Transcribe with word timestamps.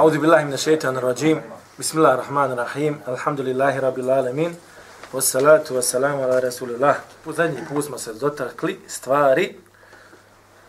A'udhu 0.00 0.18
billahi 0.22 0.44
min 0.44 0.54
ash-shaytan 0.54 0.96
ar-rajim. 0.96 1.42
Bismillah 1.78 2.12
ar-Rahman 2.16 2.56
rahim. 2.56 3.02
Alhamdulillahi 3.06 3.82
rabbil 3.82 4.10
alamin. 4.10 4.56
Wassalatu 5.12 5.74
wassalamu 5.76 6.24
ala 6.24 6.40
rasulillah. 6.40 6.96
U 7.26 7.32
zadnji 7.32 7.60
put 7.68 7.84
smo 7.84 7.98
se 7.98 8.14
dotakli 8.14 8.78
stvari, 8.88 9.56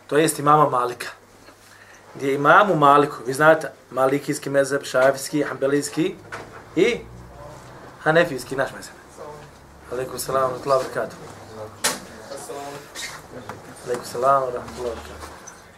to 0.07 0.17
jest 0.17 0.39
imama 0.39 0.69
Malika. 0.69 1.07
Gdje 2.15 2.33
imamu 2.33 2.75
Maliku, 2.75 3.23
vi 3.25 3.33
znate, 3.33 3.71
malikijski 3.91 4.49
mezheb, 4.49 4.83
šafijski, 4.83 5.43
hanbelijski 5.43 6.15
i 6.75 6.99
hanefijski 8.03 8.55
naš 8.55 8.69
mezheb. 8.75 8.95
Aleykum 9.91 10.19
salam 10.19 10.41
wa 10.41 10.47
rahmatullahi 10.49 10.83
wa 10.83 10.83
barakatuh. 10.83 11.17
Aleykum 13.85 14.05
salam 14.05 14.43
wa 14.43 14.49
rahmatullahi 14.49 14.95
wa 14.95 15.01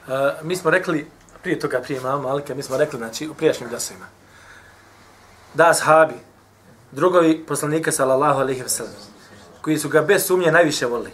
barakatuh. 0.07 0.39
E, 0.41 0.43
mi 0.43 0.55
smo 0.55 0.71
rekli 0.71 1.11
prije 1.43 1.59
toga, 1.59 1.81
prije 1.81 1.99
imama 1.99 2.27
Malika, 2.29 2.55
mi 2.55 2.63
smo 2.63 2.77
rekli, 2.77 2.99
znači, 2.99 3.27
u 3.27 3.33
prijašnjim 3.33 3.69
glasovima, 3.69 4.05
da 5.53 5.69
ashabi, 5.69 6.15
drugovi 6.91 7.45
poslanika, 7.47 7.91
sallallahu 7.91 8.39
alaihi 8.39 8.63
wa 8.63 8.83
koji 9.61 9.77
su 9.77 9.89
ga 9.89 10.01
bez 10.01 10.25
sumnje 10.25 10.51
najviše 10.51 10.85
volili 10.85 11.11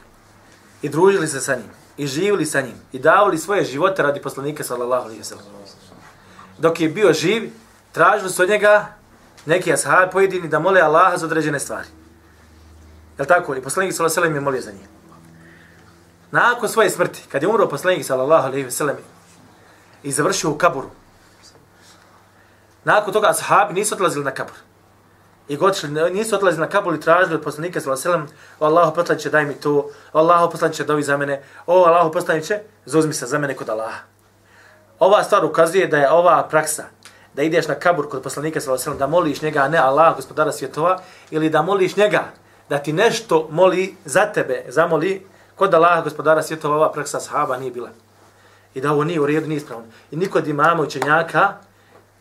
i 0.81 0.89
družili 0.89 1.27
se 1.27 1.41
sa 1.41 1.55
njim, 1.55 1.69
i 1.97 2.07
živili 2.07 2.45
sa 2.45 2.61
njim, 2.61 2.75
i 2.91 2.99
davali 2.99 3.37
svoje 3.37 3.65
živote 3.65 4.03
radi 4.03 4.21
poslanika, 4.21 4.63
sallallahu 4.63 5.05
alaihi 5.05 5.21
wa. 5.21 5.35
Dok 6.57 6.81
je 6.81 6.89
bio 6.89 7.13
živ, 7.13 7.51
tražili 7.91 8.29
su 8.29 8.43
od 8.43 8.49
njega 8.49 8.87
neki 9.45 9.73
ashabi 9.73 10.11
pojedini 10.11 10.47
da 10.47 10.59
mole 10.59 10.81
Allaha 10.81 11.17
za 11.17 11.25
određene 11.25 11.59
stvari. 11.59 11.87
Je 13.19 13.25
tako? 13.25 13.55
I 13.55 13.61
poslanik 13.61 13.93
sallallahu 13.93 14.19
alaihi 14.19 14.19
wa 14.19 14.21
sellem 14.21 14.35
je 14.35 14.41
molio 14.41 14.61
za 14.61 14.71
njih. 14.71 14.87
Nakon 16.31 16.69
svoje 16.69 16.89
smrti, 16.89 17.23
kad 17.31 17.41
je 17.41 17.47
umro 17.47 17.69
poslanik 17.69 18.05
sallallahu 18.05 18.47
alaihi 18.47 18.67
wa 18.67 18.71
sellem, 18.71 18.97
i 20.03 20.11
završio 20.11 20.49
u 20.49 20.57
kaburu. 20.57 20.89
Nakon 22.83 23.13
toga 23.13 23.29
ashabi 23.29 23.73
nisu 23.73 23.95
odlazili 23.95 24.25
na 24.25 24.31
kabur. 24.31 24.55
I 25.47 25.57
gotišli, 25.57 25.89
nisu 25.89 26.35
odlazili 26.35 26.61
na 26.61 26.69
kabur 26.69 26.95
i 26.95 26.99
tražili 26.99 27.35
od 27.35 27.43
poslanika 27.43 27.81
sallallahu 27.81 28.09
alejhi 28.09 28.21
ve 28.21 28.27
sellem: 28.27 28.43
"O 28.59 28.65
Allahu 28.65 28.95
poslanice, 28.95 29.29
daj 29.29 29.45
mi 29.45 29.53
to. 29.53 29.89
O 30.13 30.19
Allahu 30.19 30.51
poslanice, 30.51 30.83
dovi 30.83 31.03
za 31.03 31.17
mene. 31.17 31.43
O 31.65 31.83
Allahu 31.83 32.11
poslanice, 32.11 32.61
zauzmi 32.85 33.13
se 33.13 33.25
za 33.25 33.39
mene 33.39 33.55
kod 33.55 33.69
Allaha." 33.69 33.99
Ova 34.99 35.23
stvar 35.23 35.45
ukazuje 35.45 35.87
da 35.87 35.97
je 35.97 36.11
ova 36.11 36.47
praksa 36.49 36.83
da 37.33 37.43
ideš 37.43 37.67
na 37.67 37.75
kabur 37.75 38.09
kod 38.09 38.23
poslanika 38.23 38.59
sallallahu 38.59 38.81
alejhi 38.81 38.89
ve 38.89 38.97
sellem 38.97 38.99
da 38.99 39.07
moliš 39.07 39.41
njega, 39.41 39.61
a 39.61 39.67
ne 39.67 39.77
Allah, 39.77 40.15
gospodara 40.15 40.51
svjetova, 40.51 41.01
ili 41.31 41.49
da 41.49 41.61
moliš 41.61 41.95
njega 41.95 42.23
da 42.69 42.77
ti 42.77 42.93
nešto 42.93 43.47
moli 43.51 43.95
za 44.05 44.25
tebe, 44.25 44.65
zamoli 44.67 45.27
kod 45.55 45.73
Allaha, 45.73 46.01
gospodara 46.01 46.43
svjetova, 46.43 46.75
ova 46.75 46.91
praksa 46.91 47.19
sahaba 47.19 47.57
nije 47.57 47.71
bila 47.71 47.89
i 48.79 48.81
da 48.81 48.91
ovo 48.91 49.03
nije 49.03 49.19
u 49.19 49.25
redu, 49.25 49.47
nije 49.47 49.57
ispravno. 49.57 49.85
I 50.11 50.15
niko 50.15 50.37
od 50.37 50.47
imama 50.47 50.81
učenjaka 50.81 51.53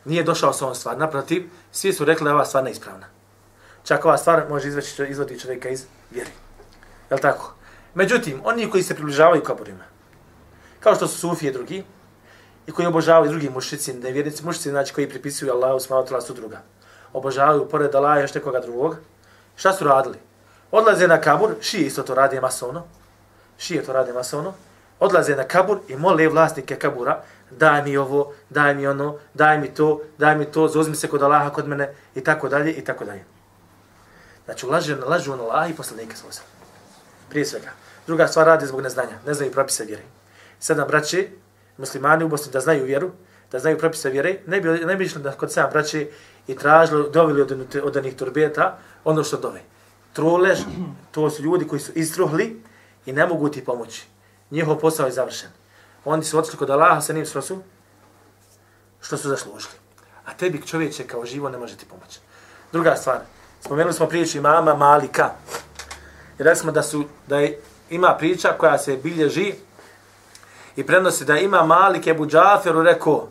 nije 0.05 0.23
došao 0.23 0.53
sa 0.53 0.65
ovom 0.65 0.75
stvar. 0.75 0.99
Naprotiv, 0.99 1.51
svi 1.73 1.93
su 1.93 2.05
rekli 2.05 2.25
da 2.25 2.35
ova 2.35 2.45
stvar 2.45 2.65
neispravna. 2.65 3.07
Čak 3.85 4.05
ova 4.05 4.19
stvar 4.19 4.45
može 4.51 4.69
izveći, 4.69 5.07
izvodi 5.09 5.39
čovjeka 5.41 5.69
iz 5.69 5.85
vjeri. 6.11 6.31
Je 7.11 7.15
li 7.15 7.21
tako? 7.21 7.55
Međutim, 7.95 8.41
oni 8.45 8.71
koji 8.71 8.83
se 8.83 8.95
približavaju 8.95 9.43
kaburima, 9.43 9.85
kao 10.81 10.95
što 10.95 11.07
su 11.07 11.19
sufije 11.19 11.53
drugi, 11.53 11.85
i 12.67 12.73
koji 12.73 12.87
obožavaju 12.87 13.31
drugi 13.31 13.51
mušici, 13.51 13.95
nevjernici 13.95 14.45
mušici, 14.45 14.71
znači 14.71 14.95
koji 14.95 15.09
pripisuju 15.09 15.53
Allahu 15.53 15.81
smatula 15.81 16.21
su 16.21 16.35
druga, 16.35 16.63
obožavaju 17.13 17.69
pored 17.69 17.95
Allaha 17.95 18.21
još 18.21 18.35
nekoga 18.35 18.61
drugog, 18.61 18.97
šta 19.57 19.73
su 19.73 19.85
radili? 19.85 20.19
Odlaze 20.71 21.09
na 21.09 21.21
kabur, 21.21 21.55
šije 21.61 21.87
isto 21.87 22.03
to 22.03 22.15
radi 22.15 22.41
masovno, 22.41 22.83
šije 23.59 23.85
to 23.85 23.93
radi 23.93 24.13
masovno, 24.13 24.55
odlaze 25.01 25.37
na 25.37 25.45
kabur 25.45 25.79
i 25.89 25.97
mole 25.97 26.29
vlasnike 26.29 26.77
kabura, 26.77 27.23
daj 27.51 27.83
mi 27.83 27.97
ovo, 27.97 28.33
daj 28.51 28.75
mi 28.75 28.87
ono, 28.87 29.19
daj 29.35 29.59
mi 29.59 29.75
to, 29.75 30.01
daj 30.19 30.37
mi 30.37 30.45
to, 30.45 30.69
zozmi 30.69 30.97
se 30.97 31.09
kod 31.09 31.23
Allaha 31.23 31.51
kod 31.51 31.69
mene, 31.69 31.95
i 32.15 32.25
tako 32.25 32.49
dalje, 32.49 32.73
i 32.73 32.85
tako 32.85 33.05
dalje. 33.05 33.25
Znači, 34.45 34.67
lažu, 34.67 34.97
lažu 35.07 35.33
on 35.33 35.41
Allaha 35.41 35.69
i 35.69 35.75
poslanika 35.75 36.17
svoza. 36.17 36.41
Prije 37.31 37.47
svega. 37.47 37.71
Druga 38.07 38.27
stvar 38.27 38.47
radi 38.47 38.67
zbog 38.67 38.81
neznanja, 38.81 39.19
ne 39.27 39.35
znaju 39.35 39.53
propise 39.53 39.85
vjere. 39.85 40.03
Sedam 40.61 40.89
braće, 40.89 41.29
muslimani 41.77 42.25
u 42.25 42.29
Bosni, 42.29 42.53
da 42.53 42.61
znaju 42.61 42.85
vjeru, 42.85 43.11
da 43.53 43.59
znaju 43.59 43.79
propise 43.79 44.11
vjere, 44.11 44.39
ne 44.47 44.61
bi, 44.61 44.69
ne 44.69 44.97
bi 44.97 45.05
išli 45.05 45.23
da 45.23 45.33
kod 45.33 45.53
sedam 45.53 45.71
braće 45.71 46.07
i 46.47 46.57
tražili, 46.57 47.11
dovili 47.13 47.43
od, 47.43 47.77
od 47.83 47.97
onih 47.97 48.17
turbeta 48.17 48.79
ono 49.05 49.25
što 49.25 49.37
dove. 49.37 49.61
Trolež, 50.13 50.59
to 51.11 51.31
su 51.31 51.43
ljudi 51.43 51.67
koji 51.67 51.81
su 51.81 51.93
istruhli 51.95 52.63
i 53.07 53.13
ne 53.13 53.27
mogu 53.27 53.49
ti 53.49 53.65
pomoći 53.65 54.07
njihov 54.51 54.79
posao 54.79 55.07
je 55.07 55.13
završen. 55.13 55.49
Oni 56.05 56.25
su 56.25 56.39
otišli 56.39 56.59
kod 56.59 56.71
Allaha 56.71 57.01
sa 57.01 57.13
njim 57.13 57.27
što 57.27 57.43
su, 57.43 57.59
što 59.01 59.17
su 59.17 59.29
zaslužili. 59.29 59.75
A 60.27 60.35
tebi 60.35 60.67
čovječe 60.67 61.07
kao 61.07 61.27
živo 61.27 61.49
ne 61.49 61.59
može 61.59 61.77
ti 61.77 61.87
pomoći. 61.87 62.21
Druga 62.73 62.97
stvar, 62.97 63.19
spomenuli 63.61 63.95
smo 63.95 64.07
priču 64.07 64.39
imama 64.39 64.75
Malika. 64.75 65.31
I 66.39 66.43
rekli 66.43 66.61
smo 66.61 66.73
da, 66.73 66.83
su, 66.83 67.05
da 67.27 67.39
je, 67.39 67.61
ima 67.91 68.17
priča 68.19 68.53
koja 68.59 68.79
se 68.79 68.97
bilježi 68.97 69.55
i 70.77 70.87
prenosi 70.87 71.25
da 71.25 71.37
ima 71.37 71.63
Malik 71.63 72.07
Ebu 72.07 72.27
Džaferu 72.27 72.83
rekao, 72.83 73.29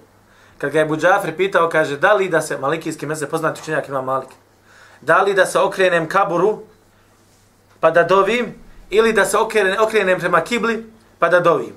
kad 0.58 0.72
ga 0.72 0.80
je 0.80 0.84
Ebu 0.84 0.98
Džafer 0.98 1.38
pitao, 1.38 1.70
kaže, 1.70 1.98
da 1.98 2.14
li 2.14 2.30
da 2.30 2.42
se, 2.42 2.58
malikijski 2.58 3.06
mese 3.06 3.30
poznati 3.30 3.62
učenjak 3.62 3.88
ima 3.88 4.02
Malik, 4.02 4.30
da 5.02 5.22
li 5.22 5.34
da 5.34 5.46
se 5.46 5.60
okrenem 5.60 6.10
kaburu, 6.10 6.60
pa 7.80 7.92
da 7.92 8.04
dovim, 8.04 8.56
ili 8.90 9.14
da 9.14 9.26
se 9.26 9.38
okrenem, 9.38 9.76
okrenem 9.80 10.20
prema 10.20 10.42
kibli, 10.42 10.86
pa 11.20 11.30
da 11.30 11.40
dovim. 11.40 11.74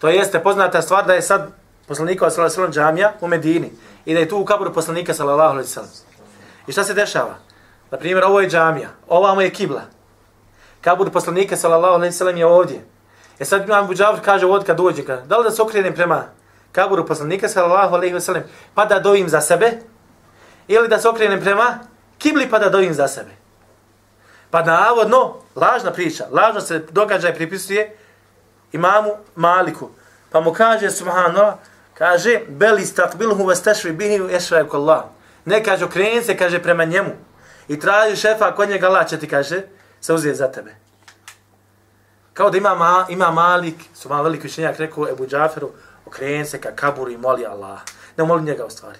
To 0.00 0.08
jeste 0.08 0.42
poznata 0.42 0.82
stvar 0.82 1.06
da 1.06 1.14
je 1.14 1.22
sad 1.22 1.50
poslanikova 1.88 2.30
sallallahu 2.30 2.60
alejhi 2.60 2.70
ve 2.70 2.82
džamija 2.82 3.12
u 3.20 3.28
Medini 3.28 3.72
i 4.04 4.14
da 4.14 4.20
je 4.20 4.28
tu 4.28 4.38
u 4.38 4.44
kaburu 4.44 4.72
poslanika 4.72 5.14
sallallahu 5.14 5.50
alejhi 5.50 5.70
ve 5.76 5.82
I 6.66 6.72
šta 6.72 6.84
se 6.84 6.94
dešava? 6.94 7.34
Na 7.90 7.98
primjer, 7.98 8.24
ovo 8.24 8.40
je 8.40 8.50
džamija, 8.50 8.88
ovamo 9.08 9.40
je 9.40 9.50
kibla. 9.50 9.82
Kabur 10.80 11.10
poslanika 11.10 11.56
sallallahu 11.56 11.94
alejhi 11.94 12.24
ve 12.24 12.38
je 12.38 12.46
ovdje. 12.46 12.84
E 13.38 13.44
sad 13.44 13.68
imam 13.68 13.86
Buđavr 13.86 14.20
kaže 14.24 14.46
od 14.46 14.64
kad 14.64 14.76
dođe, 14.76 15.04
kad, 15.04 15.26
da 15.26 15.38
li 15.38 15.44
da 15.44 15.50
se 15.50 15.62
okrenem 15.62 15.94
prema 15.94 16.24
kaburu 16.72 17.06
poslanika 17.06 17.48
sallallahu 17.48 17.94
alejhi 17.94 18.14
ve 18.14 18.20
sellem 18.20 18.42
pa 18.74 18.84
da 18.84 19.00
dovim 19.00 19.28
za 19.28 19.40
sebe 19.40 19.72
ili 20.68 20.88
da 20.88 20.98
se 20.98 21.08
okrenem 21.08 21.40
prema 21.40 21.78
kibli 22.18 22.50
pa 22.50 22.58
da 22.58 22.68
dovim 22.68 22.94
za 22.94 23.08
sebe. 23.08 23.30
Pa 24.50 24.62
navodno, 24.62 25.34
lažna 25.56 25.92
priča, 25.92 26.24
lažno 26.30 26.60
se 26.60 26.78
događaj 26.90 27.34
pripisuje 27.34 27.96
imamu 28.72 29.16
Maliku. 29.36 29.90
Pa 30.30 30.40
mu 30.40 30.52
kaže, 30.52 30.90
subhanallah, 30.90 31.54
kaže, 31.94 32.40
beli 32.48 32.86
stakbilhu 32.86 33.46
vas 33.46 33.62
tešvi 33.62 33.92
bihi 33.92 34.20
ešrajuk 34.30 34.74
Allah. 34.74 35.04
Ne 35.44 35.64
kaže, 35.64 35.84
okreni 35.84 36.22
se, 36.22 36.36
kaže, 36.36 36.62
prema 36.62 36.84
njemu. 36.84 37.10
I 37.68 37.80
traži 37.80 38.16
šefa, 38.16 38.54
kod 38.54 38.68
njega 38.68 38.86
Allah 38.86 39.08
će 39.08 39.18
ti, 39.18 39.28
kaže, 39.28 39.62
se 40.00 40.12
uzije 40.12 40.34
za 40.34 40.52
tebe. 40.52 40.74
Kao 42.32 42.50
da 42.50 42.58
ima, 42.58 42.74
ma, 42.74 43.06
ima 43.08 43.30
Malik, 43.30 43.74
su 43.94 44.08
malo 44.08 44.22
veliki 44.22 44.46
učenjak 44.46 44.76
rekao 44.78 45.08
Ebu 45.08 45.26
Džaferu, 45.26 45.70
okreni 46.06 46.44
se 46.44 46.60
ka 46.60 46.70
kaburu 46.76 47.10
i 47.10 47.16
moli 47.16 47.46
Allah. 47.46 47.80
Ne 48.16 48.24
moli 48.24 48.42
njega 48.42 48.64
u 48.64 48.70
stvari. 48.70 48.98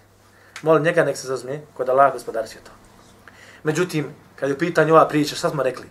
Moli 0.63 0.83
njega, 0.83 1.05
nek 1.05 1.17
se 1.17 1.27
zazme, 1.27 1.61
kod 1.77 1.89
Allah 1.89 2.13
gospodar 2.13 2.49
svijeta. 2.49 2.71
Međutim, 3.63 4.15
kad 4.37 4.49
je 4.49 4.55
u 4.55 4.59
pitanju 4.59 4.95
ova 4.95 5.09
priča, 5.09 5.37
šta 5.37 5.51
smo 5.51 5.63
rekli? 5.63 5.87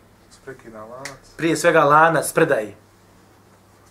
Prije 1.38 1.58
svega 1.58 1.84
lanac, 1.84 2.34
predaje 2.34 2.76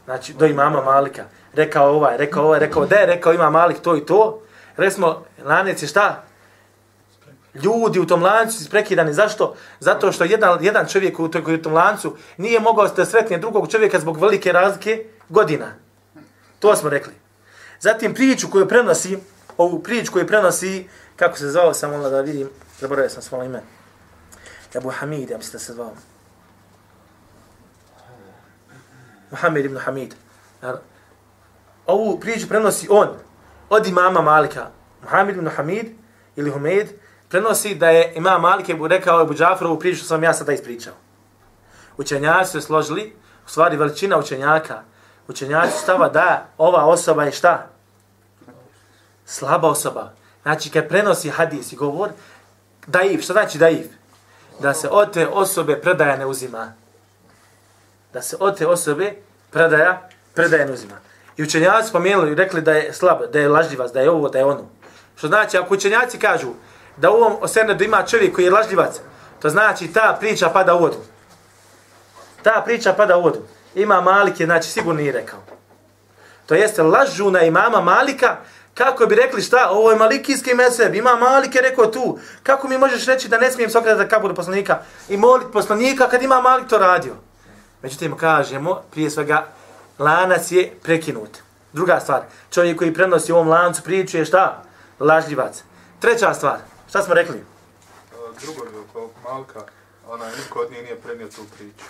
znači 0.08 0.32
do 0.32 0.46
imama 0.46 0.82
Malika, 0.82 1.24
rekao 1.54 1.90
ovaj, 1.90 2.16
rekao 2.16 2.44
ovaj, 2.44 2.60
rekao 2.60 2.86
da 2.86 2.96
je, 2.96 3.06
rekao 3.06 3.32
ima 3.32 3.50
Malik 3.50 3.80
to 3.80 3.96
i 3.96 4.06
to, 4.06 4.40
resmo, 4.76 5.24
lanec 5.44 5.82
je 5.82 5.88
šta? 5.88 6.24
Ljudi 7.54 8.00
u 8.00 8.06
tom 8.06 8.22
lancu 8.22 8.64
su 8.64 8.70
prekidani. 8.70 9.12
Zašto? 9.12 9.54
Zato 9.80 10.12
što 10.12 10.24
jedan, 10.24 10.64
jedan 10.64 10.86
čovjek 10.86 11.20
u, 11.20 11.28
toj, 11.28 11.54
u 11.54 11.62
tom 11.62 11.74
lancu 11.74 12.16
nije 12.36 12.60
mogao 12.60 12.88
da 12.88 13.04
sretne 13.04 13.38
drugog 13.38 13.70
čovjeka 13.70 13.98
zbog 14.00 14.20
velike 14.20 14.52
razlike 14.52 15.04
godina. 15.28 15.66
To 16.58 16.76
smo 16.76 16.90
rekli. 16.90 17.12
Zatim 17.80 18.14
priču 18.14 18.48
koju 18.50 18.68
prenosi, 18.68 19.18
ovu 19.56 19.82
priču 19.82 20.12
koju 20.12 20.26
prenosi, 20.26 20.88
kako 21.16 21.38
se 21.38 21.50
zvao, 21.50 21.74
samo 21.74 22.08
da 22.08 22.20
vidim, 22.20 22.48
zaboravio 22.80 23.10
sam 23.10 23.22
svoj 23.22 23.46
ime. 23.46 23.62
Abu 24.76 24.90
Hamid, 24.90 25.30
ja 25.30 25.38
mislim 25.38 25.52
da 25.52 25.58
se 25.58 25.72
zvao. 25.72 25.92
Muhammed 29.30 29.64
ibn 29.64 29.78
Hamid. 29.78 30.14
Ovu 31.86 32.20
priču 32.20 32.48
prenosi 32.48 32.86
on 32.90 33.08
od 33.70 33.86
imama 33.86 34.22
Malika. 34.22 34.66
Muhammed 35.02 35.36
ibn 35.36 35.48
Hamid 35.48 35.86
ili 36.36 36.50
Humeid 36.50 36.88
prenosi 37.28 37.74
da 37.74 37.90
je 37.90 38.12
imam 38.16 38.40
Malik 38.40 38.68
je 38.68 38.78
rekao 38.88 39.22
Ebu 39.22 39.34
Džafarovu 39.34 39.78
priču 39.78 40.04
sam 40.04 40.22
ja 40.22 40.34
sada 40.34 40.52
ispričao. 40.52 40.94
Učenjaci 41.96 42.50
su 42.50 42.60
složili, 42.60 43.12
u 43.46 43.48
stvari 43.48 43.76
veličina 43.76 44.18
učenjaka, 44.18 44.82
učenjaci 45.28 45.78
stava 45.78 46.08
da 46.08 46.46
ova 46.58 46.84
osoba 46.84 47.24
je 47.24 47.32
šta? 47.32 47.66
Slaba 49.26 49.68
osoba. 49.68 50.12
Znači 50.42 50.70
kad 50.70 50.88
prenosi 50.88 51.30
hadis 51.30 51.72
i 51.72 51.76
govor, 51.76 52.10
daiv, 52.86 53.20
šta 53.20 53.32
znači 53.32 53.58
daiv? 53.58 53.86
Da 54.60 54.74
se 54.74 54.88
od 54.88 55.12
te 55.12 55.28
osobe 55.28 55.80
predaja 55.80 56.16
ne 56.16 56.26
uzima 56.26 56.72
da 58.12 58.22
se 58.22 58.36
od 58.40 58.58
te 58.58 58.66
osobe 58.66 59.14
predaja, 59.50 60.08
predaja 60.34 60.66
ne 60.66 60.72
uzima. 60.72 60.94
I 61.36 61.42
učenjaci 61.42 61.88
spomenuli 61.88 62.32
i 62.32 62.34
rekli 62.34 62.60
da 62.60 62.72
je 62.72 62.92
slab, 62.92 63.18
da 63.32 63.38
je 63.38 63.48
lažljivac, 63.48 63.92
da 63.92 64.00
je 64.00 64.10
ovo, 64.10 64.28
da 64.28 64.38
je 64.38 64.44
ono. 64.44 64.68
Što 65.16 65.26
znači, 65.26 65.58
ako 65.58 65.74
učenjaci 65.74 66.18
kažu 66.18 66.48
da 66.96 67.10
u 67.10 67.14
ovom 67.14 67.36
osenedu 67.40 67.84
ima 67.84 68.02
čovjek 68.02 68.34
koji 68.34 68.44
je 68.44 68.50
lažljivac, 68.50 69.00
to 69.42 69.48
znači 69.48 69.92
ta 69.92 70.16
priča 70.20 70.48
pada 70.48 70.74
u 70.74 70.78
vodu. 70.78 70.96
Ta 72.42 72.62
priča 72.64 72.92
pada 72.92 73.16
u 73.16 73.22
vodu. 73.22 73.42
Ima 73.74 74.00
Malik 74.00 74.40
je, 74.40 74.46
znači, 74.46 74.70
sigurno 74.70 75.00
nije 75.00 75.12
rekao. 75.12 75.38
To 76.46 76.54
jeste, 76.54 76.82
lažu 76.82 77.30
na 77.30 77.42
imama 77.42 77.80
Malika, 77.80 78.36
kako 78.74 79.06
bi 79.06 79.14
rekli 79.14 79.42
šta, 79.42 79.68
ovo 79.70 79.90
je 79.90 79.96
malikijski 79.96 80.54
meseb, 80.54 80.94
ima 80.94 81.16
Malik 81.16 81.54
je 81.54 81.62
rekao 81.62 81.86
tu. 81.86 82.18
Kako 82.42 82.68
mi 82.68 82.78
možeš 82.78 83.06
reći 83.06 83.28
da 83.28 83.38
ne 83.38 83.50
smijem 83.50 83.70
se 83.70 83.78
okretati 83.78 84.10
kaburu 84.10 84.34
poslanika 84.34 84.78
i 85.08 85.16
moliti 85.16 85.52
poslanika 85.52 86.08
kad 86.08 86.22
ima 86.22 86.40
Malik 86.40 86.68
to 86.68 86.78
radio? 86.78 87.14
Međutim, 87.82 88.16
kažemo, 88.16 88.82
prije 88.90 89.10
svega, 89.10 89.46
lanac 89.98 90.52
je 90.52 90.72
prekinut. 90.82 91.38
Druga 91.72 92.00
stvar, 92.00 92.22
čovjek 92.50 92.78
koji 92.78 92.94
prenosi 92.94 93.32
u 93.32 93.36
ovom 93.36 93.48
lancu 93.48 93.82
priču 93.82 94.16
je 94.16 94.24
šta? 94.24 94.62
Lažljivac. 95.00 95.62
Treća 96.00 96.34
stvar, 96.34 96.58
šta 96.88 97.02
smo 97.02 97.14
rekli? 97.14 97.44
Drugo 98.42 98.64
je 98.64 98.80
oko 98.80 99.10
Malka, 99.24 99.60
ona 100.08 100.24
niko 100.24 100.58
od 100.58 100.70
nije 100.70 100.82
nije 100.82 100.96
prenio 100.96 101.28
tu 101.28 101.42
priču. 101.56 101.84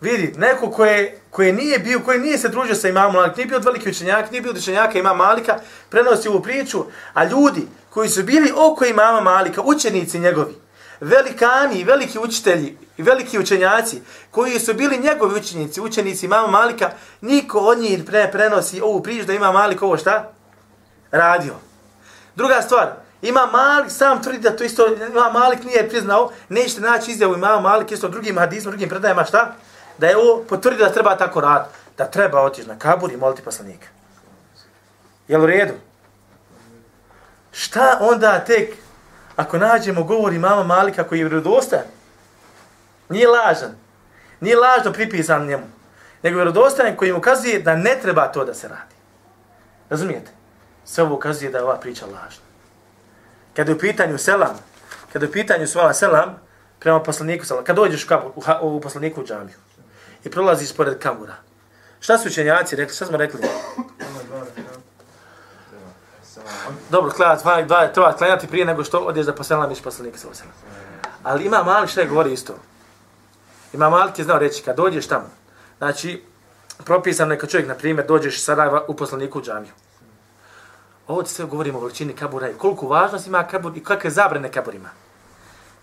Vidi, 0.00 0.38
neko 0.38 0.70
koje, 0.70 1.20
koje 1.30 1.52
nije 1.52 1.78
bio, 1.78 2.00
koje 2.00 2.18
nije 2.18 2.38
se 2.38 2.48
družio 2.48 2.74
sa 2.74 2.88
imamom 2.88 3.14
Malik, 3.14 3.36
nije 3.36 3.46
bio 3.46 3.56
od 3.56 3.64
velike 3.64 3.90
učenjaka, 3.90 4.30
nije 4.30 4.42
bio 4.42 4.50
od 4.50 4.58
učenjaka 4.58 4.98
imama 4.98 5.24
Malika, 5.24 5.58
prenosi 5.88 6.28
ovu 6.28 6.42
priču, 6.42 6.84
a 7.14 7.24
ljudi 7.24 7.68
koji 7.90 8.08
su 8.08 8.22
bili 8.22 8.52
oko 8.56 8.84
imama 8.84 9.20
Malika, 9.20 9.62
učenici 9.62 10.18
njegovi, 10.18 10.54
velikani, 11.00 11.84
veliki 11.84 12.18
učitelji 12.18 12.78
i 12.96 13.02
veliki 13.02 13.38
učenjaci, 13.38 14.02
koji 14.30 14.60
su 14.60 14.74
bili 14.74 14.98
njegovi 14.98 15.40
učenici, 15.40 15.80
učenici 15.80 16.26
imama 16.26 16.48
Malika, 16.48 16.90
niko 17.20 17.58
od 17.58 17.78
njih 17.78 18.04
pre, 18.06 18.28
prenosi 18.32 18.80
ovu 18.80 19.02
priču 19.02 19.26
da 19.26 19.32
ima 19.32 19.52
Malik 19.52 19.82
ovo 19.82 19.96
šta? 19.96 20.30
Radio. 21.10 21.54
Druga 22.34 22.62
stvar, 22.62 22.92
ima 23.22 23.46
Malik 23.46 23.90
sam 23.90 24.22
tvrdi 24.22 24.38
da 24.38 24.56
to 24.56 24.64
isto, 24.64 24.86
ima 25.10 25.30
Malik 25.32 25.64
nije 25.64 25.88
priznao, 25.88 26.30
nećete 26.48 26.80
naći 26.80 27.10
izjavu 27.10 27.34
imama 27.34 27.60
Malik, 27.60 27.92
isto 27.92 28.08
drugim 28.08 28.38
hadismom, 28.38 28.70
drugim 28.72 28.88
predajama 28.88 29.24
šta? 29.24 29.54
Da 29.98 30.06
je 30.06 30.16
ovo 30.16 30.44
potvrdi 30.48 30.78
da 30.78 30.92
treba 30.92 31.16
tako 31.16 31.40
rad, 31.40 31.68
da 31.98 32.04
treba 32.04 32.40
otići 32.40 32.68
na 32.68 32.78
kabur 32.78 33.12
i 33.12 33.16
moliti 33.16 33.42
poslanika. 33.42 33.86
Jel 35.28 35.42
u 35.42 35.46
redu? 35.46 35.72
Šta 37.52 37.98
onda 38.00 38.44
tek 38.44 38.74
ako 39.36 39.58
nađemo 39.58 40.02
govor 40.02 40.32
imama 40.32 40.62
Malika 40.64 41.04
koji 41.04 41.18
je 41.18 41.24
vredostajan, 41.24 41.84
nije 43.08 43.28
lažan, 43.28 43.74
nije 44.40 44.56
lažno 44.56 44.92
pripisan 44.92 45.46
njemu, 45.46 45.66
nego 46.22 46.36
vjerodostojan 46.36 46.96
koji 46.96 47.12
mu 47.12 47.18
ukazuje 47.18 47.58
da 47.58 47.76
ne 47.76 47.98
treba 48.02 48.32
to 48.32 48.44
da 48.44 48.54
se 48.54 48.68
radi. 48.68 48.94
Razumijete? 49.90 50.30
Sve 50.84 51.04
ovo 51.04 51.14
ukazuje 51.14 51.50
da 51.50 51.58
je 51.58 51.64
ova 51.64 51.80
priča 51.80 52.06
lažna. 52.06 52.44
Kada 53.56 53.70
je 53.70 53.76
u 53.76 53.78
pitanju 53.78 54.18
selam, 54.18 54.58
kada 55.12 55.24
je 55.24 55.28
u 55.28 55.32
pitanju 55.32 55.66
svala 55.66 55.94
selam, 55.94 56.40
prema 56.78 57.02
poslaniku 57.02 57.44
selam, 57.44 57.64
kada 57.64 57.82
dođeš 57.82 58.04
u, 58.04 58.08
kabur, 58.08 58.30
u, 58.62 58.76
u 58.76 58.80
poslaniku 58.80 59.20
u 59.20 59.24
džamiju 59.24 59.56
i 60.24 60.30
prolaziš 60.30 60.76
pored 60.76 60.98
kamura, 60.98 61.34
šta 62.00 62.18
su 62.18 62.28
učenjaci 62.28 62.76
rekli, 62.76 62.94
šta 62.94 63.06
smo 63.06 63.16
rekli? 63.16 63.40
Dobro, 66.90 67.10
klanjati, 67.10 67.42
dva, 67.42 67.62
dva, 67.62 67.88
treba 67.88 68.12
klanjati 68.12 68.46
prije 68.46 68.64
nego 68.64 68.84
što 68.84 68.98
odješ 68.98 69.26
da 69.26 69.34
poselamiš 69.34 69.82
poslanika 69.82 70.18
sa 70.18 70.28
osela. 70.28 70.50
Ali 71.22 71.44
ima 71.44 71.62
mali 71.62 71.88
što 71.88 72.00
je 72.00 72.06
govori 72.06 72.32
isto. 72.32 72.54
Ima 73.76 73.90
Malik 73.90 74.14
ti 74.14 74.20
je 74.20 74.24
znao 74.24 74.38
reći, 74.38 74.62
kad 74.62 74.76
dođeš 74.76 75.06
tamo, 75.06 75.30
znači, 75.78 76.22
propisano 76.84 77.34
je 77.34 77.38
kad 77.38 77.50
čovjek, 77.50 77.68
na 77.68 77.74
primjer, 77.74 78.06
dođeš 78.06 78.42
Sarajeva 78.42 78.84
u 78.88 78.94
poslaniku 78.96 79.38
u 79.38 79.42
džamiju. 79.42 79.72
Ovo 81.08 81.22
ti 81.22 81.30
sve 81.30 81.44
govorimo 81.44 81.78
o 81.78 81.80
veličini 81.80 82.12
kabura 82.12 82.50
i 82.50 82.54
koliko 82.54 82.88
važnost 82.88 83.26
ima 83.26 83.44
kabur 83.44 83.76
i 83.76 83.84
kakve 83.84 84.10
zabrane 84.10 84.52
kabur 84.52 84.74
ima. 84.74 84.88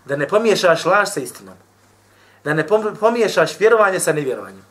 Da 0.04 0.16
ne 0.16 0.28
pomiješaš 0.28 0.84
laž 0.84 1.08
sa 1.08 1.20
istinom. 1.20 1.54
Da 2.44 2.54
ne 2.54 2.66
pomiješaš 3.00 3.60
vjerovanje 3.60 4.00
sa 4.00 4.12
nevjerovanjem. 4.12 4.64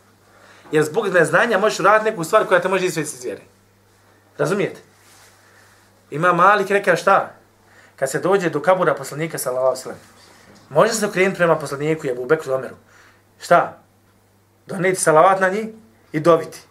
Jer 0.71 0.83
zbog 0.83 1.07
neznanja 1.07 1.57
možeš 1.57 1.79
uraditi 1.79 2.11
neku 2.11 2.23
stvar 2.23 2.47
koja 2.47 2.61
te 2.61 2.69
može 2.69 2.85
izvesti 2.85 3.17
iz 3.17 3.23
vjere. 3.23 3.41
Razumijete? 4.37 4.81
Ima 6.11 6.33
Malik 6.33 6.69
rekao 6.69 6.95
šta? 6.95 7.31
Kad 7.95 8.11
se 8.11 8.19
dođe 8.19 8.49
do 8.49 8.61
kabura 8.61 8.95
poslanika 8.95 9.37
sallallahu 9.37 9.67
alejhi 9.67 9.79
ve 9.79 9.83
sellem. 9.83 9.99
Može 10.69 10.93
se 10.93 11.05
okrenuti 11.05 11.37
prema 11.37 11.55
poslaniku 11.55 12.07
Abu 12.11 12.25
Bekru 12.25 12.53
Omeru. 12.53 12.75
Šta? 13.43 13.77
Doneti 14.67 14.99
salavat 14.99 15.39
na 15.39 15.49
njih 15.49 15.65
i 16.11 16.19
dobiti. 16.19 16.61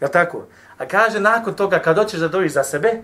Je 0.00 0.10
tako? 0.10 0.46
A 0.78 0.86
kaže 0.86 1.20
nakon 1.20 1.54
toga 1.54 1.78
kad 1.78 1.96
hoćeš 1.96 2.20
da 2.20 2.28
doviš 2.28 2.52
za 2.52 2.64
sebe, 2.64 3.02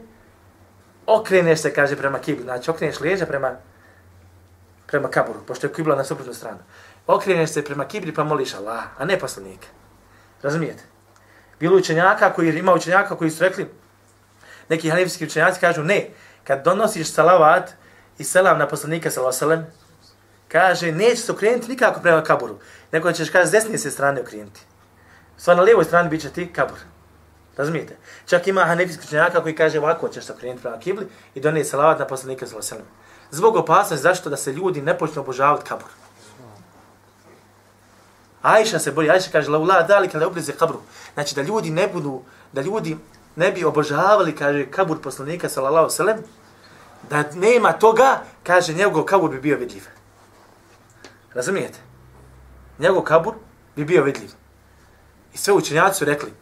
okreneš 1.07 1.61
se, 1.61 1.75
kaže, 1.75 1.97
prema 1.97 2.19
kibli. 2.19 2.45
Znači, 2.45 2.71
okreneš 2.71 3.01
lijeđa 3.01 3.27
prema, 3.27 3.57
prema 4.87 5.09
kaburu, 5.09 5.41
pošto 5.47 5.67
je 5.67 5.73
kibla 5.73 5.97
na 5.97 6.05
suprotnu 6.05 6.35
stranu. 6.35 6.59
Okreneš 7.07 7.51
se 7.51 7.65
prema 7.65 7.89
kibli 7.89 8.15
pa 8.15 8.25
moliš 8.25 8.55
Allah, 8.55 8.85
a 8.99 9.05
ne 9.05 9.19
poslanika. 9.19 9.67
Razumijete? 10.43 10.83
Bilo 11.61 11.77
učenjaka 11.77 12.33
koji 12.33 12.59
ima 12.59 12.75
učenjaka 12.75 13.17
koji 13.17 13.31
su 13.31 13.43
rekli, 13.45 13.71
neki 14.69 14.91
hanefijski 14.91 15.25
učenjaci 15.25 15.61
kažu 15.61 15.83
ne, 15.83 16.11
kad 16.45 16.65
donosiš 16.65 17.13
salavat 17.13 17.71
i 18.19 18.25
selam 18.25 18.59
na 18.59 18.69
poslanika 18.69 19.11
sallallahu 19.11 19.63
kaže 20.49 20.93
neće 20.93 21.17
se 21.17 21.33
okrenuti 21.33 21.69
nikako 21.69 22.01
prema 22.01 22.23
kaburu, 22.23 22.59
nego 22.93 23.13
ćeš 23.13 23.31
kaže 23.31 23.47
s 23.47 23.51
desne 23.51 23.79
se 23.79 23.91
strane 23.91 24.21
okrenuti. 24.21 24.61
Sva 25.37 25.55
na 25.55 25.63
lijevoj 25.63 25.85
strani 25.85 26.09
bit 26.09 26.23
će 26.23 26.31
ti 26.31 26.53
kabur. 26.53 26.79
Razumijete? 27.57 27.97
Čak 28.27 28.47
ima 28.47 28.65
hanefijski 28.65 29.05
učenjaka 29.07 29.43
koji 29.43 29.55
kaže 29.55 29.79
ovako 29.79 30.09
ćeš 30.09 30.25
se 30.25 30.33
okrenuti 30.33 30.63
prema 30.63 30.79
kibli 30.79 31.07
i 31.35 31.41
donijeti 31.41 31.71
salavat 31.71 31.99
na 31.99 32.07
poslanika 32.07 32.47
sallallahu 32.47 32.91
Zbog 33.31 33.57
opasnosti 33.57 34.03
zašto 34.03 34.31
da 34.31 34.37
se 34.37 34.53
ljudi 34.53 34.83
ne 34.83 34.99
počnu 34.99 35.23
obožavati 35.23 35.69
kabur. 35.69 35.89
Ajša 38.43 38.79
se 38.79 38.93
boji, 38.93 39.11
Ajša 39.11 39.31
kaže, 39.33 39.51
laula 39.51 39.75
ula 39.75 39.83
dalika 39.83 40.19
le 40.19 40.27
oblize 40.27 40.53
kabru. 40.53 40.81
Znači 41.15 41.35
da 41.35 41.43
ljudi 41.43 41.71
ne 41.71 41.89
budu, 41.89 42.23
da 42.53 42.61
ljudi 42.61 42.97
ne 43.37 43.53
bi 43.53 43.65
obožavali, 43.65 44.37
kaže, 44.37 44.67
kabur 44.71 45.03
poslanika, 45.03 45.49
sallallahu 45.49 45.91
sallam, 45.91 46.17
da 47.11 47.25
nema 47.35 47.73
toga, 47.73 48.23
kaže, 48.43 48.75
njegov 48.75 49.05
kabur 49.05 49.31
bi 49.31 49.41
bio 49.41 49.57
vidljiv. 49.57 49.98
Razumijete? 51.35 51.79
Njegov 52.79 53.03
kabur 53.03 53.35
bi 53.77 53.85
bio 53.85 54.03
vidljiv. 54.03 54.31
I 55.35 55.39
sve 55.39 55.55
učenjaci 55.55 55.99
su 55.99 56.05
rekli, 56.05 56.33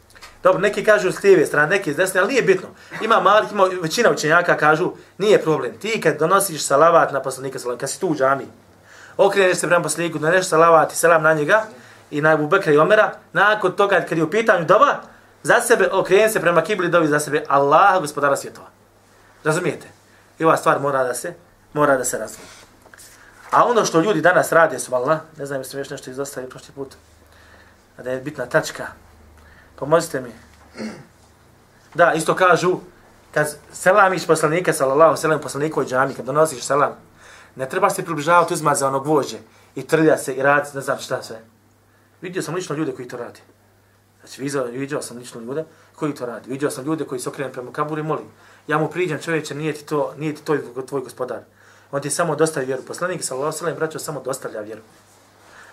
dobro, 0.42 0.60
neki 0.60 0.84
kažu 0.84 1.12
s 1.12 1.22
lijeve 1.22 1.46
strane, 1.46 1.68
neki 1.68 1.92
s 1.92 1.96
desne, 1.96 2.20
ali 2.20 2.28
nije 2.28 2.42
bitno. 2.42 2.68
Ima 3.00 3.20
malih, 3.20 3.52
ima 3.52 3.64
većina 3.82 4.10
učenjaka 4.10 4.56
kažu, 4.56 4.92
nije 5.18 5.42
problem. 5.42 5.78
Ti 5.78 6.00
kad 6.00 6.18
donosiš 6.18 6.66
salavat 6.66 7.12
na 7.12 7.22
poslanika, 7.22 7.58
salavat, 7.58 7.80
kad 7.80 7.90
si 7.90 8.00
tu 8.00 8.08
u 8.08 8.14
džami, 8.14 8.46
okreneš 9.16 9.58
se 9.58 9.66
prema 9.66 9.82
poslaniku, 9.82 10.18
doneš 10.18 10.48
salavat 10.48 10.92
i 10.92 10.96
salam 10.96 11.22
na 11.22 11.34
njega, 11.34 11.64
i 12.10 12.20
na 12.20 12.32
Abu 12.32 12.46
Bekra 12.46 12.72
i 12.72 12.78
Omera, 12.78 13.12
nakon 13.32 13.72
toga 13.72 14.00
kad 14.08 14.18
je 14.18 14.24
u 14.24 14.30
pitanju 14.30 14.64
doba, 14.64 15.00
za 15.42 15.60
sebe 15.60 15.88
okreni 15.92 16.28
se 16.30 16.40
prema 16.40 16.62
kibli 16.62 16.88
dovi 16.88 17.08
za 17.08 17.20
sebe 17.20 17.44
Allah, 17.48 18.00
gospodara 18.00 18.36
svjetova. 18.36 18.66
Razumijete? 19.44 19.86
I 20.38 20.44
ova 20.44 20.56
stvar 20.56 20.80
mora 20.80 21.04
da 21.04 21.14
se, 21.14 21.34
mora 21.72 21.96
da 21.96 22.04
se 22.04 22.18
razumije. 22.18 22.65
A 23.56 23.64
ono 23.64 23.84
što 23.84 24.00
ljudi 24.00 24.20
danas 24.20 24.52
rade 24.52 24.78
su 24.78 24.92
ne 25.38 25.46
znam 25.46 25.60
jeste 25.60 25.78
još 25.78 25.90
nešto 25.90 26.10
izostavili 26.10 26.50
prošli 26.50 26.74
put, 26.74 26.94
a 27.96 28.02
da 28.02 28.10
je 28.10 28.20
bitna 28.20 28.46
tačka. 28.46 28.86
Pomozite 29.76 30.20
mi. 30.20 30.32
Da, 31.94 32.12
isto 32.12 32.34
kažu, 32.34 32.78
kad 33.34 33.56
selamiš 33.72 34.26
poslanika, 34.26 34.72
sallallahu 34.72 35.16
selam, 35.16 35.40
poslanika 35.40 35.84
džami, 35.84 36.14
kad 36.14 36.24
donosiš 36.24 36.64
selam, 36.64 36.92
ne 37.54 37.68
treba 37.68 37.90
se 37.90 38.04
približavati 38.04 38.54
uzmat 38.54 38.76
za 38.76 38.88
onog 38.88 39.06
vođe 39.06 39.38
i 39.74 39.86
trlja 39.86 40.18
se 40.18 40.34
i 40.34 40.42
radi, 40.42 40.68
ne 40.74 40.80
znam 40.80 40.98
šta 40.98 41.22
sve. 41.22 41.40
Vidio 42.20 42.42
sam 42.42 42.54
lično 42.54 42.76
ljude 42.76 42.92
koji 42.92 43.08
to 43.08 43.16
radi. 43.16 43.40
Znači, 44.20 44.42
vidio, 44.42 44.64
vidio 44.64 45.02
sam 45.02 45.16
lično 45.16 45.40
ljude 45.40 45.64
koji 45.94 46.14
to 46.14 46.26
radi. 46.26 46.50
Vidio 46.50 46.70
sam 46.70 46.84
ljude 46.84 47.04
koji 47.04 47.20
se 47.20 47.28
okrenu 47.28 47.52
prema 47.52 47.72
kaburu 47.72 48.00
i 48.00 48.04
molim. 48.04 48.26
Ja 48.68 48.78
mu 48.78 48.88
priđem, 48.88 49.22
čovječe, 49.22 49.54
nije 49.54 49.72
ti 49.72 49.84
to, 49.84 50.14
nije 50.18 50.34
ti 50.34 50.42
to 50.44 50.56
tvoj 50.86 51.00
gospodar. 51.00 51.40
On 51.90 52.02
ti 52.02 52.10
samo 52.10 52.36
dostavi 52.36 52.66
vjeru. 52.66 52.82
Poslanik 52.82 53.24
sa 53.24 53.34
Allahom 53.34 53.68
i 53.68 53.74
braćo 53.74 53.98
samo 53.98 54.20
dostavlja 54.20 54.60
vjeru. 54.60 54.80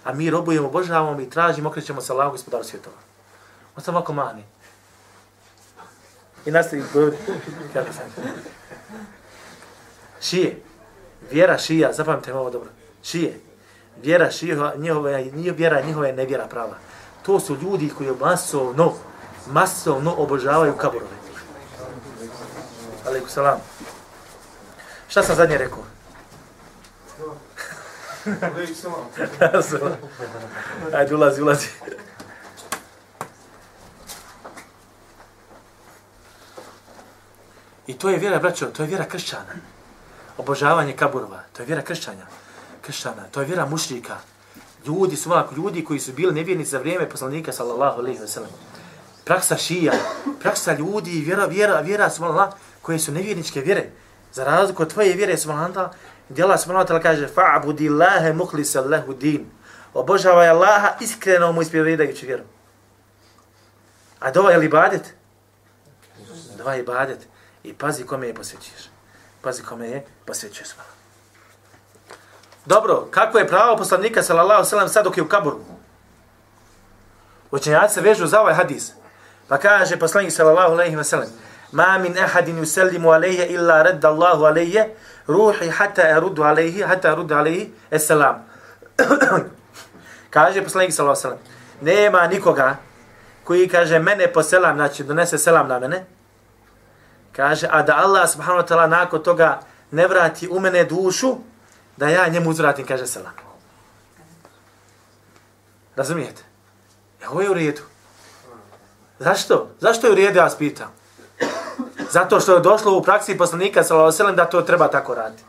A 0.04 0.14
mi 0.14 0.30
robujemo, 0.30 0.68
obožavamo 0.68 1.22
i 1.22 1.30
tražimo, 1.30 1.70
okrećemo 1.70 2.02
se 2.02 2.14
Allahom 2.14 2.32
gospodaru 2.32 2.64
svjetova. 2.64 2.96
On 3.76 3.84
sam 3.84 3.96
ovako 3.96 4.14
mani. 4.14 4.44
I 6.46 6.52
nastavi 6.52 6.84
govori. 6.94 7.18
Kako 7.74 7.94
sam? 7.94 8.26
Šije. 10.22 10.62
Vjera 11.32 11.58
šija, 11.58 11.94
zapamite 11.94 12.34
ovo 12.34 12.50
dobro. 12.50 12.70
Šije. 13.04 13.40
Vjera 14.02 14.32
šija, 14.32 14.56
njihova, 14.56 14.76
njihova 14.76 15.20
vjera, 15.58 15.82
njihova 15.82 16.08
je 16.08 16.14
nevjera 16.14 16.48
prava 16.48 16.78
to 17.26 17.40
su 17.40 17.58
ljudi 17.62 17.92
koji 17.98 18.10
masovno, 18.20 18.94
masovno 19.48 20.14
obožavaju 20.18 20.78
kaburove. 20.78 21.16
Aleikum 23.08 23.30
salam. 23.30 23.60
Šta 25.08 25.24
sam 25.24 25.36
zadnje 25.36 25.58
rekao? 25.58 25.84
Ajde, 30.98 31.16
ulazi, 31.16 31.42
ulazi. 31.42 31.68
I 37.88 37.94
to 37.94 38.10
je 38.10 38.18
vjera, 38.18 38.40
braćo, 38.40 38.66
to 38.66 38.84
je 38.84 38.88
vjera 38.88 39.06
kršćana. 39.06 39.54
Obožavanje 40.38 40.96
kaburova, 40.96 41.44
to 41.54 41.62
je 41.62 41.66
vjera 41.66 41.82
kršćanja. 41.82 42.26
Kršćana, 42.82 43.24
to 43.32 43.42
je 43.42 43.48
vjera 43.48 43.66
mušrika. 43.66 44.18
Ljudi 44.86 45.16
su 45.16 45.30
malako, 45.30 45.56
ljudi 45.56 45.84
koji 45.84 46.00
su 46.00 46.14
bili 46.14 46.34
nevjernici 46.34 46.70
za 46.70 46.80
vrijeme 46.80 47.10
poslanika, 47.10 47.52
sallallahu 47.52 48.00
alaihi 48.00 48.20
wa 48.20 48.28
sallam. 48.28 48.52
Praksa 49.26 49.58
šija, 49.58 49.94
praksa 50.42 50.74
ljudi, 50.74 51.12
vjera, 51.12 51.46
vjera, 51.46 51.80
vjera, 51.80 52.10
sallallahu 52.10 52.56
koji 52.82 53.00
su 53.00 53.12
nevjerničke 53.12 53.62
vjere. 53.62 53.90
Za 54.34 54.44
razliku 54.44 54.82
od 54.84 54.94
tvoje 54.94 55.14
vjere, 55.14 55.38
sallallahu 55.38 55.94
djela 56.30 56.58
sallallahu 56.58 57.02
kaže, 57.02 57.28
fa'budi 57.28 57.92
Allahe 57.92 58.34
muhlisa 58.34 58.82
lehu 58.82 59.14
din. 59.14 59.52
Obožavaj 59.94 60.50
Allaha 60.50 60.90
iskreno 61.00 61.52
mu 61.52 61.62
ispovjedajući 61.62 62.26
vjeru. 62.26 62.44
A 64.20 64.32
dova 64.32 64.52
je 64.52 64.58
li 64.58 64.66
ibadet? 64.66 65.14
Dova 66.58 66.74
je 66.74 66.80
ibadet. 66.80 67.28
I 67.64 67.74
pazi 67.74 68.06
kome 68.06 68.28
je 68.28 68.34
posvećuješ. 68.34 68.90
Pazi 69.42 69.64
kome 69.64 69.88
je 69.88 70.06
posvećuješ. 70.26 70.70
Dobro, 72.66 73.08
kako 73.12 73.38
je 73.38 73.48
pravo 73.48 73.78
poslanika 73.78 74.24
sallallahu 74.24 74.66
sallam 74.66 74.90
sad 74.90 75.04
dok 75.04 75.18
je 75.18 75.24
u 75.24 75.28
kaburu? 75.30 75.60
Učenjaci 77.52 77.94
se 77.94 78.02
vežu 78.02 78.28
za 78.28 78.42
ovaj 78.42 78.54
hadis. 78.54 78.92
Pa 79.48 79.58
kaže 79.58 80.00
poslanik 80.00 80.32
sallallahu 80.32 80.72
alaihi 80.72 80.96
wa 80.96 81.04
sallam 81.04 81.30
Ma 81.74 81.98
min 81.98 82.18
ahadin 82.18 82.58
yusallimu 82.58 83.10
alayya 83.10 83.46
illa 83.46 83.84
radda 83.84 84.10
Allahu 84.10 84.46
alayya 84.46 84.88
ruhi 85.28 85.70
hatta 85.70 86.02
aruddu 86.02 86.44
alayhi 86.44 86.82
hatta 86.82 87.12
aruddu 87.12 87.36
alayhi 87.36 87.74
assalam. 87.92 88.46
kaže 90.36 90.64
poslanik 90.64 90.94
sallallahu 90.94 91.20
alejhi 91.20 91.38
ve 91.38 91.50
sellem: 91.82 92.10
Nema 92.10 92.28
nikoga 92.28 92.78
koji 93.44 93.68
kaže 93.68 94.00
mene 94.00 94.34
poselam, 94.34 94.76
znači 94.76 95.04
donese 95.04 95.38
selam 95.38 95.68
na 95.68 95.80
mene, 95.80 96.06
kaže, 97.32 97.68
a 97.72 97.82
da 97.82 97.98
Allah 97.98 98.30
subhanahu 98.30 98.62
wa 98.62 98.68
ta'ala 98.68 98.88
nakon 98.88 99.24
toga 99.24 99.60
ne 99.92 100.08
vrati 100.08 100.48
u 100.48 100.60
mene 100.60 100.84
dušu, 100.84 101.36
da 101.98 102.08
ja 102.10 102.28
njemu 102.28 102.50
uzvratim, 102.50 102.86
kaže 102.88 103.08
selam. 103.08 103.34
Razumijete? 105.96 106.44
E, 107.24 107.28
ovo 107.28 107.42
je 107.42 107.50
u 107.50 107.54
redu. 107.54 107.82
Zašto? 109.20 109.70
Zašto 109.80 110.08
je 110.08 110.14
u 110.14 110.16
redu, 110.16 110.38
ja 110.38 110.44
vas 110.44 110.58
pitam? 110.58 111.03
Zato 112.12 112.40
što 112.40 112.54
je 112.54 112.60
došlo 112.60 112.98
u 112.98 113.04
praksi 113.04 113.38
poslanika 113.38 113.84
sallallahu 113.84 114.36
da 114.36 114.46
to 114.46 114.62
treba 114.62 114.88
tako 114.88 115.16
raditi. 115.16 115.44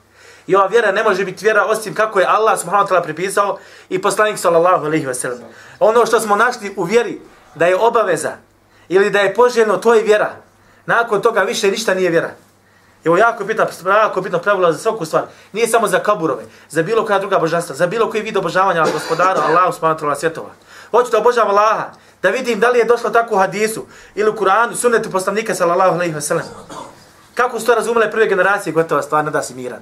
I 0.46 0.56
ova 0.56 0.66
vjera 0.66 0.92
ne 0.92 1.02
može 1.02 1.24
biti 1.24 1.44
vjera 1.44 1.64
osim 1.64 1.94
kako 1.94 2.20
je 2.20 2.26
Allah 2.26 2.60
subhanahu 2.60 2.88
wa 2.88 2.90
ta'ala 2.90 3.02
pripisao 3.02 3.58
i 3.88 4.02
poslanik 4.02 4.38
sallallahu 4.38 4.84
alejhi 4.84 5.06
ve 5.06 5.14
sellem. 5.14 5.44
Ono 5.80 6.06
što 6.06 6.20
smo 6.20 6.36
našli 6.36 6.74
u 6.76 6.82
vjeri 6.82 7.20
da 7.54 7.66
je 7.66 7.76
obaveza 7.76 8.32
ili 8.88 9.10
da 9.10 9.18
je 9.20 9.34
poželjno, 9.34 9.76
to 9.76 9.94
je 9.94 10.02
vjera. 10.02 10.30
Nakon 10.86 11.22
toga 11.22 11.40
više 11.40 11.70
ništa 11.70 11.94
nije 11.94 12.10
vjera. 12.10 12.30
Evo 13.04 13.16
jako 13.16 13.44
bitno, 13.44 13.66
jako 13.86 14.20
bitno 14.20 14.38
pravilo 14.38 14.72
za 14.72 14.78
svaku 14.78 15.04
stvar. 15.04 15.24
Nije 15.52 15.68
samo 15.68 15.88
za 15.88 15.98
kaburove, 15.98 16.44
za 16.70 16.82
bilo 16.82 17.06
koja 17.06 17.18
druga 17.18 17.38
božanstva, 17.38 17.76
za 17.76 17.86
bilo 17.86 18.10
koji 18.10 18.22
vid 18.22 18.36
obožavanja 18.36 18.86
gospodara, 18.92 19.40
Allahu 19.40 19.72
subhanahu 19.72 20.06
wa 20.06 20.18
svjetova. 20.18 20.50
Hoću 20.94 21.10
da 21.10 21.18
obožavam 21.18 21.50
Allaha, 21.50 21.90
da 22.22 22.30
vidim 22.30 22.60
da 22.60 22.70
li 22.70 22.78
je 22.78 22.84
došlo 22.84 23.10
tako 23.10 23.34
u 23.34 23.38
hadisu 23.38 23.86
ili 24.14 24.30
u 24.30 24.36
Kuranu, 24.36 24.76
sunnetu 24.76 25.10
poslanika 25.10 25.54
sallallahu 25.54 25.94
alejhi 25.94 26.14
ve 26.14 26.20
sellem. 26.20 26.46
Kako 27.34 27.60
su 27.60 27.66
to 27.66 27.74
razumele 27.74 28.10
prve 28.10 28.28
generacije, 28.28 28.72
gotova 28.72 29.02
stvar, 29.02 29.30
da 29.30 29.42
si 29.42 29.54
miran. 29.54 29.80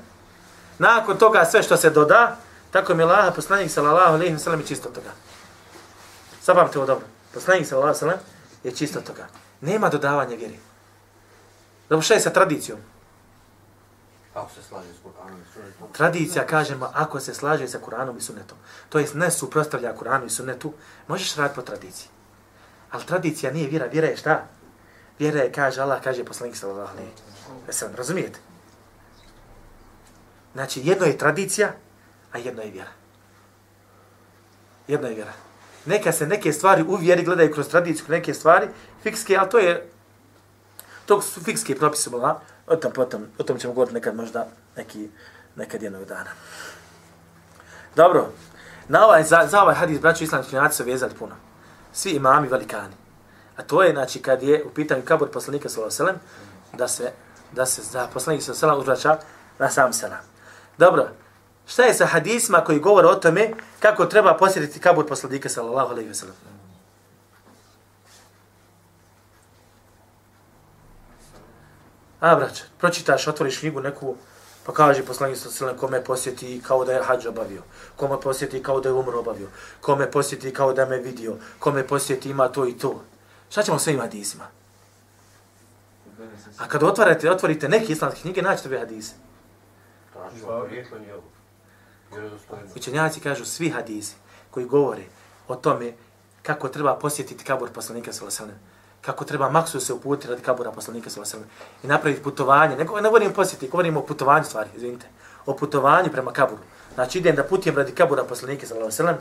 Nakon 0.78 1.16
toga 1.18 1.44
sve 1.44 1.62
što 1.62 1.76
se 1.76 1.90
doda, 1.90 2.36
tako 2.70 2.94
mi 2.94 3.02
Allaha 3.02 3.30
poslanik 3.30 3.70
sallallahu 3.70 4.14
alejhi 4.14 4.32
ve 4.32 4.38
sellem 4.38 4.60
je 4.60 4.66
čisto 4.66 4.88
toga. 4.88 5.10
Zapamtite 6.42 6.78
ovo 6.78 6.86
dobro. 6.86 7.06
Poslanik 7.34 7.66
sallallahu 7.66 7.88
alejhi 7.88 8.04
ve 8.04 8.10
sellem 8.10 8.20
je 8.64 8.76
čisto 8.76 9.00
toga. 9.00 9.26
Nema 9.60 9.88
dodavanja 9.88 10.36
vjeri. 10.36 10.58
Dobro, 11.88 12.02
šta 12.02 12.14
je 12.14 12.20
sa 12.20 12.30
tradicijom? 12.30 12.78
Ako 14.34 14.50
se 14.50 14.62
slaže 14.62 14.88
s 14.88 15.04
Kur'anom 15.04 15.38
i 15.42 15.52
sunnetom. 15.54 15.88
Tradicija, 15.92 16.46
kažemo, 16.46 16.90
ako 16.94 17.20
se 17.20 17.34
slaže 17.34 17.68
sa 17.68 17.78
Kur'anom 17.78 18.16
i 18.18 18.20
sunnetom, 18.20 18.58
to 18.88 18.98
jest 18.98 19.14
ne 19.14 19.30
suprostavlja 19.30 19.96
Kur'anu 19.96 20.26
i 20.26 20.30
sunnetu, 20.30 20.72
možeš 21.08 21.36
raditi 21.36 21.56
po 21.56 21.62
tradiciji. 21.62 22.08
Ali 22.90 23.04
tradicija 23.06 23.52
nije 23.52 23.68
vjera, 23.68 23.86
vjera 23.86 24.08
je 24.08 24.16
šta? 24.16 24.44
Vjera 25.18 25.40
je, 25.40 25.52
kaže 25.52 25.80
Allah, 25.80 26.02
kaže 26.02 26.24
poslanik 26.24 26.56
sallallahu 26.56 26.96
alejhi 26.96 27.12
ve 27.66 27.72
sellem. 27.72 27.94
E 27.94 27.96
razumijete? 27.96 28.38
Znači, 30.52 30.80
jedno 30.84 31.06
je 31.06 31.18
tradicija, 31.18 31.72
a 32.32 32.38
jedno 32.38 32.62
je 32.62 32.70
vjera. 32.70 32.90
Jedno 34.88 35.08
je 35.08 35.14
vjera. 35.14 35.32
Neka 35.86 36.12
se 36.12 36.26
neke 36.26 36.52
stvari 36.52 36.82
u 36.82 36.96
vjeri 36.96 37.24
gledaju 37.24 37.52
kroz 37.52 37.68
tradiciju, 37.68 38.06
neke 38.08 38.34
stvari 38.34 38.68
fikske, 39.02 39.36
ali 39.36 39.50
to 39.50 39.58
je 39.58 39.92
to 41.06 41.22
su 41.22 41.40
fikske 41.44 41.74
propise, 41.74 42.10
bila, 42.10 42.40
o 42.66 42.76
tom 42.76 42.92
potom, 42.92 43.26
o 43.38 43.42
tom 43.42 43.58
ćemo 43.58 43.72
govoriti 43.72 43.94
nekad 43.94 44.16
možda 44.16 44.46
neki, 44.76 45.08
nekad 45.56 45.82
jednog 45.82 46.04
dana. 46.04 46.30
Dobro, 47.96 48.28
na 48.88 49.04
ovaj, 49.04 49.24
za, 49.24 49.46
za 49.50 49.62
ovaj 49.62 49.74
hadis, 49.74 50.00
braću 50.00 50.24
islamski 50.24 50.50
činjaci 50.50 50.76
su 50.76 50.84
vezali 50.84 51.14
puno. 51.18 51.34
Svi 51.92 52.10
imami 52.10 52.48
velikani. 52.48 52.94
A 53.56 53.62
to 53.62 53.82
je, 53.82 53.92
znači, 53.92 54.22
kad 54.22 54.42
je 54.42 54.64
u 54.64 54.70
pitanju 54.70 55.02
kabor 55.04 55.30
poslanika 55.30 55.68
s.a.v. 55.68 56.12
da 56.72 56.88
se, 56.88 57.12
da 57.52 57.66
se 57.66 57.82
za 57.82 58.08
poslanik 58.12 58.42
s.a.v. 58.42 58.78
uzvraća 58.78 59.18
na 59.58 59.70
sam 59.70 59.92
selam. 59.92 60.24
Dobro, 60.78 61.08
šta 61.66 61.82
je 61.82 61.94
sa 61.94 62.06
hadisma 62.06 62.64
koji 62.64 62.78
govore 62.78 63.08
o 63.08 63.14
tome 63.14 63.50
kako 63.80 64.06
treba 64.06 64.36
posjetiti 64.36 64.80
kabur 64.80 65.06
poslanika 65.06 65.48
s.a.v. 65.48 66.12
A, 72.22 72.36
brać, 72.36 72.62
pročitaš, 72.78 73.26
otvoriš 73.28 73.58
knjigu 73.58 73.80
neku, 73.80 74.16
pa 74.66 74.72
kaže 74.72 75.02
poslanik 75.02 75.38
sa 75.38 75.50
selem 75.50 75.76
kome 75.76 76.04
posjeti 76.04 76.62
kao 76.66 76.84
da 76.84 76.92
je 76.92 77.02
hađ 77.02 77.26
obavio, 77.26 77.62
kome 77.96 78.20
posjeti 78.20 78.62
kao 78.62 78.80
da 78.80 78.88
je 78.88 78.92
umro 78.92 79.18
obavio, 79.18 79.48
kome 79.80 80.10
posjeti 80.10 80.52
kao 80.52 80.72
da 80.72 80.86
me 80.86 80.98
vidio, 80.98 81.36
kome 81.58 81.86
posjeti 81.86 82.30
ima 82.30 82.48
to 82.48 82.66
i 82.66 82.78
to. 82.78 83.02
Šta 83.50 83.62
ćemo 83.62 83.78
sve 83.78 83.92
ima 83.92 84.02
hadisima? 84.02 84.44
A 86.58 86.68
kad 86.68 86.82
otvarate, 86.82 87.30
otvorite 87.30 87.68
neke 87.68 87.92
islamske 87.92 88.20
knjige, 88.20 88.42
naćete 88.42 88.68
ove 88.68 88.78
hadise. 88.78 89.14
Učenjaci 92.76 93.20
kažu 93.20 93.44
svi 93.44 93.70
hadisi 93.70 94.14
koji 94.50 94.66
govore 94.66 95.04
o 95.48 95.56
tome 95.56 95.92
kako 96.42 96.68
treba 96.68 96.94
posjetiti 96.94 97.44
kabor 97.44 97.72
poslanika 97.72 98.12
sa 98.12 98.30
selem 98.30 98.71
kako 99.02 99.24
treba 99.24 99.50
maksu 99.50 99.80
se 99.80 99.92
uputiti 99.92 100.28
radi 100.28 100.42
kabura 100.42 100.72
poslanika 100.72 101.10
sa 101.10 101.20
vasem 101.20 101.40
i 101.82 101.86
napraviti 101.86 102.22
putovanje. 102.22 102.76
Ne, 102.76 102.84
ne 102.84 103.08
govorim 103.08 103.32
posjeti, 103.32 103.68
govorim 103.68 103.96
o 103.96 104.02
putovanju 104.06 104.44
stvari, 104.44 104.70
izvinite. 104.76 105.06
O 105.46 105.56
putovanju 105.56 106.10
prema 106.12 106.32
kaburu. 106.32 106.62
Znači 106.94 107.18
idem 107.18 107.36
da 107.36 107.44
putujem 107.44 107.76
radi 107.76 107.92
kabura 107.92 108.24
poslanika 108.24 108.66
sa 108.66 108.74
vasem. 108.74 109.16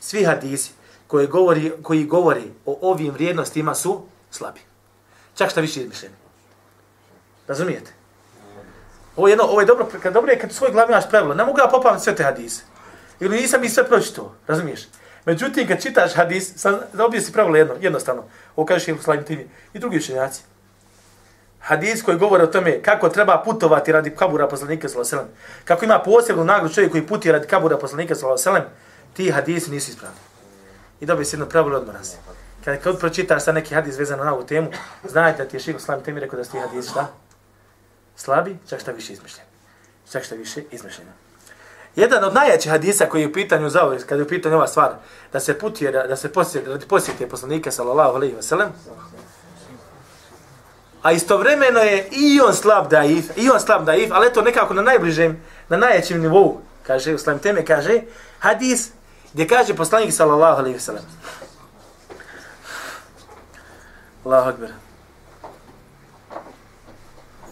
Svi 0.00 0.24
hadisi 0.24 0.72
koji 1.06 1.26
govori, 1.26 1.72
koji 1.82 2.04
govori 2.04 2.52
o 2.66 2.78
ovim 2.82 3.12
vrijednostima 3.12 3.74
su 3.74 4.02
slabi. 4.30 4.60
Čak 5.34 5.50
šta 5.50 5.60
više 5.60 5.80
izmišljeni. 5.80 6.14
Razumijete? 7.46 7.92
Ovo 9.16 9.28
je, 9.28 9.32
jedno, 9.32 9.44
ovo 9.44 9.60
je 9.60 9.66
dobro, 9.66 9.86
kad 10.02 10.12
dobro 10.12 10.32
je 10.32 10.38
kad 10.38 10.52
svoj 10.52 10.70
glavi 10.70 10.92
imaš 10.92 11.08
pravilo. 11.10 11.34
Ne 11.34 11.44
mogu 11.44 11.58
ja 11.58 11.68
popaviti 11.68 12.04
sve 12.04 12.16
te 12.16 12.24
hadise. 12.24 12.62
Ili 13.20 13.36
nisam 13.36 13.64
i 13.64 13.68
sve 13.68 13.88
pročito. 13.88 14.34
Razumiješ? 14.46 14.88
Međutim, 15.24 15.68
kad 15.68 15.82
čitaš 15.82 16.14
hadis, 16.14 16.56
sad 16.56 16.88
dobije 16.92 17.20
si 17.20 17.32
pravilo 17.32 17.56
jedno, 17.56 17.74
jednostavno. 17.80 18.24
Ovo 18.56 18.66
kažeš 18.66 18.84
Šehu 18.84 19.02
Slavim 19.02 19.24
i 19.72 19.78
drugi 19.78 19.96
učenjaci. 19.96 20.42
Hadis 21.60 22.02
koji 22.02 22.18
govore 22.18 22.44
o 22.44 22.46
tome 22.46 22.82
kako 22.82 23.08
treba 23.08 23.42
putovati 23.44 23.92
radi 23.92 24.10
kabura 24.10 24.48
poslanika 24.48 24.88
sallallahu 24.88 25.32
Kako 25.64 25.84
ima 25.84 25.98
posebnu 25.98 26.44
nagradu 26.44 26.74
čovjek 26.74 26.92
koji 26.92 27.06
putuje 27.06 27.32
radi 27.32 27.46
kabura 27.46 27.78
poslanika 27.78 28.14
sallallahu 28.14 28.68
ti 29.14 29.30
hadisi 29.30 29.70
nisu 29.70 29.90
ispravni. 29.90 30.18
I 31.00 31.06
dobije 31.06 31.24
se 31.24 31.36
jedno 31.36 31.46
pravilo 31.46 31.78
odmah 31.78 31.94
nas. 31.94 32.16
Kad, 32.64 32.80
kad 32.82 32.98
pročitaš 32.98 33.44
sa 33.44 33.52
neki 33.52 33.74
hadis 33.74 33.98
vezan 33.98 34.18
na 34.18 34.34
ovu 34.34 34.46
temu, 34.46 34.70
znajte 35.04 35.42
da 35.42 35.48
ti 35.48 35.56
je 35.56 35.60
Šehu 35.60 35.78
Slavim 35.78 36.04
Tini 36.04 36.20
rekao 36.20 36.36
da 36.36 36.44
su 36.44 36.52
ti 36.52 36.58
hadisi 36.58 36.90
šta? 36.90 37.06
Slabi, 38.16 38.56
čak 38.68 38.80
šta 38.80 38.92
više 38.92 39.12
izmišljeni. 39.12 39.48
Čak 40.12 40.24
šta 40.24 40.34
više 40.34 40.62
izmišljeni. 40.70 41.10
Jedan 41.96 42.24
od 42.24 42.34
najjačih 42.34 42.70
hadisa 42.70 43.06
koji 43.06 43.22
je 43.22 43.28
u 43.28 43.32
pitanju 43.32 43.68
za 43.70 43.82
ovaj, 43.82 43.96
ovo, 43.96 44.06
kada 44.08 44.20
je 44.20 44.24
u 44.24 44.28
pitanju 44.28 44.56
ova 44.56 44.66
stvar, 44.66 44.92
da 45.32 45.40
se 45.40 45.58
putuje, 45.58 45.92
da 45.92 46.16
se 46.16 46.32
posjeti, 46.32 46.68
da 46.68 46.78
posjeti 46.88 47.28
poslanika, 47.28 47.70
sallallahu 47.70 48.16
alaihi 48.16 48.34
ve 48.34 48.42
sellem. 48.42 48.72
a 51.04 51.12
istovremeno 51.12 51.80
je 51.80 52.08
i 52.10 52.40
on 52.40 52.54
slab 52.54 52.88
daif, 52.88 53.24
i 53.36 53.50
on 53.50 53.60
slab 53.60 53.84
daif, 53.84 54.10
ali 54.12 54.32
to 54.32 54.42
nekako 54.42 54.74
na 54.74 54.82
najbližem, 54.82 55.42
na 55.68 55.76
najjačim 55.76 56.20
nivou, 56.20 56.60
kaže, 56.86 57.14
u 57.14 57.18
slavim 57.18 57.40
teme, 57.40 57.64
kaže, 57.64 58.00
hadis 58.38 58.90
gdje 59.32 59.48
kaže 59.48 59.74
poslanik, 59.74 60.12
sallallahu 60.12 60.58
alaihi 60.58 60.74
ve 60.74 60.80
sellem. 60.80 61.04
Allahu 64.24 64.48
akbar. 64.48 64.68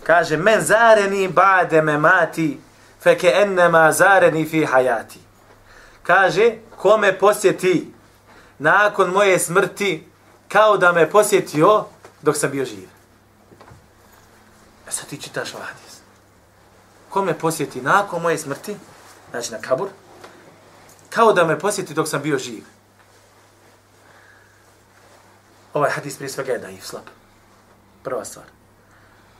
Kaže, 0.02 0.36
men 0.36 0.60
zareni 0.60 1.28
ba'de 1.28 1.82
me 1.82 1.98
mati, 1.98 2.60
feke 3.02 3.32
ennema 3.34 3.92
zareni 3.92 4.46
fi 4.46 4.64
hayati. 4.64 5.18
Kaže, 6.02 6.56
ko 6.76 6.98
me 6.98 7.18
posjeti 7.18 7.94
nakon 8.58 9.10
moje 9.10 9.38
smrti, 9.38 10.08
kao 10.48 10.76
da 10.76 10.92
me 10.92 11.10
posjetio 11.10 11.84
dok 12.22 12.36
sam 12.36 12.50
bio 12.50 12.64
živ. 12.64 12.88
E 14.88 14.90
sad 14.90 15.06
ti 15.06 15.22
čitaš 15.22 15.54
ovaj 15.54 15.66
hadis. 15.66 16.00
Ko 17.08 17.24
me 17.24 17.38
posjeti 17.38 17.80
nakon 17.80 18.22
moje 18.22 18.38
smrti, 18.38 18.76
znači 19.30 19.52
na 19.52 19.58
kabur, 19.60 19.88
kao 21.10 21.32
da 21.32 21.44
me 21.44 21.58
posjeti 21.58 21.94
dok 21.94 22.08
sam 22.08 22.22
bio 22.22 22.38
živ. 22.38 22.64
Ovaj 25.74 25.90
hadis 25.90 26.16
prije 26.16 26.30
svega 26.30 26.52
je 26.52 26.58
da 26.58 26.68
je 26.68 26.80
slab. 26.80 27.04
Prva 28.02 28.24
stvar. 28.24 28.61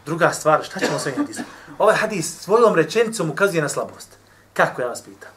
Druga 0.06 0.32
stvar, 0.32 0.64
šta 0.64 0.80
ćemo 0.80 0.98
s 0.98 1.06
ovim 1.06 1.18
hadisom? 1.18 1.44
Ovaj 1.78 1.96
hadis 1.96 2.40
svojom 2.40 2.74
rečenicom 2.74 3.30
ukazuje 3.30 3.62
na 3.62 3.68
slabost. 3.68 4.18
Kako 4.52 4.82
ja 4.82 4.88
vas 4.88 5.02
pitam? 5.02 5.30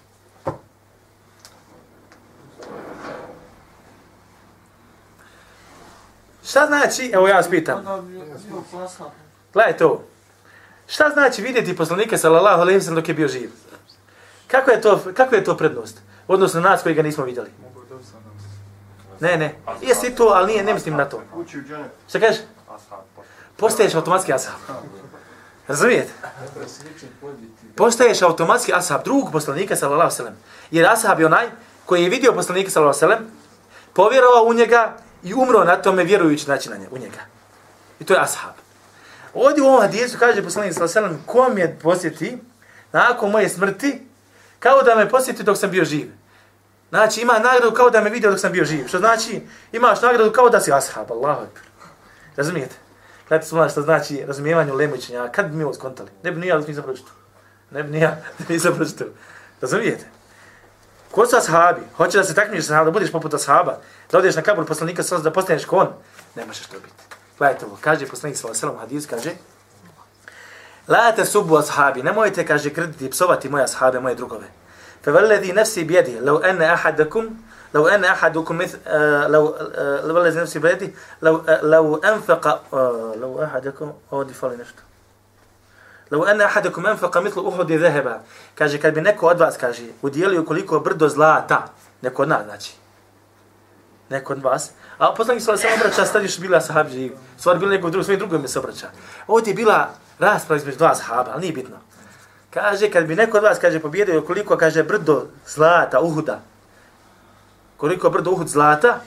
Šta 6.43 6.65
znači, 6.67 7.11
evo 7.13 7.27
ja 7.27 7.35
vas 7.35 7.49
pitam. 7.49 7.85
Gledaj 9.53 9.77
to. 9.77 10.03
Šta 10.87 11.09
znači 11.09 11.41
vidjeti 11.41 11.75
poslanika 11.75 12.17
sallallahu 12.17 12.61
alejhi 12.61 12.77
ve 12.77 12.83
sellem 12.83 12.95
dok 12.95 13.07
je 13.07 13.13
bio 13.13 13.27
živ? 13.27 13.51
Kako 14.47 14.71
je 14.71 14.81
to 14.81 15.01
kako 15.13 15.35
je 15.35 15.43
to 15.43 15.57
prednost? 15.57 16.01
Odnosno 16.27 16.61
nas 16.61 16.83
koji 16.83 16.95
ga 16.95 17.01
nismo 17.01 17.23
vidjeli. 17.23 17.49
Ne, 19.19 19.37
ne. 19.37 19.55
Jesi 19.81 20.15
to, 20.15 20.23
ali 20.23 20.47
nije, 20.47 20.63
ne 20.63 20.73
mislim 20.73 20.95
na 20.95 21.05
to. 21.05 21.21
Šta 22.09 22.19
kažeš? 22.19 22.41
Postaješ 23.57 23.95
automatski 23.95 24.33
ashab. 24.33 24.53
Razumijete? 25.67 26.11
Postaješ 27.75 28.21
automatski 28.21 28.73
ashab 28.73 29.03
drugog 29.03 29.31
poslanika 29.31 29.75
sallallahu 29.75 30.01
alejhi 30.01 30.13
ve 30.13 30.17
sellem. 30.17 30.35
Jer 30.71 30.85
ashab 30.85 31.19
je 31.19 31.25
onaj 31.25 31.47
koji 31.85 32.03
je 32.03 32.09
vidio 32.09 32.33
poslanika 32.33 32.71
sallallahu 32.71 32.97
alejhi 32.97 33.13
ve 33.13 33.17
sellem, 33.17 33.31
povjerovao 33.93 34.43
u 34.43 34.53
njega 34.53 34.97
i 35.23 35.33
umro 35.33 35.63
na 35.63 35.75
tome 35.75 36.03
vjerujući 36.03 36.45
znači 36.45 36.69
na 36.69 36.77
nje, 36.77 36.87
u 36.91 36.97
njega. 36.97 37.19
I 37.99 38.03
to 38.03 38.13
je 38.13 38.19
ashab. 38.19 38.53
Ovdje 39.33 39.63
u 39.63 39.67
ovom 39.67 39.81
hadijesu 39.81 40.17
kaže 40.19 40.43
poslanik 40.43 40.73
sallallahu 40.73 40.97
alejhi 40.97 41.15
ve 41.15 41.23
sellem 41.23 41.47
kom 41.47 41.57
je 41.57 41.79
posjeti 41.83 42.37
nakon 42.91 43.31
moje 43.31 43.49
smrti 43.49 44.07
kao 44.59 44.81
da 44.81 44.95
me 44.95 45.09
posjeti 45.09 45.43
dok 45.43 45.57
sam 45.57 45.71
bio 45.71 45.85
živ. 45.85 46.11
Znači 46.89 47.21
ima 47.21 47.33
nagradu 47.33 47.71
kao 47.71 47.89
da 47.89 48.01
me 48.01 48.09
vidio 48.09 48.31
dok 48.31 48.39
sam 48.39 48.51
bio 48.51 48.65
živ. 48.65 48.87
Što 48.87 48.97
znači 48.97 49.41
imaš 49.71 50.01
nagradu 50.01 50.31
kao 50.31 50.49
da 50.49 50.59
si 50.59 50.73
ashab. 50.73 51.11
Allahu 51.11 51.43
ekber. 51.43 51.63
Razumijete? 52.35 52.84
Gledajte 53.27 53.47
smo 53.47 53.69
što 53.69 53.81
znači 53.81 54.23
razumijevanje 54.27 54.73
lemoćenja. 54.73 55.27
Kad 55.27 55.49
bi 55.49 55.57
mi 55.57 55.63
ovo 55.63 55.73
skontali? 55.73 56.09
Ne 56.23 56.31
bi 56.31 56.41
nija 56.41 56.57
da 56.57 56.67
nisam 56.67 56.83
pročitao. 56.83 57.13
Ne 57.71 57.83
bi 57.83 57.91
nija 57.91 58.17
da 58.39 58.45
nisam 58.53 58.75
pročitao. 58.75 59.07
Razumijete? 59.61 60.05
Ko 61.11 61.25
su 61.25 61.35
ashabi? 61.37 61.81
Hoće 61.97 62.17
da 62.17 62.23
se 62.23 62.35
takmiš 62.35 62.65
sa 62.65 62.83
da 62.83 62.91
budeš 62.91 63.11
poput 63.11 63.33
ashaba, 63.33 63.77
da 64.11 64.17
odeš 64.17 64.35
na 64.35 64.41
kabur 64.41 64.65
poslanika 64.65 65.03
sa 65.03 65.17
da 65.17 65.31
postaneš 65.31 65.65
kon? 65.65 65.87
Ne 66.35 66.45
možeš 66.45 66.67
to 66.67 66.79
biti. 66.79 66.93
Gledajte 67.37 67.65
ovo, 67.65 67.77
kaže 67.81 68.07
poslanik 68.07 68.37
sallallahu 68.37 68.77
alejhi 68.77 68.77
ve 68.77 68.81
hadis 68.81 69.07
kaže 69.07 69.31
La 70.87 71.11
tasubu 71.15 71.57
ashabi, 71.57 72.03
nemojte 72.03 72.45
kaže 72.45 72.69
krediti 72.69 73.09
psovati 73.09 73.49
moje 73.49 73.63
ashabe, 73.63 73.99
moje 73.99 74.15
drugove. 74.15 74.45
Fa 75.03 75.11
valladhi 75.11 75.53
nafsi 75.53 75.83
bi 75.83 75.93
yadi, 75.93 76.19
law 76.21 76.49
anna 76.49 76.73
ahadakum 76.73 77.44
لو 77.74 77.88
أن 77.88 78.04
أحدكم 78.04 78.58
مثل 78.58 78.78
لو 79.26 79.56
لو 80.04 80.18
الذي 80.22 80.40
نفسي 80.40 80.58
بيدي 80.58 80.94
لو 81.22 81.42
لو 81.62 81.96
أنفق 81.96 82.74
لو 83.20 83.44
أحدكم 83.44 83.92
أو 84.12 84.22
دي 84.22 84.34
فالي 84.34 84.56
نشط 84.56 84.74
لو 86.10 86.24
أن 86.24 86.40
أحدكم 86.40 86.86
أنفق 86.86 87.18
مثل 87.18 87.48
أحد 87.48 87.72
ذهبا 87.72 88.20
kaže 88.58 88.78
kad 88.78 88.94
bi 88.94 89.00
neko 89.00 89.26
od 89.26 89.38
vas 89.38 89.56
kaže 89.56 89.82
udijelio 90.02 90.44
koliko 90.44 90.80
brdo 90.80 91.08
zlata 91.08 91.66
neko 92.02 92.22
od 92.22 92.28
nas 92.28 92.44
znači 92.44 92.72
neko 94.10 94.32
od 94.32 94.42
vas 94.42 94.70
a 94.98 95.14
poslanik 95.14 95.42
se 95.42 95.56
samo 95.56 95.74
obraća 95.74 96.04
stadi 96.04 96.28
što 96.28 96.42
bila 96.42 96.60
sahabi 96.60 96.92
živ 96.92 97.12
stvar 97.38 97.58
bila 97.58 97.70
nekog 97.70 97.90
drugog 97.90 98.04
svojim 98.04 98.18
drugom 98.18 98.48
se 98.48 98.58
obraća 98.58 98.90
ovdje 99.26 99.50
je 99.50 99.54
bila 99.54 99.90
rasprava 100.18 100.56
između 100.56 100.78
dva 100.78 100.94
sahaba 100.94 101.30
ali 101.32 101.40
nije 101.40 101.52
bitno 101.52 101.76
kaže 102.50 102.90
kad 102.90 103.04
bi 103.04 103.16
neko 103.16 103.36
od 103.36 103.42
vas 103.42 103.58
kaže 103.58 103.80
pobjedio 103.80 104.22
koliko 104.22 104.56
kaže 104.56 104.82
brdo 104.82 105.26
zlata 105.46 106.00
uhuda 106.00 106.40
koliko 107.77 108.09
brdo 108.09 108.31
uhud 108.31 108.47
zlata, 108.47 108.99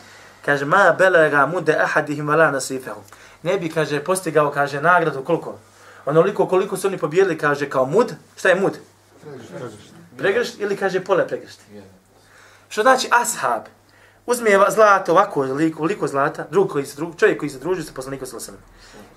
kaže, 0.45 0.65
ma 0.65 0.95
belega 0.99 1.47
mude 1.47 1.77
ahadihim 1.77 2.29
vala 2.29 2.51
nasifehum. 2.51 3.03
Ne 3.43 3.59
bi, 3.59 3.69
kaže, 3.69 4.05
postigao, 4.05 4.51
kaže, 4.51 4.81
nagradu 4.81 5.25
koliko? 5.25 5.59
Onoliko 6.07 6.47
koliko 6.47 6.77
su 6.77 6.89
oni 6.89 6.99
pobjedili, 6.99 7.39
kaže, 7.39 7.71
kao 7.71 7.87
mud. 7.87 8.15
Šta 8.37 8.49
je 8.49 8.55
mud? 8.55 8.79
Pregršt 10.19 10.61
ili, 10.61 10.77
kaže, 10.77 11.05
pole 11.05 11.29
pregršti. 11.29 11.65
Što 12.69 12.83
znači 12.83 13.09
ashab? 13.11 13.63
Uzme 14.27 14.51
zlato 14.69 15.13
ovako, 15.13 15.43
liko, 15.43 15.85
liko 15.85 16.09
zlata, 16.09 16.47
drug 16.51 16.71
koji 16.71 16.87
se, 16.87 16.97
drug, 16.97 17.17
čovjek 17.17 17.39
koji 17.39 17.51
se 17.51 17.59
druži 17.59 17.83
sa 17.83 17.93
poslanikom 17.95 18.27
sallallahu 18.27 18.63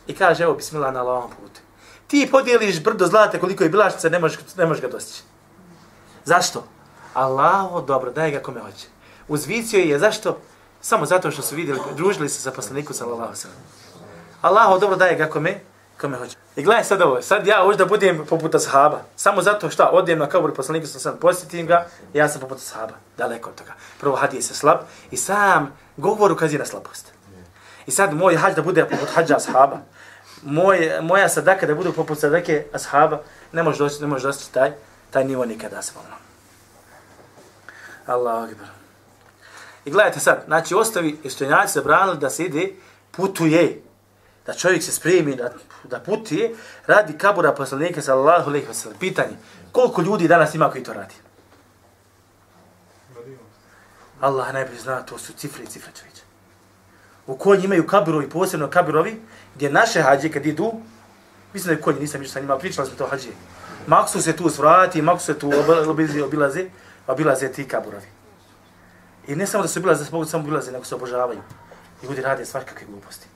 I 0.08 0.16
kaže, 0.16 0.44
evo, 0.44 0.54
bismillah 0.54 0.94
na 0.94 1.02
Allahom 1.02 1.30
putu. 1.30 1.62
Ti 2.08 2.28
podijeliš 2.32 2.84
brdo 2.84 3.08
zlata 3.08 3.40
koliko 3.40 3.64
je 3.64 3.70
bilašnica, 3.70 4.10
ne 4.10 4.20
možeš, 4.20 4.40
ne 4.58 4.66
možeš 4.66 4.82
ga 4.82 4.88
dostići. 4.88 5.24
Zašto? 6.26 6.64
Allaho 7.14 7.82
dobro, 7.82 8.12
daj 8.12 8.32
ga 8.32 8.40
kome 8.40 8.62
hoće 8.62 9.01
uzvicio 9.32 9.80
je 9.80 10.00
zašto? 10.00 10.38
Samo 10.82 11.06
zato 11.06 11.32
što 11.32 11.42
su 11.42 11.56
vidjeli, 11.56 11.80
družili 11.96 12.30
se 12.30 12.42
sa 12.42 12.52
poslaniku 12.52 12.94
sallallahu 12.94 13.36
sallam. 13.36 13.58
Allaho 14.42 14.80
dobro 14.80 14.98
daje 14.98 15.16
ga 15.16 15.30
kome, 15.30 15.60
kome 16.02 16.18
hoće. 16.18 16.38
I 16.56 16.64
gledaj 16.64 16.84
sad 16.84 17.02
ovo, 17.02 17.22
sad 17.22 17.48
ja 17.48 17.64
hoću 17.64 17.78
da 17.78 17.86
budem 17.86 18.26
poput 18.30 18.56
ashaba. 18.56 19.02
Samo 19.16 19.42
zato 19.42 19.70
što 19.70 19.84
odijem 19.84 20.20
na 20.20 20.28
kabur 20.30 20.54
poslaniku 20.54 20.88
sallallahu 20.88 21.04
sallam, 21.04 21.20
posjetim 21.20 21.68
ga, 21.68 21.86
ja 22.14 22.30
sam 22.30 22.42
poput 22.42 22.58
ashaba. 22.58 22.94
Daleko 23.18 23.50
od 23.50 23.56
toga. 23.56 23.74
Prvo 24.00 24.16
hadije 24.16 24.42
se 24.42 24.54
slab 24.54 24.78
i 25.12 25.18
sam 25.18 25.78
govor 25.98 26.32
ukazuje 26.32 26.60
na 26.60 26.66
slabost. 26.66 27.14
I 27.88 27.92
sad 27.92 28.14
moj 28.14 28.36
hađ 28.36 28.56
da 28.56 28.62
bude 28.62 28.86
poput 28.86 29.10
hađa 29.10 29.36
ashaba. 29.36 29.78
Moj, 30.44 30.92
moja 31.02 31.30
sadaka 31.30 31.68
da 31.68 31.76
bude 31.76 31.92
poput 31.92 32.20
sadake 32.20 32.66
ashaba, 32.74 33.22
ne 33.52 33.64
može 33.64 33.78
doći, 33.78 34.02
ne 34.02 34.08
može 34.08 34.28
doći 34.28 34.52
taj, 34.52 34.72
taj 35.12 35.26
nivo 35.26 35.46
nikada 35.46 35.82
se 35.82 35.92
volno. 35.96 36.16
Allahu 38.06 38.52
akbar. 38.52 38.81
I 39.86 39.92
gledajte 39.92 40.20
sad, 40.20 40.44
znači 40.46 40.76
ostavi 40.76 41.20
istojenjaci 41.24 41.74
zabranili 41.74 42.18
da 42.18 42.30
se 42.30 42.46
ide, 42.46 42.72
putuje, 43.12 43.82
da 44.46 44.54
čovjek 44.54 44.84
se 44.84 44.92
spremi 44.92 45.36
da, 45.36 45.52
da 45.84 46.00
putuje, 46.00 46.56
radi 46.88 47.18
kabura 47.18 47.52
poslanika 47.54 48.02
sallallahu 48.02 48.50
alaihi 48.50 48.68
wa 48.68 48.74
sallam. 48.74 49.00
Pitanje, 49.00 49.38
koliko 49.72 50.02
ljudi 50.02 50.28
danas 50.28 50.56
ima 50.56 50.72
koji 50.72 50.84
to 50.84 50.94
radi? 50.94 51.16
Allah 54.22 54.54
najbolje 54.54 54.80
zna, 54.80 55.02
to 55.02 55.18
su 55.18 55.34
cifre 55.34 55.64
i 55.64 55.68
cifre 55.68 55.92
čovječe. 56.00 56.22
U 57.28 57.36
konji 57.36 57.66
imaju 57.66 57.88
kabirovi, 57.88 58.30
posebno 58.30 58.70
kabirovi, 58.70 59.22
gdje 59.56 59.72
naše 59.72 60.02
hađe 60.02 60.30
kad 60.30 60.46
idu, 60.46 60.74
mislim 61.54 61.76
da 61.76 61.80
je 61.80 61.82
konji, 61.82 62.00
nisam 62.00 62.22
išao 62.22 62.34
sa 62.34 62.40
njima, 62.40 62.58
pričali 62.58 62.88
smo 62.88 62.98
to 62.98 63.08
hađe. 63.08 63.30
Maksu 63.88 64.22
se 64.22 64.36
tu 64.36 64.50
svrati, 64.50 65.02
maksu 65.02 65.26
se 65.26 65.40
tu 65.40 65.52
obilaze, 66.24 66.66
obilaze 67.08 67.52
ti 67.52 67.68
kaburovi. 67.68 68.21
I 69.28 69.36
ne 69.36 69.48
samo 69.48 69.62
da 69.62 69.68
se 69.68 69.80
bila 69.80 69.96
za 69.96 70.06
Bogu 70.12 70.26
samo 70.26 70.44
bilaze, 70.44 70.72
nego 70.72 70.86
se 70.86 70.96
obožavaju. 70.96 71.42
I 72.04 72.06
ljudi 72.06 72.22
rade 72.22 72.46
svakakve 72.46 72.88
gluposti. 72.88 73.28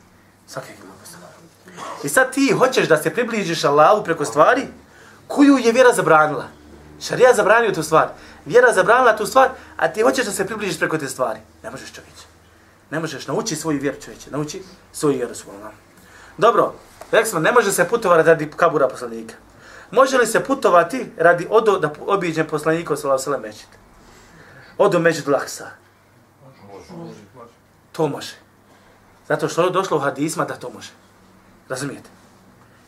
Svakakve 0.48 0.76
gluposti. 0.82 1.15
I 2.04 2.10
sad 2.10 2.34
ti 2.34 2.56
hoćeš 2.58 2.88
da 2.88 2.98
se 2.98 3.10
približiš 3.10 3.63
Allahu 3.63 4.04
preko 4.04 4.26
stvari 4.26 4.67
koju 5.28 5.58
je 5.58 5.71
vjera 5.71 5.93
zabranila. 5.93 6.45
Šarija 7.02 7.34
zabranio 7.34 7.71
tu 7.71 7.84
stvar. 7.84 8.08
Vjera 8.45 8.74
zabranila 8.74 9.17
tu 9.17 9.26
stvar, 9.26 9.50
a 9.78 9.88
ti 9.88 10.02
hoćeš 10.02 10.26
da 10.26 10.32
se 10.32 10.45
približiš 10.45 10.80
preko 10.80 10.98
te 10.98 11.08
stvari. 11.08 11.39
Ne 11.63 11.71
možeš 11.71 11.91
čovječe. 11.91 12.26
Ne 12.89 13.00
možeš 13.00 13.28
nauči 13.28 13.56
svoju 13.56 13.80
vjeru 13.80 14.02
čovječe. 14.02 14.32
Nauči 14.32 14.63
svoju 14.91 15.17
vjeru 15.17 15.36
svoju. 15.36 15.60
Dobro, 16.38 16.74
rekli 17.12 17.30
smo, 17.30 17.39
ne 17.39 17.52
može 17.52 17.71
se 17.71 17.86
putovati 17.86 18.28
radi 18.28 18.52
kabura 18.56 18.88
poslanika. 18.88 19.36
Može 19.91 20.17
li 20.17 20.28
se 20.28 20.43
putovati 20.43 21.12
radi 21.17 21.48
odo 21.50 21.80
da 21.80 21.93
obiđe 22.08 22.43
poslanika 22.43 22.95
sallallahu 22.95 23.30
alejhi 23.30 23.48
ve 23.48 23.54
sellem 23.54 23.85
Odo 24.77 24.99
među 24.99 25.31
Laksa. 25.31 25.65
To 27.91 28.07
može. 28.07 28.35
Zato 29.27 29.49
što 29.49 29.63
je 29.63 29.71
došlo 29.71 29.97
u 29.97 29.99
hadisma 29.99 30.45
da 30.45 30.55
to 30.55 30.69
može. 30.69 30.91
Razumijete? 31.69 32.09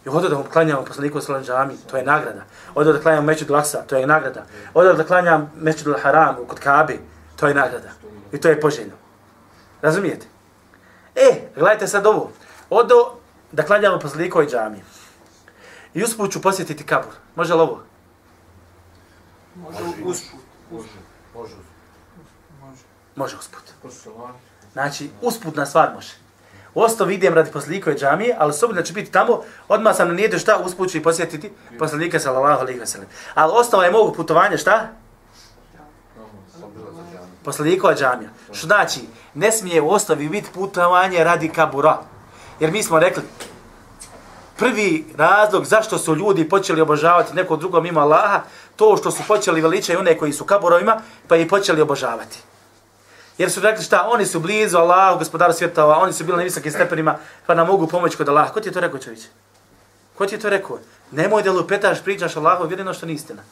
I 0.05 0.09
odo 0.09 0.29
da 0.29 0.37
mu 0.37 0.43
klanjamo 0.43 0.85
poslaniku 0.85 1.21
sallam 1.21 1.43
džami, 1.43 1.77
to 1.91 1.97
je 1.97 2.03
nagrada. 2.03 2.41
Odo 2.75 2.93
da 2.93 2.99
klanjamo 2.99 3.25
među 3.25 3.45
Laksa, 3.49 3.81
to 3.87 3.97
je 3.97 4.07
nagrada. 4.07 4.45
Odo 4.73 4.93
da 4.93 5.03
klanjamo 5.03 5.49
među 5.55 5.95
Haram 6.03 6.35
kod 6.47 6.59
Kabe, 6.59 6.97
to 7.35 7.47
je 7.47 7.53
nagrada. 7.53 7.89
I 8.31 8.41
to 8.41 8.49
je 8.49 8.61
poželjno. 8.61 8.93
Razumijete? 9.81 10.27
E, 11.15 11.49
gledajte 11.55 11.87
sad 11.87 12.05
ovo. 12.05 12.31
Odo 12.69 13.19
da 13.51 13.63
klanjamo 13.63 13.99
poslaniku 13.99 14.45
džami. 14.45 14.83
I 15.93 16.03
usput 16.03 16.31
ću 16.31 16.41
posjetiti 16.41 16.85
kabur. 16.85 17.13
Može 17.35 17.53
li 17.53 17.61
ovo? 17.61 17.83
Može 19.55 19.83
usput. 20.03 20.39
Može. 20.71 20.87
Može. 21.35 21.66
Može 23.17 23.35
usput. 23.37 23.63
Znači, 24.73 25.09
usputna 25.21 25.65
stvar 25.65 25.93
može. 25.95 26.13
Osto 26.75 27.05
vidim 27.05 27.33
radi 27.33 27.51
poslikove 27.51 27.95
džamije, 27.95 28.35
ali 28.39 28.53
s 28.53 28.63
da 28.73 28.83
će 28.83 28.93
biti 28.93 29.11
tamo, 29.11 29.41
odmah 29.67 29.95
sam 29.95 30.07
nanijedio 30.07 30.39
šta 30.39 30.57
usput 30.65 30.91
ću 30.91 30.97
i 30.97 31.03
posjetiti 31.03 31.51
poslanika 31.79 32.19
sallallahu 32.19 32.61
alaihi 32.61 32.79
wa 32.79 32.85
sallam. 32.85 33.07
Ali 33.33 33.53
ostalo 33.55 33.83
je 33.83 33.91
mogu 33.91 34.13
putovanje 34.13 34.57
šta? 34.57 34.89
Poslanikova 37.43 37.95
džamija. 37.95 38.29
Što 38.51 38.67
znači, 38.67 38.99
ne 39.33 39.51
smije 39.51 39.81
u 39.81 39.89
osnovi 39.89 40.29
biti 40.29 40.49
putovanje 40.53 41.23
radi 41.23 41.49
kabura. 41.49 41.99
Jer 42.59 42.71
mi 42.71 42.83
smo 42.83 42.99
rekli, 42.99 43.23
prvi 44.57 45.05
razlog 45.17 45.65
zašto 45.65 45.97
su 45.97 46.15
ljudi 46.15 46.49
počeli 46.49 46.81
obožavati 46.81 47.35
nekog 47.35 47.59
drugog 47.59 47.83
mimo 47.83 47.99
Allaha, 47.99 48.41
to 48.75 48.97
što 48.97 49.11
su 49.11 49.23
počeli 49.27 49.61
veličati 49.61 49.97
one 49.97 50.17
koji 50.17 50.33
su 50.33 50.45
kaburovima, 50.45 51.01
pa 51.27 51.35
i 51.35 51.47
počeli 51.47 51.81
obožavati. 51.81 52.39
Jer 53.37 53.51
su 53.51 53.61
rekli 53.61 53.83
šta, 53.83 54.07
oni 54.07 54.25
su 54.25 54.39
blizu 54.39 54.77
Allahu, 54.77 55.19
gospodaru 55.19 55.53
svjetova, 55.53 55.97
oni 55.97 56.13
su 56.13 56.23
bili 56.23 56.37
na 56.37 56.43
visokim 56.43 56.71
stepenima, 56.71 57.17
pa 57.45 57.53
nam 57.53 57.67
mogu 57.67 57.87
pomoći 57.87 58.17
kod 58.17 58.29
Allaha. 58.29 58.53
Ko 58.53 58.59
ti 58.59 58.69
je 58.69 58.73
to 58.73 58.79
rekao, 58.79 58.99
čovječ? 58.99 59.19
Ko 60.17 60.25
ti 60.25 60.35
je 60.35 60.39
to 60.39 60.49
rekao? 60.49 60.79
Nemoj 61.11 61.43
da 61.43 61.51
lupetaš, 61.51 62.03
pričaš 62.03 62.35
Allahu, 62.35 62.67
vjereno 62.67 62.93
što 62.93 63.05
nije 63.05 63.15
istina. 63.15 63.43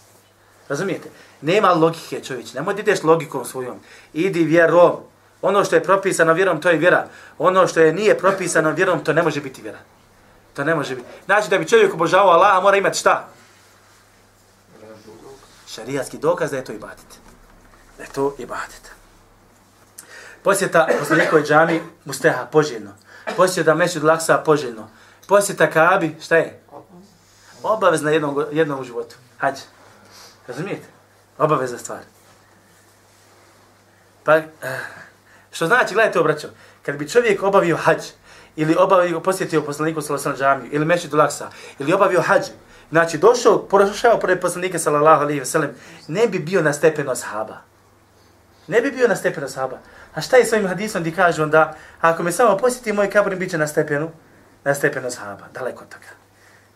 Razumijete? 0.69 1.09
Nema 1.41 1.73
logike, 1.73 2.23
čovječ. 2.23 2.53
Nemoj 2.53 2.73
da 2.73 2.79
ideš 2.79 3.03
logikom 3.03 3.45
svojom. 3.45 3.79
Idi 4.13 4.43
vjerom. 4.43 4.95
Ono 5.41 5.63
što 5.65 5.75
je 5.75 5.83
propisano 5.83 6.33
vjerom, 6.33 6.61
to 6.61 6.69
je 6.69 6.77
vjera. 6.77 7.07
Ono 7.37 7.67
što 7.67 7.79
je 7.79 7.93
nije 7.93 8.17
propisano 8.17 8.71
vjerom, 8.71 9.03
to 9.03 9.13
ne 9.13 9.23
može 9.23 9.41
biti 9.41 9.61
vjera. 9.61 9.79
To 10.53 10.63
ne 10.63 10.75
može 10.75 10.95
biti. 10.95 11.07
Znači 11.25 11.49
da 11.49 11.57
bi 11.57 11.67
čovjek 11.67 11.93
obožavao 11.93 12.33
Allaha, 12.33 12.61
mora 12.61 12.77
imati 12.77 12.97
šta? 12.97 13.27
Šarijatski 15.67 16.17
dokaz 16.17 16.51
da 16.51 16.57
je 16.57 16.63
to 16.63 16.71
ibadet. 16.71 17.19
Da 17.97 18.03
je 18.03 18.09
to 18.09 18.35
ibadet. 18.39 18.94
Posjeta 20.45 20.87
poslanikove 20.99 21.43
džami 21.43 21.81
Musteha, 22.05 22.45
poželjno. 22.51 22.91
Posjeta 23.37 23.75
Mešid 23.75 24.03
Laksa, 24.03 24.37
poželjno. 24.37 24.89
Posjeta 25.27 25.69
Kaabi, 25.69 26.15
šta 26.21 26.37
je? 26.37 26.59
Obavezna 27.63 28.11
jednom, 28.11 28.45
jednom 28.51 28.79
u 28.79 28.83
životu. 28.83 29.15
Hađ. 29.37 29.55
Razumijete? 30.47 30.87
Obavezna 31.37 31.77
stvar. 31.77 31.99
Pa, 34.23 34.35
eh, 34.35 34.45
što 35.51 35.67
znači, 35.67 35.93
gledajte 35.93 36.19
obraćao, 36.19 36.49
kad 36.83 36.97
bi 36.97 37.09
čovjek 37.09 37.43
obavio 37.43 37.77
hađ, 37.77 38.03
ili 38.55 38.75
obavio, 38.79 39.19
posjetio 39.19 39.61
poslaniku 39.61 40.01
sallallahu 40.01 40.37
džamiju, 40.39 40.69
ili 40.71 40.85
Mešid 40.85 41.13
Laksa, 41.13 41.49
ili 41.79 41.93
obavio 41.93 42.21
hađ, 42.21 42.43
znači 42.91 43.17
došao, 43.17 43.59
prošao 43.59 44.19
pored 44.19 44.41
poslanika 44.41 44.79
sallallahu 44.79 45.21
alaihi 45.21 45.41
wa 45.41 45.69
ne 46.07 46.27
bi 46.27 46.39
bio 46.39 46.61
na 46.61 46.73
stepenu 46.73 47.15
sahaba. 47.15 47.57
Ne 48.67 48.81
bi 48.81 48.91
bio 48.91 49.07
na 49.07 49.15
stepenu 49.15 49.49
sahaba. 49.49 49.77
A 50.15 50.21
šta 50.21 50.37
je 50.37 50.45
s 50.45 50.53
ovim 50.53 50.67
hadisom 50.67 51.01
gdje 51.01 51.15
kaže 51.15 51.43
onda, 51.43 51.73
ako 52.01 52.23
me 52.23 52.31
samo 52.31 52.57
posjeti 52.57 52.93
moj 52.93 53.09
kabur, 53.09 53.35
bit 53.35 53.51
će 53.51 53.57
na 53.57 53.67
stepenu, 53.67 54.11
na 54.63 54.75
stepenu 54.75 55.11
sahaba, 55.11 55.45
daleko 55.53 55.83
od 55.83 55.89
toga. 55.89 56.05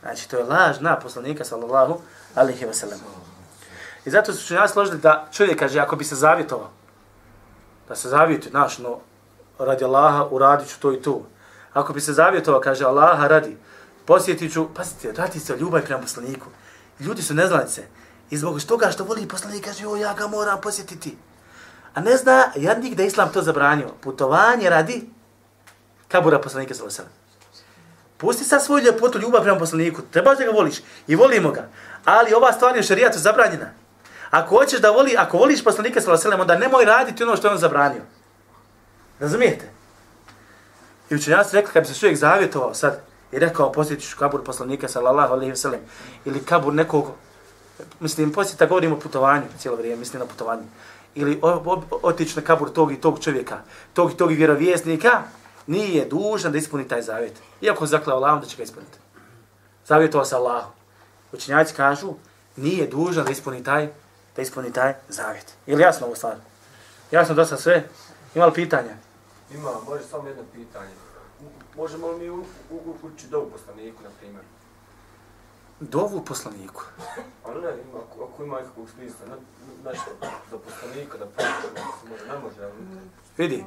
Znači, 0.02 0.30
to 0.30 0.38
je 0.38 0.44
laž 0.44 0.80
na 0.80 1.00
poslanika, 1.00 1.44
sallallahu 1.44 2.02
alihi 2.36 2.66
wasallam. 2.66 3.00
I 4.06 4.10
zato 4.10 4.34
su 4.34 4.54
ja 4.54 4.68
složili 4.68 4.98
da 4.98 5.28
čovjek 5.32 5.60
kaže, 5.60 5.80
ako 5.80 5.96
bi 5.96 6.04
se 6.04 6.16
zavjetovao, 6.16 6.70
da 7.88 7.96
se 7.96 8.10
zavjetuje, 8.10 8.52
znaš, 8.52 8.78
no, 8.78 9.00
radi 9.60 9.84
Allaha, 9.84 10.28
uradit 10.32 10.70
ću 10.70 10.80
to 10.80 10.94
i 10.94 11.02
to. 11.02 11.28
Ako 11.74 11.94
bi 11.94 12.02
se 12.02 12.14
zavjetovao, 12.14 12.62
kaže, 12.62 12.86
Allaha 12.86 13.28
radi, 13.28 13.58
posjetit 14.06 14.54
ću, 14.54 14.68
pazite, 14.74 15.12
radi 15.12 15.40
se 15.40 15.54
o 15.54 15.58
ljubavi 15.58 15.86
prema 15.86 16.02
poslaniku. 16.02 16.48
Ljudi 17.00 17.22
su 17.22 17.34
neznalice. 17.34 17.84
I 18.30 18.38
zbog 18.38 18.64
toga 18.64 18.92
što 18.92 19.04
voli 19.04 19.28
poslanik, 19.28 19.66
kaže, 19.66 19.88
o, 19.88 19.96
ja 19.96 20.14
ga 20.14 20.28
moram 20.28 20.62
posjetiti. 20.62 21.18
A 21.94 22.02
ne 22.02 22.18
zna 22.18 22.52
jadnik 22.56 22.96
da 22.96 23.04
Islam 23.04 23.32
to 23.34 23.42
zabranio. 23.42 23.88
Putovanje 24.02 24.70
radi 24.70 25.10
kabura 26.08 26.40
poslanika 26.40 26.74
sa 26.74 26.86
osam. 26.86 27.06
Pusti 28.18 28.44
sad 28.44 28.64
svoju 28.64 28.84
ljepotu, 28.84 29.20
ljubav 29.20 29.42
prema 29.42 29.60
poslaniku. 29.60 30.02
Trebaš 30.12 30.38
da 30.38 30.46
ga 30.46 30.52
voliš. 30.52 30.76
I 31.08 31.16
volimo 31.16 31.52
ga. 31.52 31.68
Ali 32.06 32.34
ova 32.34 32.54
stvar 32.54 32.76
je 32.76 32.80
u 32.80 32.84
šarijatu 32.84 33.20
zabranjena. 33.20 33.72
Ako 34.30 34.56
hoćeš 34.56 34.80
da 34.80 34.92
voli, 34.92 35.16
ako 35.18 35.38
voliš 35.38 35.64
poslanika 35.64 36.02
sa 36.02 36.14
osam, 36.14 36.40
onda 36.40 36.58
nemoj 36.58 36.86
raditi 36.86 37.24
ono 37.24 37.36
što 37.36 37.48
je 37.48 37.52
on 37.52 37.58
zabranio. 37.58 38.02
Razumijete? 39.20 39.70
I 41.10 41.16
učenjaci 41.16 41.56
rekli, 41.56 41.74
kad 41.74 41.84
bi 41.84 41.90
se 41.90 42.00
čovjek 42.00 42.18
zavjetovao 42.18 42.74
sad, 42.74 43.02
i 43.32 43.40
rekao, 43.40 43.72
posjetiš 43.72 44.14
kabur 44.14 44.44
poslanika 44.44 44.88
sallallahu 44.88 45.34
alejhi 45.34 45.52
ve 45.52 45.58
sellem 45.58 45.80
ili 46.26 46.46
kabur 46.46 46.74
nekog, 46.74 47.12
mislim, 48.00 48.32
posjeta 48.32 48.66
govorimo 48.66 48.96
o 48.96 49.00
putovanju 49.00 49.46
cijelo 49.60 49.78
vrijeme, 49.78 50.00
mislim 50.00 50.20
na 50.20 50.26
putovanje 50.26 50.64
ili 51.16 51.40
otići 52.02 52.36
na 52.36 52.46
kabur 52.46 52.72
tog 52.74 52.92
i 52.92 53.02
tog 53.02 53.20
čovjeka, 53.20 53.62
tog 53.94 54.12
i 54.12 54.18
tog 54.18 54.32
vjerovjesnika, 54.32 55.24
nije 55.68 56.06
dužan 56.06 56.52
da 56.52 56.58
ispuni 56.58 56.88
taj 56.88 57.02
zavjet. 57.02 57.34
Iako 57.62 57.86
zaklao 57.86 58.18
Allahom 58.18 58.42
da 58.42 58.46
će 58.46 58.58
ga 58.58 58.64
ispuniti. 58.64 58.98
Zavjetovao 59.86 60.26
se 60.26 60.36
Allahom. 60.36 60.72
Učenjaci 61.34 61.74
kažu, 61.74 62.14
nije 62.56 62.88
dužan 62.88 63.26
da 63.26 63.32
ispuni 63.32 63.64
taj, 63.64 63.90
da 64.36 64.42
ispuni 64.42 64.74
taj 64.74 64.94
zavjet. 65.10 65.54
Je 65.68 65.76
li 65.76 65.82
jasno 65.82 66.06
ovo 66.06 66.16
stvar? 66.16 66.36
Jasno 67.12 67.36
dosta 67.36 67.58
sve? 67.58 67.90
Ima 68.36 68.46
li 68.46 68.54
pitanja? 68.54 68.94
Ima, 69.54 69.72
može 69.88 70.04
samo 70.04 70.28
jedno 70.28 70.44
pitanje. 70.54 70.94
Možemo 71.76 72.08
li 72.08 72.20
mi 72.20 72.44
uključiti 72.70 73.32
do 73.32 73.50
poslaniku, 73.52 74.04
na 74.04 74.10
primjer? 74.20 74.44
Dovu 75.80 76.26
poslaniku. 76.26 76.84
Ali 77.46 77.62
ne, 77.62 77.68
ima, 77.68 78.00
ako, 78.10 78.30
ako 78.34 78.44
ima 78.44 78.60
nekakvog 78.60 78.90
smisla, 78.90 79.26
nešto 79.86 80.12
za 80.52 80.58
poslanika, 80.58 81.18
da 81.18 81.26
poslanika, 81.26 81.82
može, 82.10 82.26
ne 82.28 82.40
može, 82.40 82.64
ali... 82.64 82.74
Vidi, 83.38 83.66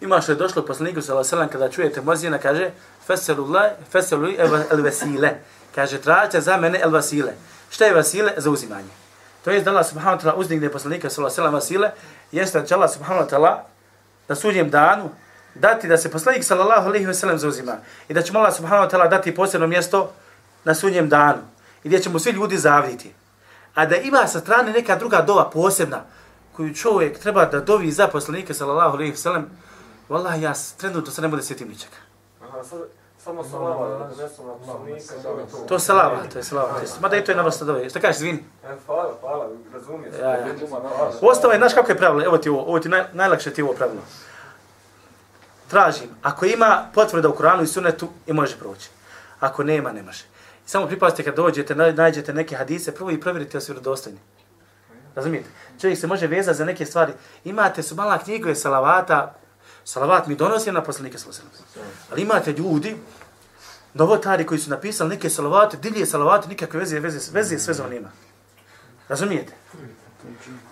ima 0.00 0.20
što 0.20 0.32
je 0.32 0.36
došlo 0.36 0.66
poslaniku 0.66 1.02
sa 1.02 1.14
Alaselam 1.14 1.48
kada 1.48 1.70
čujete 1.70 2.00
mozina, 2.00 2.38
kaže 2.38 2.70
Feselullah, 3.06 3.72
feselullah 3.90 4.64
el 4.70 4.82
vesile. 4.82 5.34
Kaže, 5.74 6.00
tražite 6.00 6.40
za 6.40 6.56
mene 6.56 6.80
el 6.82 6.90
vasile. 6.90 7.32
Šta 7.70 7.84
je 7.84 7.94
vasile? 7.94 8.32
Za 8.36 8.50
uzimanje. 8.50 8.88
To 9.44 9.50
je 9.50 9.62
da 9.62 9.70
Allah 9.70 9.86
subhanahu 9.86 10.18
wa 10.18 10.22
ta'ala 10.22 10.34
uzdigne 10.36 10.68
poslanika 10.70 11.10
sa 11.10 11.20
Alaselam 11.20 11.54
vasile, 11.54 11.90
jeste 12.32 12.60
da 12.60 12.66
će 12.66 12.74
Allah 12.74 12.90
subhanahu 12.92 13.26
wa 13.26 13.30
ta'ala 13.30 13.62
na 14.28 14.34
sudnjem 14.34 14.70
danu 14.70 15.10
dati 15.54 15.88
da 15.88 15.96
se 15.96 16.10
poslanik 16.10 16.44
sallallahu 16.44 16.88
alaihi 16.88 17.06
wa 17.06 17.14
sallam 17.14 17.38
zauzima 17.38 17.76
i 18.08 18.14
da 18.14 18.22
će 18.22 18.32
Allah 18.36 18.56
subhanahu 18.56 18.88
wa 18.88 18.90
ta'ala 18.90 19.08
dati 19.08 19.34
posebno 19.34 19.66
mjesto 19.66 20.12
na 20.64 20.74
sunnjem 20.74 21.08
danu 21.08 21.42
i 21.84 21.88
gdje 21.88 22.02
ćemo 22.02 22.18
svi 22.18 22.30
ljudi 22.30 22.58
zavljiti. 22.58 23.14
A 23.74 23.86
da 23.86 23.96
ima 23.96 24.26
sa 24.26 24.40
strane 24.40 24.72
neka 24.72 24.96
druga 24.96 25.22
dova 25.22 25.50
posebna 25.50 26.04
koju 26.56 26.74
čovjek 26.74 27.18
treba 27.18 27.44
da 27.44 27.60
dovi 27.60 27.92
za 27.92 28.08
poslanike 28.08 28.54
sallallahu 28.54 28.96
alejhi 28.96 29.10
ve 29.10 29.16
sellem, 29.16 29.46
vallahi 30.08 30.42
ja 30.42 30.54
trenutno 30.76 31.12
se 31.12 31.22
ne 31.22 31.28
bude 31.28 31.42
sjetim 31.42 31.68
ničega. 31.68 31.96
samo 33.24 33.44
salava, 33.44 34.10
poslanika. 34.66 35.68
To 35.68 35.74
je 35.74 35.80
salava, 35.80 36.16
to 36.32 36.38
je 36.38 36.44
salava. 36.44 36.74
To 36.74 36.80
je, 36.80 36.88
mada 37.00 37.16
i 37.16 37.24
to 37.24 37.32
je 37.32 37.36
na 37.36 37.42
vrsta 37.42 37.64
dove. 37.64 37.90
Šta 37.90 38.00
kažeš, 38.00 38.18
zvini? 38.18 38.44
E, 38.64 38.76
hvala, 38.86 39.14
hvala, 39.20 39.48
razumijem. 39.72 40.14
Ja, 40.20 40.30
ja. 40.30 40.54
Ostalo 41.20 41.52
je, 41.52 41.58
znaš 41.58 41.74
kako 41.74 41.92
je 41.92 41.96
pravilo? 41.96 42.24
Evo 42.24 42.38
ti 42.38 42.48
ovo, 42.48 42.62
ovo 42.62 42.78
ti 42.78 42.88
naj, 42.88 43.04
najlakše 43.12 43.50
ti 43.50 43.62
ovo 43.62 43.72
pravilo. 43.72 44.02
Tražim, 45.68 46.08
ako 46.22 46.46
ima 46.46 46.90
potvrda 46.94 47.28
u 47.28 47.34
Koranu 47.34 47.62
i 47.62 47.66
Sunnetu, 47.66 48.08
i 48.26 48.32
može 48.32 48.58
proći. 48.58 48.90
Ako 49.40 49.62
nema, 49.62 49.92
ne 49.92 50.02
može. 50.02 50.24
Samo 50.68 50.86
pripazite 50.86 51.24
kad 51.24 51.34
dođete, 51.36 51.74
nađete 51.74 52.32
neke 52.32 52.56
hadise, 52.56 52.94
prvo 52.94 53.10
i 53.10 53.20
provjerite 53.20 53.52
da 53.52 53.60
su 53.60 53.72
vjerodostojni. 53.72 54.18
Razumijete? 55.14 55.48
Čovjek 55.80 55.98
se 55.98 56.06
može 56.06 56.26
vezati 56.26 56.58
za 56.58 56.64
neke 56.64 56.86
stvari. 56.86 57.12
Imate 57.44 57.82
su 57.82 57.94
mala 57.94 58.18
knjiga 58.18 58.54
salavata, 58.54 59.34
salavat 59.84 60.26
mi 60.26 60.36
donosi 60.36 60.72
na 60.72 60.82
poslanike 60.82 61.18
sallallahu 61.18 61.46
Ali 62.12 62.22
imate 62.22 62.52
ljudi, 62.52 62.96
novotari 63.94 64.46
koji 64.46 64.60
su 64.60 64.70
napisali 64.70 65.10
neke 65.10 65.30
salavate, 65.30 65.76
dilje 65.76 66.06
salavate, 66.06 66.48
nikakve 66.48 66.80
veze, 66.80 67.00
veze, 67.00 67.30
veze 67.32 67.58
sve 67.58 67.74
za 67.74 67.88
nema. 67.88 68.10
Razumijete? 69.08 69.52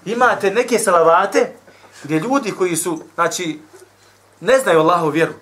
Imate 0.05 0.51
neke 0.51 0.79
salavate 0.79 1.53
gdje 2.05 2.19
ljudi 2.21 2.51
koji 2.51 2.77
su, 2.77 3.03
znači, 3.15 3.61
ne 4.41 4.59
znaju 4.59 4.79
Allahu 4.79 5.09
vjeru, 5.09 5.33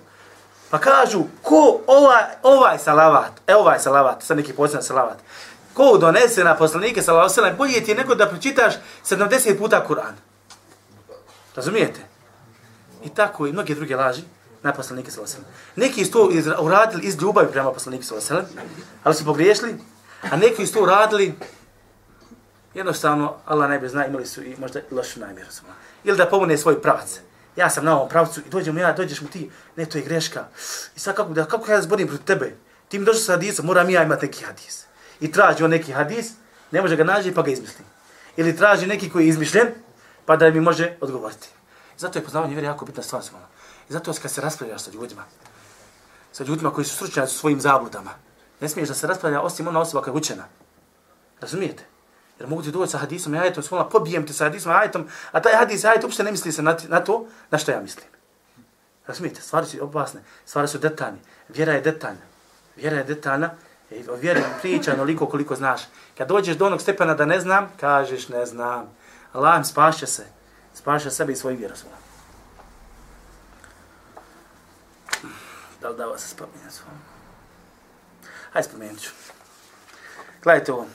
Pa 0.75 0.79
kažu, 0.79 1.23
ko 1.41 1.79
ovaj, 1.87 2.23
ovaj 2.43 2.79
salavat, 2.79 3.31
e 3.47 3.55
ovaj 3.55 3.79
salavat, 3.79 4.23
sad 4.23 4.37
neki 4.37 4.53
posljedan 4.53 4.83
salavat, 4.83 5.17
ko 5.73 5.97
donese 5.97 6.43
na 6.43 6.55
poslanike 6.55 7.01
salavat 7.01 7.31
salam, 7.31 7.55
bolje 7.57 7.83
ti 7.83 7.91
je 7.91 7.97
nego 7.97 8.15
da 8.15 8.29
pročitaš 8.29 8.73
70 9.05 9.57
puta 9.57 9.85
Kur'an. 9.87 10.15
Razumijete? 11.55 11.99
I 13.03 13.09
tako 13.09 13.47
i 13.47 13.51
mnoge 13.51 13.75
druge 13.75 13.95
laži 13.95 14.21
na 14.63 14.73
poslanike 14.73 15.11
salavat. 15.11 15.35
Neki 15.75 16.05
su 16.05 16.11
to 16.11 16.29
uradili 16.59 17.03
iz 17.03 17.21
ljubavi 17.21 17.51
prema 17.51 17.71
poslanike 17.71 18.03
salavat 18.03 18.47
ali 19.03 19.15
su 19.15 19.25
pogriješili, 19.25 19.75
a 20.31 20.37
neki 20.37 20.67
su 20.67 20.73
to 20.73 20.83
uradili 20.83 21.35
jednostavno, 22.73 23.35
Allah 23.45 23.69
najbolje 23.69 23.89
zna, 23.89 24.05
imali 24.05 24.25
su 24.25 24.43
i 24.43 24.55
možda 24.59 24.79
lošu 24.91 25.19
namjeru. 25.19 25.49
Ili 26.03 26.17
da 26.17 26.25
pomune 26.25 26.57
svoj 26.57 26.81
pravac 26.81 27.19
ja 27.55 27.69
sam 27.69 27.85
na 27.85 27.95
ovom 27.95 28.09
pravcu 28.09 28.39
i 28.39 28.49
dođem 28.49 28.77
ja, 28.77 28.93
dođeš 28.93 29.21
mu 29.21 29.27
ti, 29.27 29.51
ne, 29.75 29.85
to 29.85 29.97
je 29.97 30.03
greška. 30.03 30.47
I 30.95 30.99
sad 30.99 31.15
kako, 31.15 31.33
da, 31.33 31.45
kako 31.45 31.71
ja 31.71 31.81
zborim 31.81 32.07
protiv 32.07 32.25
tebe? 32.25 32.55
Ti 32.87 32.99
mi 32.99 33.05
došao 33.05 33.21
sa 33.21 33.31
hadisom, 33.31 33.65
moram 33.65 33.89
ja 33.89 34.03
imati 34.03 34.25
neki 34.25 34.43
hadis. 34.43 34.85
I 35.19 35.31
traži 35.31 35.63
on 35.63 35.69
neki 35.69 35.91
hadis, 35.91 36.31
ne 36.71 36.81
može 36.81 36.95
ga 36.95 37.03
naći 37.03 37.33
pa 37.33 37.41
ga 37.41 37.51
izmisli. 37.51 37.85
Ili 38.37 38.57
traži 38.57 38.87
neki 38.87 39.09
koji 39.09 39.25
je 39.25 39.29
izmišljen, 39.29 39.67
pa 40.25 40.35
da 40.35 40.49
mi 40.49 40.59
može 40.61 40.97
odgovoriti. 41.01 41.47
I 41.97 41.99
zato 41.99 42.19
je 42.19 42.23
poznavanje 42.23 42.53
vjere 42.53 42.67
jako 42.67 42.85
bitna 42.85 43.03
stvar 43.03 43.23
svojom. 43.23 43.47
I 43.89 43.93
zato 43.93 44.11
je 44.11 44.17
kad 44.21 44.31
se 44.31 44.41
raspravljaš 44.41 44.81
sa 44.81 44.91
ljudima, 44.91 45.23
sa 46.31 46.43
ljudima 46.43 46.73
koji 46.73 46.85
su 46.85 46.95
stručnjaci 46.95 47.37
svojim 47.37 47.61
zabludama, 47.61 48.11
ne 48.61 48.69
smiješ 48.69 48.89
da 48.89 48.95
se 48.95 49.07
raspravlja 49.07 49.41
osim 49.41 49.67
ona 49.67 49.79
osoba 49.79 50.03
koja 50.03 50.11
je 50.11 50.17
učena. 50.17 50.43
Razumijete? 51.41 51.83
Jer 52.39 52.49
mogu 52.49 52.63
ti 52.63 52.71
doći 52.71 52.91
sa 52.91 52.97
hadisom 52.97 53.35
i 53.35 53.39
ajetom, 53.39 53.63
smola, 53.63 53.89
pobijem 53.89 54.27
te 54.27 54.33
sa 54.33 54.43
hadisom 54.43 54.71
i 54.71 54.75
ajetom, 54.75 55.07
a 55.31 55.41
taj 55.41 55.53
hadis 55.53 55.83
i 55.83 55.87
ajet 55.87 56.03
uopšte 56.03 56.23
ne 56.23 56.31
misli 56.31 56.51
se 56.51 56.61
na, 56.61 56.77
na 56.87 56.99
to 56.99 57.27
na 57.51 57.57
što 57.57 57.71
ja 57.71 57.81
mislim. 57.81 58.05
Razumijete, 59.07 59.41
stvari 59.41 59.67
su 59.67 59.77
opasne, 59.81 60.21
stvari 60.45 60.67
su 60.67 60.77
detaljne, 60.77 61.19
vjera 61.49 61.73
je 61.73 61.81
detaljna. 61.81 62.21
Vjera 62.75 62.97
je 62.97 63.03
detaljna 63.03 63.49
I 63.91 64.09
o 64.09 64.15
vjeri 64.15 64.43
priča 64.61 64.93
onoliko 64.93 65.27
koliko 65.27 65.55
znaš. 65.55 65.81
Kad 66.17 66.27
dođeš 66.27 66.57
do 66.57 66.65
onog 66.65 66.81
stepena 66.81 67.13
da 67.13 67.25
ne 67.25 67.39
znam, 67.39 67.71
kažeš 67.79 68.29
ne 68.29 68.45
znam. 68.45 68.89
Allah 69.33 69.57
im 69.57 69.63
spašće 69.63 70.07
se. 70.07 70.25
Spašće 70.73 71.11
sebe 71.11 71.33
i 71.33 71.35
svoju 71.35 71.57
vjeru 71.57 71.75
svoj. 71.75 71.91
Da 75.81 75.89
li 75.89 75.97
da 75.97 76.05
vas 76.05 76.21
se 76.21 76.27
spominje 76.27 76.71
svojom? 76.71 76.99
Hajde 78.53 78.69
spomenut 78.69 78.99
ću. 78.99 79.09
Gledajte 80.43 80.73
ovo. 80.73 80.87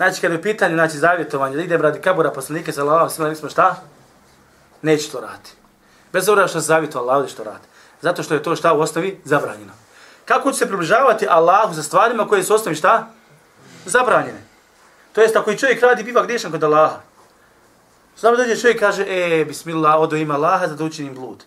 Znači, 0.00 0.20
kad 0.20 0.32
je 0.32 0.42
pitanje, 0.42 0.74
znači, 0.74 0.98
zavjetovanje, 0.98 1.56
da 1.56 1.62
ide 1.62 1.76
radi 1.76 2.00
kabura 2.00 2.30
poslanike 2.30 2.72
za 2.72 2.82
Allah, 2.82 3.12
svima 3.12 3.34
smo 3.34 3.48
šta? 3.48 3.82
Neće 4.82 5.10
to 5.10 5.20
raditi. 5.20 5.50
Bez 6.12 6.28
obzira 6.28 6.48
što 6.48 6.60
se 6.60 6.66
zavjeto 6.66 6.98
Allah, 6.98 7.28
što 7.28 7.44
radi. 7.44 7.66
Zato 8.00 8.22
što 8.22 8.34
je 8.34 8.42
to 8.42 8.56
šta 8.56 8.72
u 8.72 8.80
osnovi 8.80 9.20
zabranjeno. 9.24 9.72
Kako 10.24 10.52
će 10.52 10.58
se 10.58 10.66
približavati 10.66 11.26
Allahu 11.28 11.74
za 11.74 11.82
stvarima 11.82 12.28
koje 12.28 12.44
su 12.44 12.54
osnovi 12.54 12.76
šta? 12.76 13.08
Zabranjene. 13.84 14.42
To 15.12 15.20
jest, 15.20 15.36
ako 15.36 15.50
i 15.50 15.58
čovjek 15.58 15.82
radi, 15.82 16.04
biva 16.04 16.22
gdješan 16.22 16.50
kod 16.50 16.64
Allaha. 16.64 17.00
Samo 18.16 18.36
dođe 18.36 18.56
čovjek 18.56 18.80
kaže, 18.80 19.04
e, 19.08 19.44
bismillah, 19.44 20.00
odo 20.00 20.16
ima 20.16 20.34
Allaha 20.34 20.66
da 20.66 20.84
učinim 20.84 21.14
blud. 21.14 21.44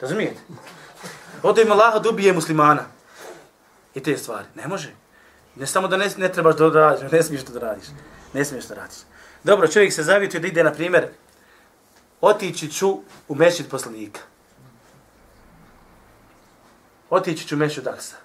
Razumijete? 0.00 0.40
Odo 1.42 1.60
ima 1.60 1.74
Allaha 1.74 1.98
da 1.98 2.08
ubije 2.08 2.32
muslimana. 2.32 2.84
I 3.94 4.02
te 4.02 4.16
stvari. 4.16 4.46
Ne 4.54 4.68
može. 4.68 5.05
Ne 5.56 5.66
samo 5.66 5.88
da 5.88 5.96
ne, 5.96 6.08
ne 6.16 6.32
trebaš 6.32 6.56
da 6.56 6.68
radiš, 6.68 7.12
ne 7.12 7.22
smiješ 7.22 7.44
da 7.44 7.60
radiš. 7.60 7.86
Ne 8.32 8.44
smiješ 8.44 8.64
da 8.64 8.74
radiš. 8.74 8.96
Dobro, 9.44 9.68
čovjek 9.68 9.92
se 9.92 10.02
zavituje 10.02 10.40
da 10.40 10.46
ide, 10.46 10.64
na 10.64 10.72
primjer, 10.72 11.08
otići 12.20 12.72
ću 12.72 13.00
u 13.28 13.34
mešćid 13.34 13.70
poslanika. 13.70 14.20
Otići 17.10 17.48
ću 17.48 17.54
u 17.54 17.58
mešćid 17.58 17.84
Daksa. 17.84 18.16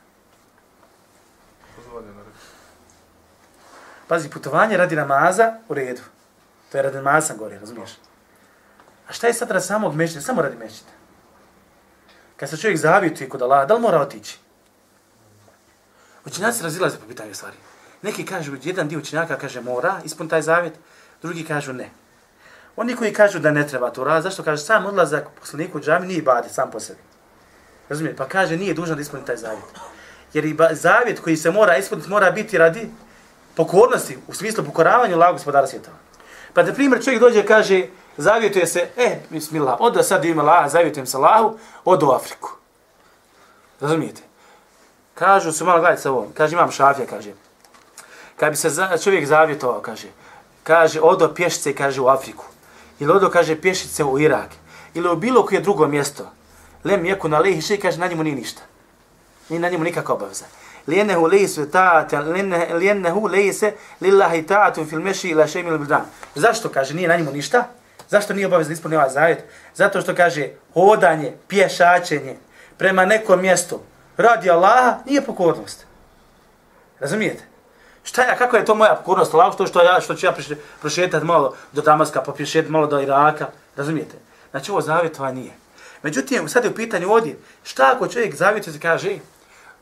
Pazi, 4.08 4.30
putovanje 4.30 4.78
radi 4.78 4.96
namaza 4.96 5.54
u 5.70 5.74
redu. 5.74 6.02
To 6.72 6.78
je 6.78 6.82
radi 6.82 6.98
namaza 6.98 7.28
sam 7.28 7.38
govorio, 7.38 7.60
razumiješ? 7.60 7.92
A 9.08 9.14
šta 9.14 9.28
je 9.28 9.34
sad 9.34 9.52
radi 9.52 9.66
samog 9.66 9.96
mešćida? 9.96 10.22
Samo 10.22 10.42
radi 10.42 10.58
mešćida. 10.58 10.92
Kad 12.38 12.50
se 12.50 12.58
čovjek 12.58 12.78
zavituje 12.78 13.30
kod 13.30 13.42
Allah, 13.42 13.68
da 13.68 13.74
li 13.74 13.82
mora 13.82 14.02
otići? 14.02 14.40
Učenjaci 16.26 16.64
razilaze 16.64 16.98
po 16.98 17.08
pitanju 17.08 17.34
stvari. 17.34 17.56
Neki 18.02 18.26
kažu, 18.26 18.56
jedan 18.64 18.88
dio 18.88 19.00
učenjaka 19.00 19.38
kaže 19.38 19.62
mora 19.62 20.00
ispun 20.06 20.30
taj 20.30 20.42
zavjet, 20.42 20.74
drugi 21.22 21.44
kažu 21.44 21.74
ne. 21.74 21.90
Oni 22.76 22.96
koji 22.96 23.14
kažu 23.14 23.40
da 23.40 23.52
ne 23.52 23.68
treba 23.68 23.90
to 23.90 24.04
raditi, 24.04 24.24
zašto 24.24 24.44
kaže 24.44 24.64
sam 24.64 24.86
odlazak 24.86 25.28
poslaniku 25.40 25.78
u 25.78 25.82
džami 25.82 26.08
nije 26.08 26.22
badi 26.22 26.50
sam 26.50 26.72
po 26.72 26.80
sebi. 26.80 27.00
Razumijete? 27.90 28.18
Pa 28.18 28.28
kaže 28.28 28.58
nije 28.58 28.74
dužan 28.74 28.96
da 28.96 29.02
ispuni 29.02 29.26
taj 29.26 29.38
zavjet. 29.38 29.64
Jer 30.34 30.46
i 30.46 30.58
zavjet 30.72 31.20
koji 31.20 31.38
se 31.38 31.52
mora 31.52 31.78
ispuniti 31.78 32.10
mora 32.10 32.32
biti 32.32 32.58
radi 32.58 32.90
pokornosti, 33.56 34.18
u 34.28 34.34
smislu 34.34 34.64
pokoravanja 34.64 35.16
Allahu 35.16 35.34
gospodara 35.34 35.68
svjetova. 35.68 35.98
Pa 36.54 36.64
da 36.64 36.74
primjer 36.74 37.04
čovjek 37.04 37.22
dođe 37.22 37.40
i 37.40 37.46
kaže, 37.46 37.88
zavjetuje 38.18 38.68
se, 38.68 38.88
e, 38.98 39.20
bismillah, 39.30 39.76
od 39.80 40.08
sad 40.08 40.26
ima 40.26 40.42
Allah, 40.42 40.72
zavjetujem 40.72 41.08
se 41.08 41.18
Allahu, 41.18 41.58
od 41.86 42.04
u 42.04 42.10
Afriku. 42.10 42.52
Razumijete? 43.80 44.22
Kažu 45.16 45.52
su 45.52 45.66
malo 45.66 45.80
gledajte 45.80 46.02
sa 46.02 46.10
kaže 46.34 46.54
imam 46.54 46.72
šafija, 46.72 47.08
kaže. 47.08 47.34
Kad 48.38 48.50
bi 48.50 48.56
se 48.56 48.70
za, 48.70 48.98
čovjek 48.98 49.26
zavjetovao, 49.26 49.82
kaže, 49.82 50.08
kaže, 50.64 51.02
odo 51.02 51.34
pješice, 51.34 51.76
kaže, 51.76 52.02
u 52.02 52.08
Afriku. 52.08 52.46
Ili 53.00 53.12
odo, 53.12 53.30
kaže, 53.30 53.62
pješice 53.62 54.04
u 54.04 54.20
Irak. 54.20 54.50
Ili 54.94 55.10
u 55.10 55.16
bilo 55.16 55.46
koje 55.46 55.62
drugo 55.62 55.88
mjesto. 55.88 56.32
Lem 56.84 57.06
jeku 57.06 57.30
na 57.30 57.40
lehi 57.40 57.62
še, 57.62 57.78
kaže, 57.78 58.00
na 58.00 58.08
njemu 58.08 58.24
nije 58.24 58.36
ništa. 58.36 58.62
Ni 59.50 59.60
na 59.60 59.70
njemu 59.70 59.84
nikakva 59.84 60.16
obaveza. 60.16 60.46
Lijenehu 60.88 61.26
lejsu 61.26 61.66
ta'ata, 61.66 62.20
lijenehu 62.78 63.28
lejse 63.28 63.74
lillahi 64.02 64.42
ta'atun 64.48 64.90
fil 64.90 65.00
meši 65.00 65.30
ila 65.30 65.48
še'mi 65.48 65.68
il 65.68 65.78
bildan. 65.78 66.06
Zašto, 66.36 66.70
kaže, 66.70 66.94
nije 66.94 67.08
na 67.08 67.18
njemu 67.18 67.32
ništa? 67.32 67.68
Zašto 68.10 68.34
nije 68.34 68.48
obavezno 68.48 68.74
ispunio 68.74 69.00
ovaj 69.00 69.10
zavjet? 69.10 69.44
Zato 69.76 70.02
što 70.02 70.16
kaže, 70.16 70.50
hodanje, 70.74 71.34
pješačenje 71.48 72.36
prema 72.78 73.06
nekom 73.06 73.42
mjestu 73.42 73.80
radi 74.18 74.50
Allaha 74.50 74.98
nije 75.06 75.26
pokornost. 75.26 75.86
Razumijete? 77.00 77.44
Šta 78.04 78.24
ja, 78.24 78.38
kako 78.38 78.58
je 78.58 78.66
to 78.66 78.76
moja 78.76 78.96
pokornost 78.96 79.34
Allahu, 79.34 79.54
što, 79.54 79.68
što, 79.68 79.82
ja, 79.82 80.02
što 80.02 80.16
ću 80.16 80.26
ja 80.26 80.34
prošetati 80.82 81.26
malo 81.26 81.56
do 81.72 81.82
Damaska, 81.82 82.22
pa 82.22 82.32
prošetati 82.32 82.72
malo 82.72 82.88
do 82.88 83.02
Iraka, 83.02 83.48
razumijete? 83.76 84.18
Znači 84.52 84.72
ovo 84.72 84.82
zavjetova 84.82 85.32
nije. 85.32 85.52
Međutim, 86.04 86.50
sad 86.50 86.64
je 86.64 86.70
u 86.70 86.76
pitanju 86.76 87.12
ovdje, 87.12 87.40
šta 87.64 87.92
ako 87.96 88.08
čovjek 88.08 88.36
zavjetuje 88.36 88.74
se 88.74 88.80
kaže, 88.80 89.18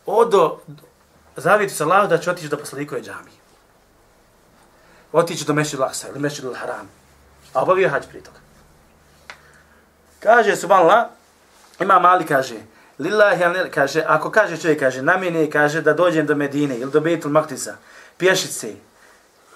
odo, 0.06 0.60
zavjetuje 1.36 1.76
se 1.76 1.84
Allahu 1.84 2.08
da 2.08 2.18
će 2.18 2.32
otići 2.32 2.50
do 2.50 2.58
poslanikove 2.58 3.02
džamije. 3.02 3.40
Otići 5.12 5.46
do 5.46 5.54
Mešid 5.54 5.80
Laksa 5.80 6.08
ili 6.08 6.20
Mešid 6.20 6.46
Haram. 6.56 6.90
A 7.54 7.62
obavio 7.62 7.90
hađ 7.90 8.06
prije 8.08 8.24
toga. 8.24 8.40
Kaže 10.20 10.56
Subhanallah, 10.56 11.08
ima 11.80 12.00
mali 12.00 12.26
kaže, 12.26 12.56
Lillahi 13.00 13.44
anil, 13.44 13.72
kaže, 13.72 14.04
ako 14.08 14.32
kaže 14.32 14.58
čovjek, 14.58 14.80
kaže, 14.80 15.02
na 15.02 15.18
mene 15.18 15.50
kaže 15.50 15.82
da 15.82 15.94
dođem 15.94 16.26
do 16.26 16.36
Medine 16.36 16.78
ili 16.78 16.92
do 16.92 17.00
Betul 17.00 17.32
Maktisa, 17.32 17.78
pješice, 18.18 18.74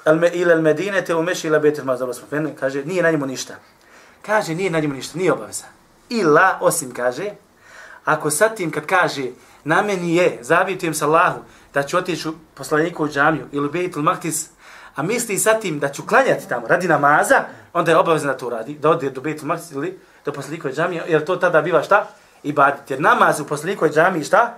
al 0.05 0.15
me, 0.15 0.29
ili 0.33 0.51
el 0.51 0.61
Medine 0.61 1.05
te 1.05 1.15
umeši 1.15 1.47
ila 1.47 1.59
Betul 1.59 1.85
Maktisa, 1.85 2.25
kaže, 2.59 2.85
nije 2.85 3.03
na 3.03 3.11
njemu 3.11 3.25
ništa. 3.25 3.55
Kaže, 4.21 4.55
nije 4.55 4.69
na 4.69 4.79
njemu 4.79 4.93
ništa, 4.93 5.17
nije 5.17 5.33
obaveza. 5.33 5.65
Ila, 6.09 6.57
osim 6.61 6.93
kaže, 6.93 7.31
ako 8.05 8.31
sa 8.31 8.49
tim 8.49 8.71
kad 8.71 8.85
kaže, 8.85 9.25
na 9.63 9.81
meni 9.81 10.15
je, 10.15 10.37
zavitujem 10.41 10.93
sa 10.93 11.05
Allahu, 11.05 11.39
da 11.73 11.83
ću 11.83 11.97
otići 11.97 12.29
u 12.29 12.33
poslaniku 12.53 13.03
u 13.03 13.09
džamiju 13.09 13.47
ili 13.51 13.69
Betul 13.69 14.03
Maktis, 14.03 14.49
a 14.95 15.03
misli 15.03 15.39
sa 15.39 15.53
tim 15.59 15.79
da 15.79 15.89
ću 15.89 16.05
klanjati 16.07 16.49
tamo 16.49 16.67
radi 16.67 16.87
namaza, 16.87 17.43
onda 17.73 17.91
je 17.91 17.97
obavezno 17.97 18.31
da 18.31 18.37
to 18.37 18.49
radi, 18.49 18.73
da 18.73 18.89
ode 18.89 19.09
do 19.09 19.21
Betul 19.21 19.47
Maktis 19.47 19.71
ili 19.71 19.99
do 20.25 20.31
poslaniku 20.31 20.67
u 20.67 20.71
džamiju, 20.71 21.03
jer 21.07 21.25
to 21.25 21.35
tada 21.35 21.61
biva 21.61 21.83
šta? 21.83 22.07
Ibadet. 22.43 22.91
Jer 22.91 23.01
namaz 23.01 23.39
u 23.39 23.47
poslanikoj 23.47 23.89
džami 23.89 24.23
šta? 24.23 24.57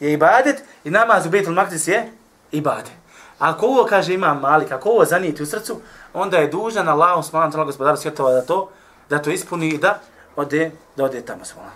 Je 0.00 0.12
ibadet 0.12 0.62
i 0.84 0.90
namaz 0.90 1.26
u 1.26 1.30
Betul 1.30 1.54
Maktis 1.54 1.88
je 1.88 2.12
ibadet. 2.52 2.92
Ako 3.38 3.66
ovo 3.66 3.84
kaže 3.84 4.14
ima 4.14 4.34
Malik, 4.34 4.72
ako 4.72 4.88
ovo 4.90 5.04
zanijeti 5.04 5.42
u 5.42 5.46
srcu, 5.46 5.80
onda 6.14 6.36
je 6.36 6.46
dužan 6.46 6.88
Allah, 6.88 7.24
smalam 7.24 7.52
tala 7.52 7.64
gospodara 7.64 7.96
svjetova 7.96 8.32
da 8.32 8.42
to, 8.42 8.70
da 9.08 9.22
to 9.22 9.30
ispuni 9.30 9.68
i 9.68 9.78
da 9.78 10.00
ode, 10.36 10.70
da 10.96 11.04
ode 11.04 11.20
tamo 11.20 11.44
smalam. 11.44 11.72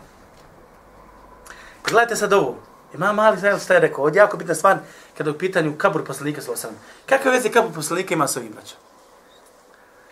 Pogledajte 1.83 2.17
sad 2.17 2.33
ovo. 2.33 2.57
Ima 2.95 3.13
Malik, 3.13 3.41
znaš 3.41 3.65
šta 3.65 3.75
je 3.75 3.81
rekao? 3.81 4.05
Ovdje 4.05 4.19
je 4.19 4.23
jako 4.23 4.37
bitna 4.37 4.55
stvar 4.55 4.79
kada 5.19 5.31
je 5.31 5.35
u 5.35 5.39
pitanju 5.39 5.75
kabur 5.79 6.05
poslanika 6.05 6.41
sa 6.41 6.53
osam. 6.53 6.71
Kakve 7.07 7.31
veze 7.31 7.51
kabur 7.51 7.75
poslanika 7.75 8.15
ima 8.15 8.29
s 8.29 8.37
ovim 8.37 8.53
braćom? 8.53 8.79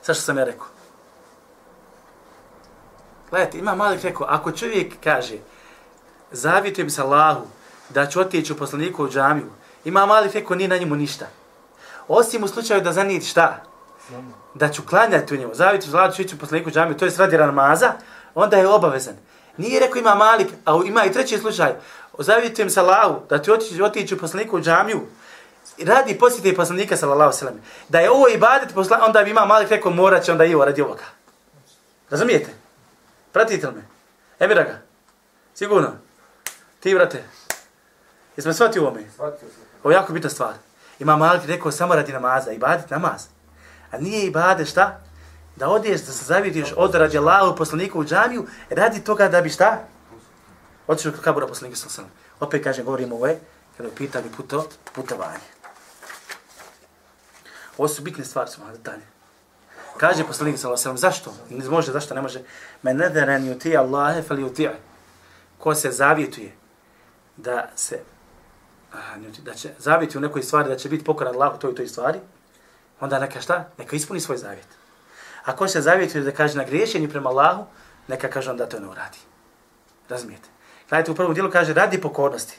Sa 0.02 0.14
što 0.14 0.22
sam 0.22 0.38
ja 0.38 0.44
rekao? 0.44 0.66
Gledajte, 3.30 3.58
ima 3.58 3.74
Malik 3.74 4.02
rekao, 4.02 4.26
ako 4.30 4.52
čovjek 4.52 4.94
kaže, 5.04 5.36
zavjetujem 6.32 6.90
se 6.90 7.02
Allahu 7.02 7.42
da 7.88 8.06
ću 8.06 8.20
otići 8.20 8.52
u 8.52 8.56
poslaniku 8.56 9.04
u 9.04 9.08
džamiju, 9.08 9.50
ima 9.84 10.06
Malik 10.06 10.34
rekao, 10.34 10.56
nije 10.56 10.68
na 10.68 10.76
njemu 10.76 10.96
ništa. 10.96 11.26
Osim 12.08 12.44
u 12.44 12.48
slučaju 12.48 12.80
da 12.80 12.92
zanijeti 12.92 13.26
šta? 13.26 13.62
Da 14.54 14.68
ću 14.68 14.82
klanjati 14.88 15.34
u 15.34 15.36
njemu, 15.36 15.54
zavjetujem 15.54 15.90
se 15.90 15.96
Allahu 15.96 16.10
da 16.10 16.16
ću 16.16 16.22
ići 16.22 16.34
u 16.34 16.38
poslaniku 16.38 16.68
u 16.70 16.72
džamiju, 16.72 16.96
to 16.96 17.04
je 17.04 17.12
radi 17.18 17.38
namaza, 17.38 17.92
onda 18.34 18.56
je 18.56 18.68
obavezan. 18.68 19.14
Nije 19.56 19.80
rekao 19.80 19.98
ima 19.98 20.14
Malik, 20.14 20.48
a 20.64 20.80
ima 20.86 21.04
i 21.04 21.12
treći 21.12 21.38
slučaj, 21.38 21.72
zavjetujem 22.18 22.70
se 22.70 22.80
Allahu 22.80 23.20
da 23.28 23.42
ću 23.42 23.52
otići, 23.52 23.82
otići 23.82 24.14
u 24.14 24.18
poslaniku 24.18 24.56
u 24.56 24.60
džamiju, 24.60 25.00
radi 25.78 26.18
posjeti 26.18 26.56
poslanika 26.56 26.96
sallallahu 26.96 27.32
sallam. 27.32 27.60
Da 27.88 28.00
je 28.00 28.10
ovo 28.10 28.28
ibadet, 28.28 28.74
posla, 28.74 29.00
onda 29.06 29.22
bi 29.22 29.30
ima 29.30 29.46
Malik 29.46 29.68
rekao, 29.68 29.92
moraće 29.92 30.32
onda 30.32 30.44
i 30.44 30.54
ovo 30.54 30.64
radi 30.64 30.82
ovoga. 30.82 31.04
Razumijete? 32.10 32.57
Pratite 33.38 33.66
li 33.66 33.74
me? 33.74 33.82
Emira 34.38 34.62
ga. 34.62 34.78
Sigurno. 35.54 35.92
Ti, 36.80 36.94
brate. 36.94 37.24
Jesmo 38.36 38.52
shvatili 38.52 38.86
ovo 38.86 38.94
me? 38.94 39.10
Shvatio 39.14 39.48
sam. 39.48 39.62
Ovo 39.82 39.90
je 39.90 39.94
jako 39.94 40.12
bitna 40.12 40.30
stvar. 40.30 40.54
Ima 40.98 41.16
Malik 41.16 41.44
rekao 41.46 41.72
samo 41.72 41.94
radi 41.94 42.12
namaza. 42.12 42.52
Ibadet 42.52 42.90
namaz. 42.90 43.26
A 43.90 43.98
nije 43.98 44.26
ibadet 44.26 44.68
šta? 44.68 45.00
Da 45.56 45.68
odiješ, 45.68 46.00
da 46.00 46.12
se 46.12 46.24
zavitiš 46.24 46.72
od 46.76 46.94
rađe 46.94 47.18
Allahu 47.18 47.56
poslaniku 47.56 48.00
u 48.00 48.04
džamiju, 48.04 48.46
radi 48.70 49.04
toga 49.04 49.28
da 49.28 49.40
bi 49.40 49.50
šta? 49.50 49.84
Otišao 50.86 51.12
kod 51.12 51.20
kabura 51.20 51.46
poslanika 51.46 51.78
sam 51.78 51.90
sam. 51.90 52.10
Opet 52.40 52.64
kažem, 52.64 52.84
govorimo 52.84 53.14
ovo 53.16 53.26
je, 53.26 53.40
kada 53.76 53.88
je 53.88 53.94
pitali 53.94 54.30
puto, 54.36 54.68
putovanje. 54.94 55.48
Ovo 57.76 57.88
su 57.88 58.02
bitne 58.02 58.24
stvari, 58.24 58.50
smo 58.50 58.70
detalje. 58.72 59.17
Kaže 59.96 60.26
poslanik 60.26 60.58
sallallahu 60.58 60.88
alejhi 60.88 60.94
ve 60.94 61.00
zašto? 61.00 61.34
Ne 61.50 61.68
može, 61.68 61.92
zašto 61.92 62.14
ne 62.14 62.22
može? 62.22 62.40
Men 62.82 62.96
nadara 62.96 63.38
yuti 63.38 63.78
Allah 63.78 64.24
falyuti. 64.28 64.70
Ko 65.58 65.74
se 65.74 65.90
zavjetuje 65.90 66.52
da 67.36 67.70
se 67.76 68.00
aha, 68.92 69.16
da 69.42 69.54
će 69.54 69.70
zavjeti 69.78 70.18
u 70.18 70.20
nekoj 70.20 70.42
stvari 70.42 70.68
da 70.68 70.76
će 70.76 70.88
biti 70.88 71.04
pokoran 71.04 71.34
Allahu 71.34 71.58
toj 71.58 71.74
toj 71.74 71.86
stvari, 71.86 72.18
onda 73.00 73.18
neka 73.18 73.40
šta? 73.40 73.68
Neka 73.78 73.96
ispuni 73.96 74.20
svoj 74.20 74.36
zavjet. 74.36 74.68
A 75.44 75.56
ko 75.56 75.68
se 75.68 75.80
zavjetuje 75.80 76.24
da 76.24 76.32
kaže 76.32 76.58
na 76.58 76.64
griješenje 76.64 77.08
prema 77.08 77.30
Allahu, 77.30 77.64
neka 78.08 78.28
kaže 78.28 78.50
onda 78.50 78.66
to 78.66 78.80
ne 78.80 78.88
uradi. 78.88 79.18
Razumijete? 80.08 80.48
Gledajte, 80.88 81.10
u 81.10 81.14
prvom 81.14 81.34
dijelu 81.34 81.50
kaže 81.50 81.74
radi 81.74 82.00
pokornosti. 82.00 82.58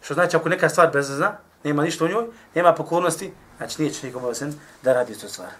Što 0.00 0.14
znači 0.14 0.36
ako 0.36 0.48
neka 0.48 0.68
stvar 0.68 0.90
bezvezna, 0.92 1.32
nema 1.64 1.82
ništa 1.82 2.04
u 2.04 2.08
njoj, 2.08 2.26
nema 2.54 2.74
pokornosti, 2.74 3.32
znači 3.56 3.82
nije 3.82 3.94
čovjek 3.94 4.16
obavezan 4.16 4.54
da 4.82 4.92
radi 4.92 5.18
tu 5.18 5.28
stvar. 5.28 5.50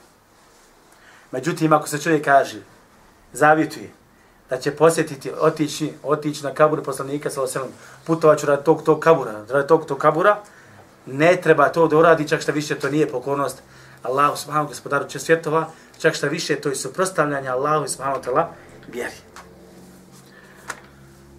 Međutim, 1.33 1.73
ako 1.73 1.89
se 1.89 1.99
čovjek 1.99 2.25
kaže, 2.25 2.59
zavituje, 3.33 3.91
da 4.51 4.59
će 4.59 4.71
posjetiti, 4.71 5.31
otići, 5.41 5.93
otići 6.03 6.45
na 6.45 6.55
kabur 6.55 6.83
poslanika 6.83 7.31
sa 7.31 7.43
oselom, 7.43 7.69
putovat 8.05 8.39
ću 8.39 8.47
radi 8.47 8.65
tog, 8.65 8.83
tog 8.83 9.01
kabura, 9.01 9.45
radi 9.49 9.69
tog, 9.69 9.87
tog 9.87 9.99
kabura, 9.99 10.37
ne 11.07 11.37
treba 11.37 11.69
to 11.69 11.89
da 11.89 11.97
uradi, 11.97 12.29
čak 12.29 12.41
što 12.41 12.53
više 12.53 12.75
to 12.79 12.91
nije 12.91 13.09
pokornost 13.09 13.63
Allahu 14.03 14.37
subhanahu 14.37 14.69
gospodaru 14.69 15.09
će 15.09 15.19
svjetova, 15.19 15.67
čak 15.99 16.15
što 16.15 16.29
više 16.29 16.57
to 16.57 16.69
je 16.69 16.77
suprostavljanje 16.77 17.49
Allahu 17.49 17.89
subhanahu 17.89 18.23
tala 18.23 18.51
vjeri. 18.89 19.17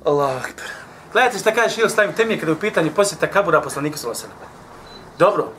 Allahu 0.06 0.38
akbar. 0.38 0.68
Gledajte 1.14 1.40
šta 1.40 1.54
kaže 1.54 1.76
Šil 1.76 1.90
stavim 1.90 2.14
temije 2.14 2.40
kada 2.40 2.52
je 2.52 2.56
u 2.56 2.60
pitanju 2.60 2.92
posjeta 2.96 3.28
kabura 3.28 3.62
poslanika 3.62 3.98
sa 3.98 4.10
oselom. 4.10 4.36
Dobro, 5.20 5.54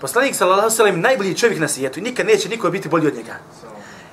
poslanik 0.00 0.34
sallallahu 0.34 0.68
alejhi 0.80 0.96
ve 0.96 1.02
najbolji 1.02 1.34
čovjek 1.34 1.60
na 1.60 1.68
svijetu 1.68 1.98
i 1.98 2.02
nikad 2.02 2.26
neće 2.26 2.48
niko 2.48 2.70
biti 2.70 2.88
bolji 2.88 3.06
od 3.06 3.14
njega. 3.14 3.34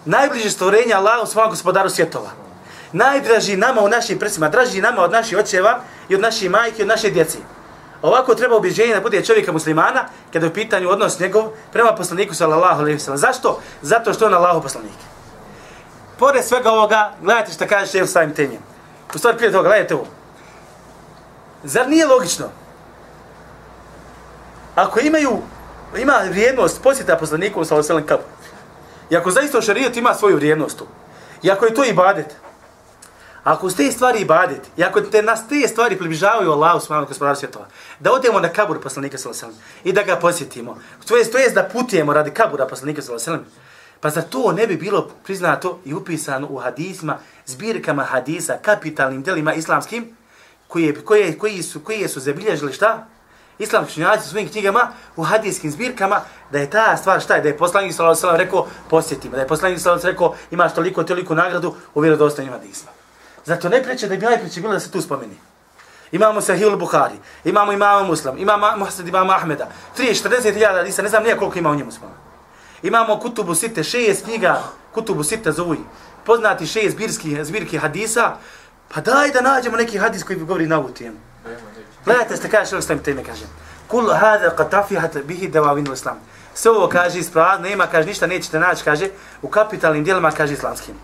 Najbliže 0.08 0.50
stvorenje 0.50 0.94
Allahu 0.94 1.28
subhanahu 1.28 1.52
gospodaru 1.52 1.90
svjetova 1.90 2.48
najdraži 2.92 3.58
nama 3.58 3.82
u 3.82 3.90
našim 3.90 4.20
prsima, 4.20 4.50
draži 4.50 4.82
nama 4.82 5.02
od 5.02 5.12
naših 5.12 5.38
očeva 5.38 5.80
i 6.10 6.16
od 6.16 6.22
naših 6.22 6.50
majke 6.50 6.80
i 6.80 6.82
od 6.82 6.88
naše 6.88 7.10
djeci. 7.10 7.38
Ovako 8.02 8.36
treba 8.36 8.56
objeđenje 8.56 8.94
da 8.94 9.02
bude 9.02 9.26
čovjeka 9.26 9.52
muslimana 9.52 10.06
kada 10.34 10.46
je 10.46 10.52
u 10.52 10.54
pitanju 10.54 10.90
odnos 10.90 11.20
njegov 11.20 11.50
prema 11.74 11.96
poslaniku 11.96 12.36
sallallahu 12.36 12.82
alejhi 12.82 12.96
ve 12.96 13.00
sellem. 13.00 13.18
Zašto? 13.18 13.60
Zato 13.82 14.14
što 14.14 14.26
je 14.26 14.28
on 14.28 14.34
Allahov 14.34 14.62
poslanik. 14.62 14.98
Pored 16.20 16.46
svega 16.46 16.72
ovoga, 16.72 17.12
gledajte 17.22 17.52
što 17.52 17.68
kaže 17.68 17.92
Šejh 17.92 18.10
Saim 18.10 18.34
Temije. 18.34 18.60
U 19.16 19.18
stvari 19.18 19.38
prije 19.38 19.52
toga, 19.52 19.70
gledajte 19.70 19.96
ovo. 19.96 20.06
Zar 21.64 21.90
nije 21.90 22.06
logično? 22.06 22.46
Ako 24.76 25.00
imaju, 25.00 25.38
ima 25.98 26.22
vrijednost 26.30 26.84
posjeta 26.84 27.18
poslaniku 27.18 27.66
sallallahu 27.66 27.94
alejhi 27.94 28.04
ve 28.04 28.08
sellem 28.08 28.37
I 29.10 29.16
ako 29.16 29.32
zaista 29.32 29.62
šarijet 29.62 29.98
ima 29.98 30.14
svoju 30.14 30.36
vrijednost 30.36 30.78
tu. 30.78 30.86
I 31.44 31.52
ako 31.52 31.66
je 31.66 31.74
to 31.74 31.86
ibadet, 31.86 32.36
Ako 33.48 33.70
ste 33.70 33.92
stvari 33.92 34.20
ibadet, 34.22 34.62
i 34.78 34.84
ako 34.84 35.02
te 35.02 35.22
nas 35.22 35.48
te 35.48 35.68
stvari 35.68 35.98
približavaju 35.98 36.52
Allahu 36.52 36.80
subhanahu 36.80 37.08
gospodaru 37.08 37.36
svjetova, 37.36 37.66
da 38.00 38.12
odemo 38.12 38.40
na 38.40 38.50
kabur 38.50 38.82
poslanika 38.82 39.18
sallallahu 39.18 39.46
alejhi 39.46 39.62
i 39.84 39.94
da 39.94 40.04
ga 40.04 40.16
posjetimo. 40.16 40.78
To 41.08 41.18
jest 41.18 41.32
to 41.32 41.38
jest 41.38 41.56
da 41.56 41.64
putujemo 41.64 42.14
radi 42.14 42.32
kabura 42.32 42.68
poslanika 42.68 43.02
sallallahu 43.02 43.32
alejhi 43.32 43.52
Pa 44.02 44.10
za 44.10 44.22
to 44.22 44.52
ne 44.52 44.68
bi 44.68 44.78
bilo 44.78 45.10
priznato 45.24 45.80
i 45.86 45.94
upisano 45.94 46.48
u 46.50 46.58
hadisima, 46.58 47.18
zbirkama 47.46 48.04
hadisa, 48.04 48.58
kapitalnim 48.62 49.24
delima 49.24 49.54
islamskim, 49.54 50.18
koji, 50.68 50.94
koji, 50.94 51.38
koji, 51.38 51.64
su, 51.64 51.80
koji 51.80 52.08
su 52.08 52.20
zabilježili 52.20 52.74
šta? 52.74 53.08
Islamski 53.60 53.94
činjaci 53.94 54.28
u 54.28 54.30
svojim 54.30 54.50
knjigama, 54.50 54.88
u 55.16 55.24
hadijskim 55.24 55.72
zbirkama, 55.72 56.22
da 56.52 56.60
je 56.60 56.70
ta 56.70 56.98
stvar 56.98 57.22
šta 57.22 57.36
je, 57.36 57.42
da 57.42 57.48
je 57.48 57.58
poslanik 57.58 57.94
sallallahu 57.94 58.28
alejhi 58.28 58.46
rekao 58.46 58.68
posjetimo, 58.90 59.36
da 59.36 59.42
je 59.42 59.48
poslanik 59.48 59.80
sallallahu 59.80 60.08
rekao 60.08 60.36
imaš 60.52 60.74
toliko, 60.74 61.04
toliko 61.04 61.36
nagradu 61.36 61.76
u 61.94 62.02
vjerodostojnim 62.02 62.54
hadisima. 62.54 62.92
Zato 63.46 63.70
ne 63.70 63.84
preče 63.84 64.08
da 64.08 64.16
bi 64.16 64.26
najpreče 64.26 64.62
bilo 64.62 64.74
da 64.74 64.80
se 64.80 64.92
tu 64.92 65.02
spomeni. 65.02 65.38
Imamo 66.12 66.42
Sahih 66.42 66.66
al-Bukhari, 66.66 67.18
imamo 67.44 67.72
imama 67.72 68.08
Muslim, 68.08 68.38
imamo 68.38 68.78
Muhasad 68.78 69.08
imama 69.08 69.34
Ahmeda, 69.36 69.68
340.000 69.98 70.78
hadisa, 70.78 71.02
ne 71.02 71.10
znam 71.10 71.24
nije 71.24 71.38
koliko 71.38 71.60
ima 71.60 71.72
u 71.72 71.76
njemu 71.76 71.92
spomenu. 71.92 72.18
Imamo 72.84 73.20
Kutubu 73.20 73.56
Sitte, 73.56 73.84
šest 73.84 74.26
knjiga, 74.26 74.64
Kutubu 74.94 75.24
Sitte 75.24 75.52
zovu 75.52 75.76
poznati 76.26 76.68
šest 76.68 76.96
zbirski, 76.96 77.44
zbirki 77.44 77.78
hadisa, 77.78 78.38
pa 78.94 79.02
daj 79.02 79.32
da 79.32 79.42
nađemo 79.42 79.78
neki 79.78 79.98
hadis 79.98 80.24
koji 80.24 80.40
bi 80.40 80.46
govori 80.46 80.68
na 80.68 80.78
ovu 80.78 80.90
temu. 80.90 81.18
Gledajte, 82.08 82.36
što 82.36 82.48
kaže, 82.52 82.66
što 82.66 82.78
Islam, 82.78 83.00
kaže. 83.00 83.16
teme. 83.16 83.24
Kul 83.88 84.14
hada 84.14 84.56
qatafihat 84.56 85.24
bihi 85.24 85.48
davavinu 85.48 85.94
islam. 85.94 86.20
Sve 86.54 86.72
ovo 86.72 86.88
kaže 86.88 87.20
ispravno, 87.20 87.70
nema 87.70 87.88
kaže 87.88 88.08
ništa 88.08 88.28
nećete 88.28 88.60
naći 88.60 88.84
kaže 88.84 89.10
u 89.42 89.48
kapitalnim 89.48 90.04
djelima 90.04 90.32
kaže 90.32 90.54
islamskim. 90.54 90.96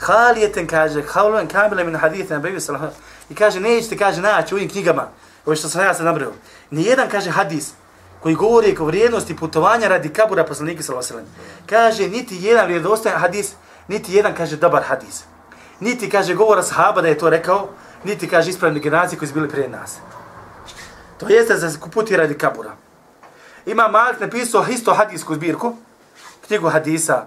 Halijeten 0.00 0.66
kaže, 0.66 1.02
haulen 1.02 1.48
kamila 1.48 1.84
min 1.84 1.96
haditha 1.96 2.38
na 2.38 2.60
sallahu 2.60 2.94
I 3.30 3.34
kaže, 3.34 3.60
nećete, 3.60 3.96
kaže, 3.96 4.22
naći 4.22 4.54
u 4.54 4.56
ovim 4.56 4.68
knjigama, 4.68 5.08
ovo 5.46 5.56
što 5.56 5.68
sam 5.68 5.84
ja 5.84 5.94
sad 5.94 6.06
nabrao. 6.06 6.32
Nijedan, 6.70 7.08
kaže, 7.08 7.30
hadis 7.30 7.72
koji 8.22 8.34
govori 8.34 8.76
o 8.80 8.84
vrijednosti 8.84 9.36
putovanja 9.36 9.88
radi 9.88 10.08
kabura 10.08 10.44
poslanika 10.44 10.82
sallahu 10.82 11.28
Kaže, 11.66 12.08
niti 12.08 12.38
jedan 12.40 12.66
vjerodostojan 12.66 13.20
hadis, 13.20 13.52
niti 13.88 14.14
jedan, 14.14 14.34
kaže, 14.34 14.56
dobar 14.56 14.82
hadis. 14.82 15.24
Niti, 15.80 16.10
kaže, 16.10 16.34
govora 16.34 16.62
sahaba 16.62 17.02
da 17.02 17.08
je 17.08 17.18
to 17.18 17.30
rekao, 17.30 17.68
niti, 18.04 18.28
kaže, 18.28 18.50
ispravni 18.50 18.80
generacije 18.80 19.18
koji 19.18 19.28
su 19.28 19.34
bili 19.34 19.48
prije 19.48 19.68
nas. 19.68 19.98
To 21.18 21.28
jeste 21.28 21.54
da 21.54 21.70
se 21.70 21.78
puti 21.92 22.16
radi 22.16 22.38
kabura. 22.38 22.76
Ima 23.66 23.88
Malik 23.88 24.20
napisao 24.20 24.64
isto 24.68 24.94
hadijsku 24.94 25.34
zbirku, 25.34 25.76
knjigu 26.46 26.68
hadisa, 26.68 27.26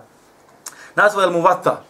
nazvao 0.96 1.24
je 1.24 1.32
Muvata, 1.32 1.84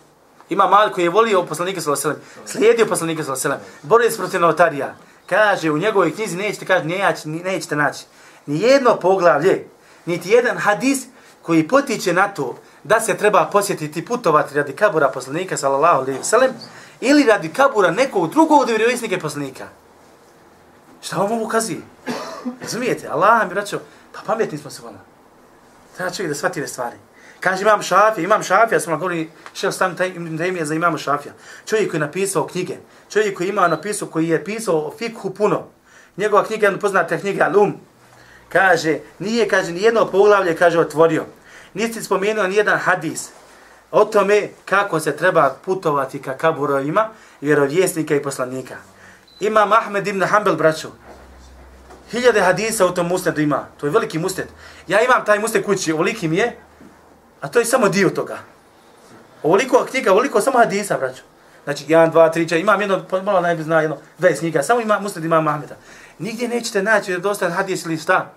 Ima 0.51 0.67
Malik 0.67 0.93
koji 0.93 1.05
je 1.05 1.09
volio 1.09 1.45
poslanika 1.45 1.81
sallallahu 1.81 2.07
alejhi 2.07 2.19
ve 2.19 2.25
sellem, 2.25 2.47
slijedio 2.47 2.85
poslanika 2.85 3.23
sallallahu 3.23 3.47
alejhi 3.47 3.63
ve 3.63 3.71
sellem, 3.71 3.89
borio 3.89 4.11
se 4.11 4.17
protiv 4.17 4.41
notarija. 4.41 4.95
Kaže 5.29 5.71
u 5.71 5.77
njegovoj 5.77 6.15
knjizi 6.15 6.37
nećete 6.37 6.65
kaže 6.65 6.85
nećete 6.85 7.29
nećete 7.29 7.75
naći 7.75 8.05
ni 8.45 8.61
jedno 8.61 8.95
poglavlje, 8.95 9.67
niti 10.05 10.29
jedan 10.29 10.57
hadis 10.57 11.05
koji 11.41 11.67
potiče 11.67 12.13
na 12.13 12.27
to 12.27 12.55
da 12.83 12.99
se 12.99 13.17
treba 13.17 13.49
posjetiti 13.51 14.05
putovati 14.05 14.55
radi 14.55 14.73
kabura 14.73 15.09
poslanika 15.09 15.57
sallallahu 15.57 16.01
alejhi 16.01 16.19
ve 16.19 16.23
sellem 16.23 16.51
ili 17.01 17.23
radi 17.23 17.49
kabura 17.53 17.91
nekog 17.91 18.31
drugog 18.31 18.61
od 18.61 18.69
vjerovjesnika 18.69 19.17
poslanika. 19.21 19.67
Šta 21.01 21.17
vam 21.17 21.31
ovo 21.31 21.45
ukazuje? 21.45 21.81
Razumijete? 22.61 23.07
Allah 23.07 23.47
mi 23.47 23.53
račo, 23.53 23.79
pa 24.13 24.19
pametni 24.25 24.57
smo 24.57 24.71
se 24.71 24.81
vana. 24.81 24.97
Treba 25.95 26.11
čovjek 26.11 26.29
da 26.29 26.35
shvati 26.35 26.67
stvari. 26.67 26.95
Kaže 27.39 27.61
imam 27.61 27.81
Šafija, 27.81 28.23
imam 28.23 28.43
Šafija, 28.43 28.79
smo 28.79 28.97
govori 28.97 29.29
šef 29.53 29.75
taj 29.97 30.13
temije 30.37 30.65
za 30.65 30.75
imam 30.75 30.97
Šafija. 30.97 31.33
Čovjek 31.65 31.89
koji 31.89 31.99
je 31.99 32.05
napisao 32.05 32.47
knjige, 32.47 32.77
čovjek 33.09 33.37
koji 33.37 33.47
ima 33.49 33.67
napisao, 33.67 34.07
koji 34.07 34.29
je 34.29 34.43
pisao 34.43 34.87
o 34.87 34.93
fikhu 34.97 35.33
puno. 35.33 35.67
Njegova 36.17 36.43
knjiga 36.43 36.67
je 36.67 36.79
poznata 36.79 37.17
knjiga 37.17 37.43
Alum. 37.43 37.73
Kaže, 38.49 38.99
nije, 39.19 39.47
kaže, 39.47 39.71
nijedno 39.71 40.05
poglavlje, 40.05 40.55
kaže, 40.55 40.79
otvorio. 40.79 41.25
Nisi 41.73 42.03
spomenuo 42.03 42.47
nijedan 42.47 42.79
hadis 42.79 43.29
o 43.91 44.05
tome 44.05 44.49
kako 44.65 44.99
se 44.99 45.17
treba 45.17 45.55
putovati 45.65 46.21
ka 46.21 46.37
kaburovima 46.37 47.09
vjerovjesnika 47.41 48.15
i 48.15 48.21
poslanika. 48.21 48.75
Imam 49.41 49.73
Ahmed 49.73 50.07
ibn 50.07 50.23
Hanbel, 50.23 50.55
braćo, 50.55 50.91
hiljade 52.11 52.41
hadisa 52.41 52.85
u 52.85 52.93
tom 52.93 53.07
musnedu 53.07 53.41
ima. 53.41 53.65
To 53.77 53.85
je 53.85 53.91
veliki 53.91 54.19
musned. 54.19 54.47
Ja 54.87 55.01
imam 55.01 55.25
taj 55.25 55.39
musned 55.39 55.65
kući, 55.65 55.91
ovoliki 55.91 56.27
mi 56.27 56.37
je, 56.37 56.57
A 57.41 57.47
to 57.47 57.59
je 57.59 57.65
samo 57.65 57.89
dio 57.89 58.09
toga. 58.09 58.37
Ovoliko 59.43 59.85
knjiga, 59.89 60.11
ovoliko 60.11 60.41
samo 60.41 60.57
hadisa, 60.57 60.97
braćo. 60.97 61.23
Znači, 61.63 61.85
1, 61.85 62.11
2, 62.11 62.33
3, 62.33 62.45
4, 62.49 62.61
imam 62.61 62.81
jedno, 62.81 63.05
pa 63.09 63.21
malo 63.21 63.41
najbolje 63.41 63.63
zna, 63.63 63.81
jedno, 63.81 63.97
20 64.19 64.39
knjiga, 64.39 64.63
samo 64.63 64.81
ima 64.81 64.99
musned 64.99 65.25
imam 65.25 65.47
Ahmeda. 65.47 65.75
Nigdje 66.19 66.47
nećete 66.47 66.83
naći 66.83 67.11
da 67.11 67.19
dosta 67.19 67.49
hadis 67.49 67.85
ili 67.85 67.97
šta. 67.97 68.31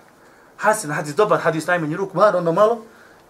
Hasan, 0.57 0.90
hadis, 0.90 1.14
dobar 1.14 1.40
hadis, 1.40 1.67
najmanji 1.67 1.97
ruk, 1.97 2.14
bar 2.14 2.37
ono 2.37 2.53
malo, 2.53 2.83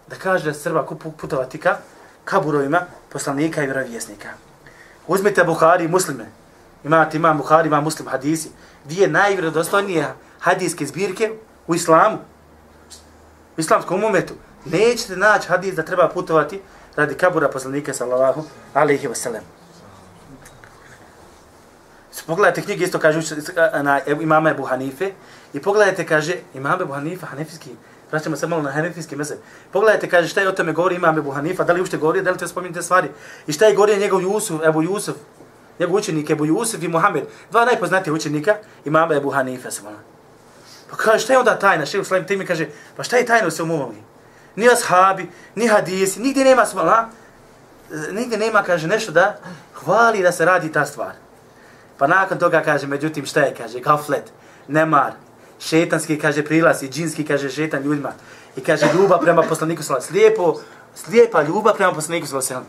da 0.07 0.15
kaže 0.15 0.45
da 0.45 0.53
se 0.53 0.71
putovati 1.17 1.57
ka 1.57 1.77
kaburovima 2.25 2.81
poslanika 3.09 3.63
i 3.63 3.65
vjerovjesnika. 3.65 4.29
Uzmite 5.07 5.43
Buhari 5.43 5.85
i 5.85 5.87
muslime. 5.87 6.25
Imate 6.85 7.17
imam 7.17 7.37
Buhari, 7.37 7.67
imam 7.67 7.83
muslim 7.83 8.07
hadisi. 8.07 8.49
Gdje 8.85 9.01
je 9.01 9.07
najvjerodostojnije 9.07 10.13
hadiske 10.39 10.85
zbirke 10.85 11.31
u 11.67 11.75
islamu. 11.75 12.17
U 13.57 13.61
islamskom 13.61 14.03
umetu 14.03 14.33
nećete 14.65 15.15
naći 15.17 15.47
hadis 15.47 15.75
da 15.75 15.83
treba 15.83 16.09
putovati 16.09 16.61
radi 16.95 17.15
kabura 17.15 17.49
poslanika 17.49 17.93
sallallahu 17.93 18.43
alaihi 18.73 19.07
wasallam. 19.07 19.41
Pogledajte 22.27 22.61
knjige, 22.61 22.83
isto 22.83 22.99
kaže 22.99 23.19
na 23.83 23.99
imama 24.21 24.49
Ebu 24.49 24.63
Hanife, 24.63 25.11
i 25.53 25.61
pogledajte, 25.61 26.05
kaže, 26.05 26.35
imam 26.53 26.81
Ebu 26.81 26.93
Hanife, 26.93 27.25
hanefijski, 27.25 27.69
vraćamo 28.11 28.35
se 28.35 28.47
malo 28.47 28.61
na 28.61 28.71
hanefijski 28.71 29.15
mesec, 29.15 29.39
Pogledajte, 29.71 30.09
kaže, 30.09 30.27
šta 30.27 30.41
je 30.41 30.49
o 30.49 30.51
tome 30.51 30.73
govori 30.73 30.95
imam 30.95 31.17
Ebu 31.17 31.31
Hanifa, 31.31 31.63
da 31.63 31.73
li 31.73 31.81
ušte 31.81 31.97
govori, 31.97 32.21
da 32.21 32.31
li 32.31 32.37
te 32.37 32.47
spominjete 32.47 32.81
stvari. 32.81 33.09
I 33.47 33.53
šta 33.53 33.65
je 33.65 33.75
govori 33.75 33.97
njegov 33.97 34.21
Jusuf, 34.21 34.61
Ebu 34.63 34.81
Jusuf, 34.81 35.15
njegov 35.79 35.95
učenik 35.95 36.29
Ebu 36.29 36.45
Jusuf 36.45 36.83
i 36.83 36.87
Muhammed, 36.87 37.23
dva 37.51 37.65
najpoznatije 37.65 38.13
učenika 38.13 38.55
imama 38.85 39.15
Ebu 39.15 39.29
Hanife. 39.29 39.69
Pa 40.89 40.95
kaže, 40.95 41.23
šta 41.23 41.33
je 41.33 41.39
onda 41.39 41.59
tajna? 41.59 41.85
Šehu 41.85 42.03
Slavim 42.03 42.27
Timi 42.27 42.45
kaže, 42.45 42.67
pa 42.97 43.03
šta 43.03 43.17
je 43.17 43.25
tajna 43.25 43.47
u 43.47 43.51
svom 43.51 43.71
umovi? 43.71 44.01
ni 44.55 44.69
ashabi, 44.69 45.29
ni 45.55 45.67
hadisi, 45.67 46.21
nigdje 46.21 46.43
nema 46.43 46.65
smala, 46.65 47.09
nigdje 48.11 48.37
nema, 48.37 48.63
kaže, 48.63 48.87
nešto 48.87 49.11
da 49.11 49.37
hvali 49.73 50.21
da 50.21 50.31
se 50.31 50.45
radi 50.45 50.71
ta 50.71 50.85
stvar. 50.85 51.13
Pa 51.97 52.07
nakon 52.07 52.37
toga 52.37 52.61
kaže, 52.61 52.87
međutim, 52.87 53.25
šta 53.25 53.39
je, 53.39 53.53
kaže, 53.57 53.79
gaflet, 53.79 54.31
nemar, 54.67 55.11
šetanski, 55.59 56.19
kaže, 56.19 56.45
prilaz 56.45 56.83
i 56.83 56.89
džinski, 56.89 57.25
kaže, 57.25 57.49
šetan 57.49 57.83
ljudima. 57.83 58.11
I 58.55 58.61
kaže, 58.61 58.85
ljubav 58.93 59.19
prema 59.19 59.41
poslaniku 59.41 59.83
sallam, 59.83 60.01
slijepo, 60.01 60.59
slijepa 60.95 61.41
ljubav 61.41 61.75
prema 61.75 61.93
poslaniku 61.93 62.27
sallam. 62.27 62.65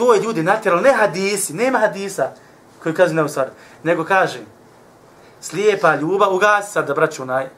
To 0.00 0.14
je 0.14 0.22
ljudi 0.22 0.42
natjeralo, 0.42 0.82
ne 0.82 0.92
hadisi, 0.92 1.54
nema 1.54 1.78
hadisa, 1.78 2.30
koji 2.82 2.94
kaže 2.94 3.14
ne 3.14 3.28
stvar, 3.28 3.50
nego 3.82 4.04
kaže, 4.04 4.38
Slijepa 5.40 5.96
ljubav, 5.96 6.34
ugasi 6.34 6.72
sad 6.72 6.86
da 6.86 6.94
braćunaj. 6.94 7.48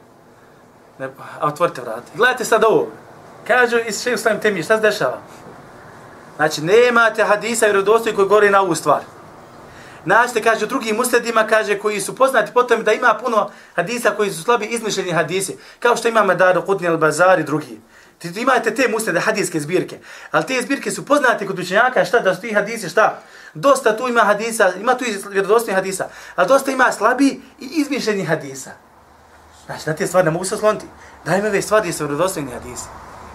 Ne, 0.99 1.09
a 1.41 1.47
otvorite 1.47 1.81
vrat. 1.81 2.03
Gledajte 2.15 2.45
sad 2.45 2.65
ovo. 2.65 2.89
Kažu 3.47 3.79
iz 3.87 4.03
šeju 4.03 4.19
slavim 4.19 4.41
temi, 4.41 4.63
šta 4.63 4.77
se 4.77 4.83
dešava? 4.83 5.19
Znači, 6.37 6.63
nemate 6.63 7.25
hadisa 7.25 7.67
i 7.67 7.69
vjerodostojni 7.69 8.17
koji 8.17 8.29
govori 8.29 8.51
na 8.51 8.61
ovu 8.61 8.75
stvar. 8.75 9.01
Našte, 10.05 10.43
kaže, 10.43 10.65
u 10.65 10.69
drugim 10.69 10.97
musledima, 10.97 11.47
kaže, 11.47 11.79
koji 11.79 12.01
su 12.01 12.17
poznati 12.17 12.53
potom 12.53 12.85
da 12.85 12.93
ima 12.93 13.15
puno 13.25 13.51
hadisa 13.75 14.11
koji 14.11 14.31
su 14.31 14.43
slabi 14.43 14.67
izmišljeni 14.67 15.11
hadisi. 15.11 15.59
Kao 15.79 15.97
što 15.97 16.09
ima 16.09 16.25
Medaru, 16.25 16.63
Kutni, 16.63 16.89
Al-Bazar 16.89 17.41
i 17.41 17.45
drugi. 17.45 17.81
Imate 18.25 18.75
te 18.75 18.89
muslede 18.89 19.21
hadijske 19.21 19.61
zbirke. 19.61 19.99
Ali 20.31 20.47
te 20.47 20.63
zbirke 20.63 20.91
su 20.91 21.05
poznate 21.07 21.47
kod 21.47 21.59
učenjaka, 21.59 22.05
šta, 22.05 22.21
da 22.21 22.35
su 22.35 22.41
ti 22.41 22.55
hadisi, 22.55 22.89
šta? 22.89 23.23
Dosta 23.55 23.97
tu 23.97 24.09
ima 24.09 24.21
hadisa, 24.21 24.73
ima 24.81 24.95
tu 24.95 25.05
vjerodostojnih 25.31 25.77
hadisa. 25.77 26.09
Ali 26.37 26.49
dosta 26.49 26.71
ima 26.71 26.93
slabi 26.93 27.41
i 27.61 27.67
izmišljenih 27.67 28.29
hadisa. 28.29 28.71
Znači, 29.67 29.89
na 29.91 29.97
te 29.97 30.07
stvari 30.07 30.25
ne 30.25 30.31
mogu 30.31 30.45
se 30.45 30.55
osloniti. 30.55 30.87
Daj 31.25 31.43
mi 31.43 31.49
ove 31.49 31.63
stvari 31.63 31.93
sa 31.93 31.99
su 31.99 32.05
vjerodostojni 32.05 32.53
hadisi. 32.53 32.85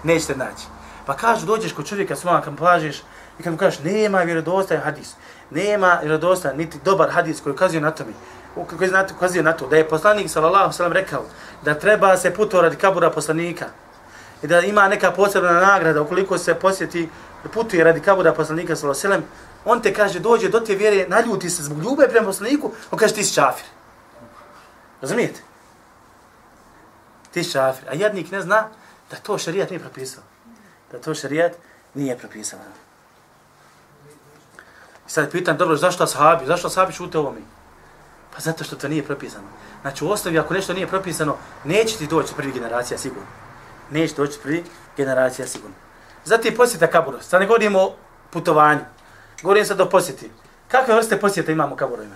Nećete 0.04 0.36
naći. 0.36 0.64
Pa 1.06 1.14
kažu, 1.14 1.46
dođeš 1.46 1.74
kod 1.74 1.88
čovjeka 1.88 2.16
s 2.16 2.24
vama, 2.24 2.42
kad 2.42 2.54
mu 2.54 2.58
plažeš, 2.58 3.04
i 3.40 3.44
kad 3.44 3.54
mu 3.54 3.58
kažeš, 3.60 3.80
nema 3.80 4.22
vjerodostojan 4.22 4.84
hadis, 4.84 5.14
nema 5.50 6.00
vjerodostojan, 6.02 6.58
niti 6.58 6.78
dobar 6.86 7.10
hadis 7.10 7.42
koji 7.42 7.54
ukazuje 7.54 7.82
na 7.82 7.92
tome, 7.92 8.12
koji 8.56 8.92
ukazuje 9.16 9.44
na 9.44 9.54
to, 9.54 9.68
da 9.68 9.78
je 9.78 9.90
poslanik, 9.90 10.30
sallallahu 10.30 10.74
sallam, 10.74 10.94
rekao, 10.94 11.26
da 11.66 11.74
treba 11.74 12.18
se 12.18 12.34
putovati 12.34 12.64
radi 12.64 12.76
kabura 12.76 13.12
poslanika, 13.12 13.66
i 14.44 14.48
da 14.48 14.60
ima 14.60 14.88
neka 14.88 15.12
posebna 15.12 15.52
nagrada, 15.52 16.02
ukoliko 16.02 16.38
se 16.38 16.56
posjeti, 16.56 17.10
putuje 17.54 17.84
radi 17.84 18.02
kabura 18.02 18.34
poslanika, 18.34 18.76
sallallahu 18.76 19.00
sallam, 19.00 19.24
on 19.66 19.82
te 19.82 19.94
kaže, 19.94 20.20
dođe 20.20 20.50
do 20.50 20.60
te 20.60 20.76
vjere, 20.76 21.06
naljuti 21.08 21.50
se 21.50 21.64
zbog 21.64 21.84
ljube 21.84 22.08
prema 22.10 22.26
poslaniku, 22.26 22.72
on 22.92 23.00
kaže, 23.00 23.14
ti 23.14 23.24
si 23.24 23.34
čafir. 23.34 23.66
Razumijete? 25.02 25.40
Ti 27.32 27.44
si 27.44 27.52
čafir. 27.52 27.90
A 27.90 27.94
jednik 27.94 28.32
ne 28.32 28.42
zna 28.42 28.68
da 29.12 29.18
to 29.18 29.38
šarijat 29.38 29.70
nije 29.70 29.80
propisao 29.80 30.24
da 30.92 31.00
to 31.00 31.16
šarijat 31.16 31.52
nije 31.94 32.18
propisao. 32.18 32.60
I 35.08 35.10
sad 35.10 35.32
pitan, 35.32 35.58
dobro, 35.58 35.76
zašto 35.76 36.04
ashabi? 36.04 36.46
Zašto 36.46 36.68
ashabi 36.68 36.94
šute 36.94 37.18
ovo 37.18 37.32
mi? 37.32 37.42
Pa 38.36 38.40
zato 38.40 38.64
što 38.64 38.76
to 38.76 38.88
nije 38.88 39.04
propisano. 39.04 39.48
Znači 39.82 40.06
u 40.06 40.10
osnovi, 40.10 40.40
ako 40.40 40.54
nešto 40.54 40.74
nije 40.74 40.88
propisano, 40.88 41.36
neće 41.64 41.98
ti 41.98 42.08
doći 42.08 42.34
prvi 42.36 42.52
generacija 42.52 42.98
sigurno. 42.98 43.28
Neće 43.92 44.16
doći 44.16 44.40
prvi 44.44 44.64
generacija 44.98 45.48
sigurno. 45.48 45.76
Zatim 46.26 46.56
posjeta 46.56 46.88
kaburu. 46.88 47.22
Sad 47.22 47.42
ne 47.42 47.48
govorimo 47.48 47.80
o 47.80 47.96
putovanju. 48.30 48.82
Govorim 49.42 49.66
sad 49.66 49.82
o 49.82 49.90
posjeti. 49.90 50.32
Kakve 50.68 50.96
vrste 50.96 51.20
posjeta 51.20 51.52
imamo 51.52 51.76
kaburovima? 51.76 52.16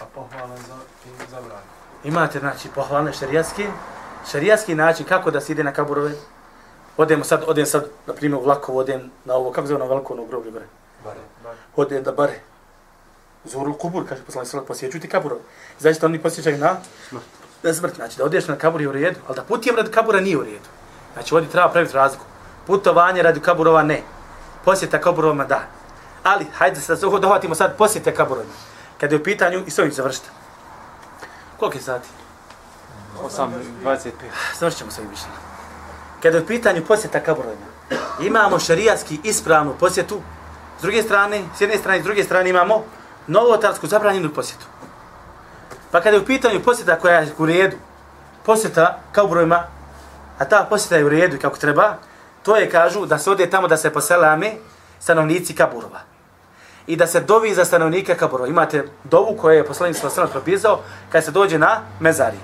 A 0.00 0.04
pohvala 0.14 0.56
za, 0.56 0.76
i 1.06 1.30
zabranju. 1.30 1.62
Imate, 2.04 2.38
znači, 2.38 2.68
pohvalne 2.74 3.12
šarijatske, 3.12 3.66
šarijatski 4.30 4.74
način 4.74 5.06
kako 5.06 5.30
da 5.30 5.40
se 5.40 5.52
ide 5.52 5.64
na 5.64 5.72
kaburove. 5.72 6.12
Odemo 6.96 7.24
sad, 7.24 7.44
odem 7.46 7.66
sad, 7.66 7.86
na 8.06 8.14
primjer, 8.14 8.40
u 8.68 8.78
odem 8.78 9.10
na 9.24 9.34
ovo, 9.34 9.52
kako 9.52 9.66
zove 9.66 9.78
na 9.78 9.86
veliko 9.86 10.12
ono 10.12 10.24
groblje, 10.24 10.50
bare? 10.50 10.66
Bare. 11.04 11.20
Odem 11.76 12.02
da 12.02 12.12
bare. 12.12 12.40
Zuru 13.44 13.74
kubur, 13.78 14.08
kaže 14.08 14.22
poslani 14.22 14.46
sallat, 14.46 14.66
posjeću 14.66 15.00
ti 15.00 15.08
kaburove. 15.08 15.40
Znači, 15.78 16.04
oni 16.04 16.22
posjećaju 16.22 16.58
na, 16.58 16.76
na 17.62 17.74
smrt. 17.74 17.94
Znači, 17.96 18.18
da 18.18 18.24
odeš 18.24 18.48
na 18.48 18.56
kabur 18.56 18.80
je 18.80 18.88
u 18.88 18.92
redu, 18.92 19.20
ali 19.26 19.36
da 19.36 19.42
putijem 19.42 19.76
radi 19.76 19.90
kabura 19.90 20.20
nije 20.20 20.38
u 20.38 20.44
redu. 20.44 20.68
Znači, 21.12 21.34
ovdje 21.34 21.50
treba 21.50 21.68
praviti 21.68 21.94
razliku. 21.94 22.24
Putovanje 22.66 23.22
radi 23.22 23.40
kaburova 23.40 23.82
ne. 23.82 24.02
Posjeta 24.64 25.00
kaburovima 25.00 25.44
da. 25.44 25.60
Ali, 26.22 26.46
hajde 26.54 26.80
se 26.80 26.94
da 26.94 27.00
dohvatimo 27.00 27.54
sad 27.54 27.76
posjete 27.76 28.14
kaburovima. 28.14 28.52
Kada 29.00 29.14
je 29.14 29.20
u 29.20 29.24
pitanju, 29.24 29.64
i 29.66 29.70
s 29.70 29.78
ovim 29.78 29.92
završite. 29.92 30.28
Koliko 31.58 31.78
je 31.78 31.82
sati? 31.82 32.08
8, 33.22 33.48
25. 33.84 34.10
Završit 34.58 34.78
ćemo 34.78 34.90
s 34.90 34.98
ovim 34.98 35.10
mišljenjem. 35.10 35.40
Kada 36.22 36.36
je 36.36 36.42
u 36.42 36.46
pitanju 36.46 36.84
posjeta 36.86 37.20
kaburovima, 37.20 37.66
imamo 38.20 38.58
šarijatski 38.58 39.20
ispravnu 39.24 39.74
posjetu, 39.80 40.20
s 40.78 40.82
druge 40.82 41.02
strane, 41.02 41.44
s 41.56 41.60
jedne 41.60 41.78
strane, 41.78 42.00
s 42.00 42.04
druge 42.04 42.24
strane 42.24 42.50
imamo 42.50 42.84
novotarsku 43.26 43.86
zabranjenu 43.86 44.30
posjetu. 44.34 44.66
Pa 45.90 46.00
kada 46.00 46.16
je 46.16 46.22
u 46.22 46.24
pitanju 46.24 46.60
posjeta 46.64 46.98
koja 46.98 47.18
je 47.18 47.32
u 47.38 47.46
redu, 47.46 47.76
posjeta 48.46 48.98
kaburovima, 49.12 49.62
a 50.38 50.44
ta 50.44 50.66
posjeta 50.70 50.96
je 50.96 51.04
u 51.04 51.08
redu 51.08 51.36
kako 51.42 51.58
treba, 51.58 51.94
to 52.42 52.56
je, 52.56 52.70
kažu, 52.70 53.06
da 53.06 53.18
se 53.18 53.30
ode 53.30 53.50
tamo 53.50 53.68
da 53.68 53.76
se 53.76 53.92
poselame 53.92 54.52
stanovnici 55.00 55.54
kaburova. 55.54 56.00
I 56.86 56.96
da 56.96 57.06
se 57.06 57.20
dovi 57.20 57.54
za 57.54 57.64
stanovnika 57.64 58.14
kaburova. 58.14 58.48
Imate 58.48 58.84
dovu 59.04 59.36
koju 59.36 59.56
je 59.56 59.64
poslanik 59.64 59.96
strana 59.96 60.30
propisao 60.30 60.80
kad 61.12 61.24
se 61.24 61.30
dođe 61.30 61.58
na 61.58 61.80
mezarije. 62.00 62.40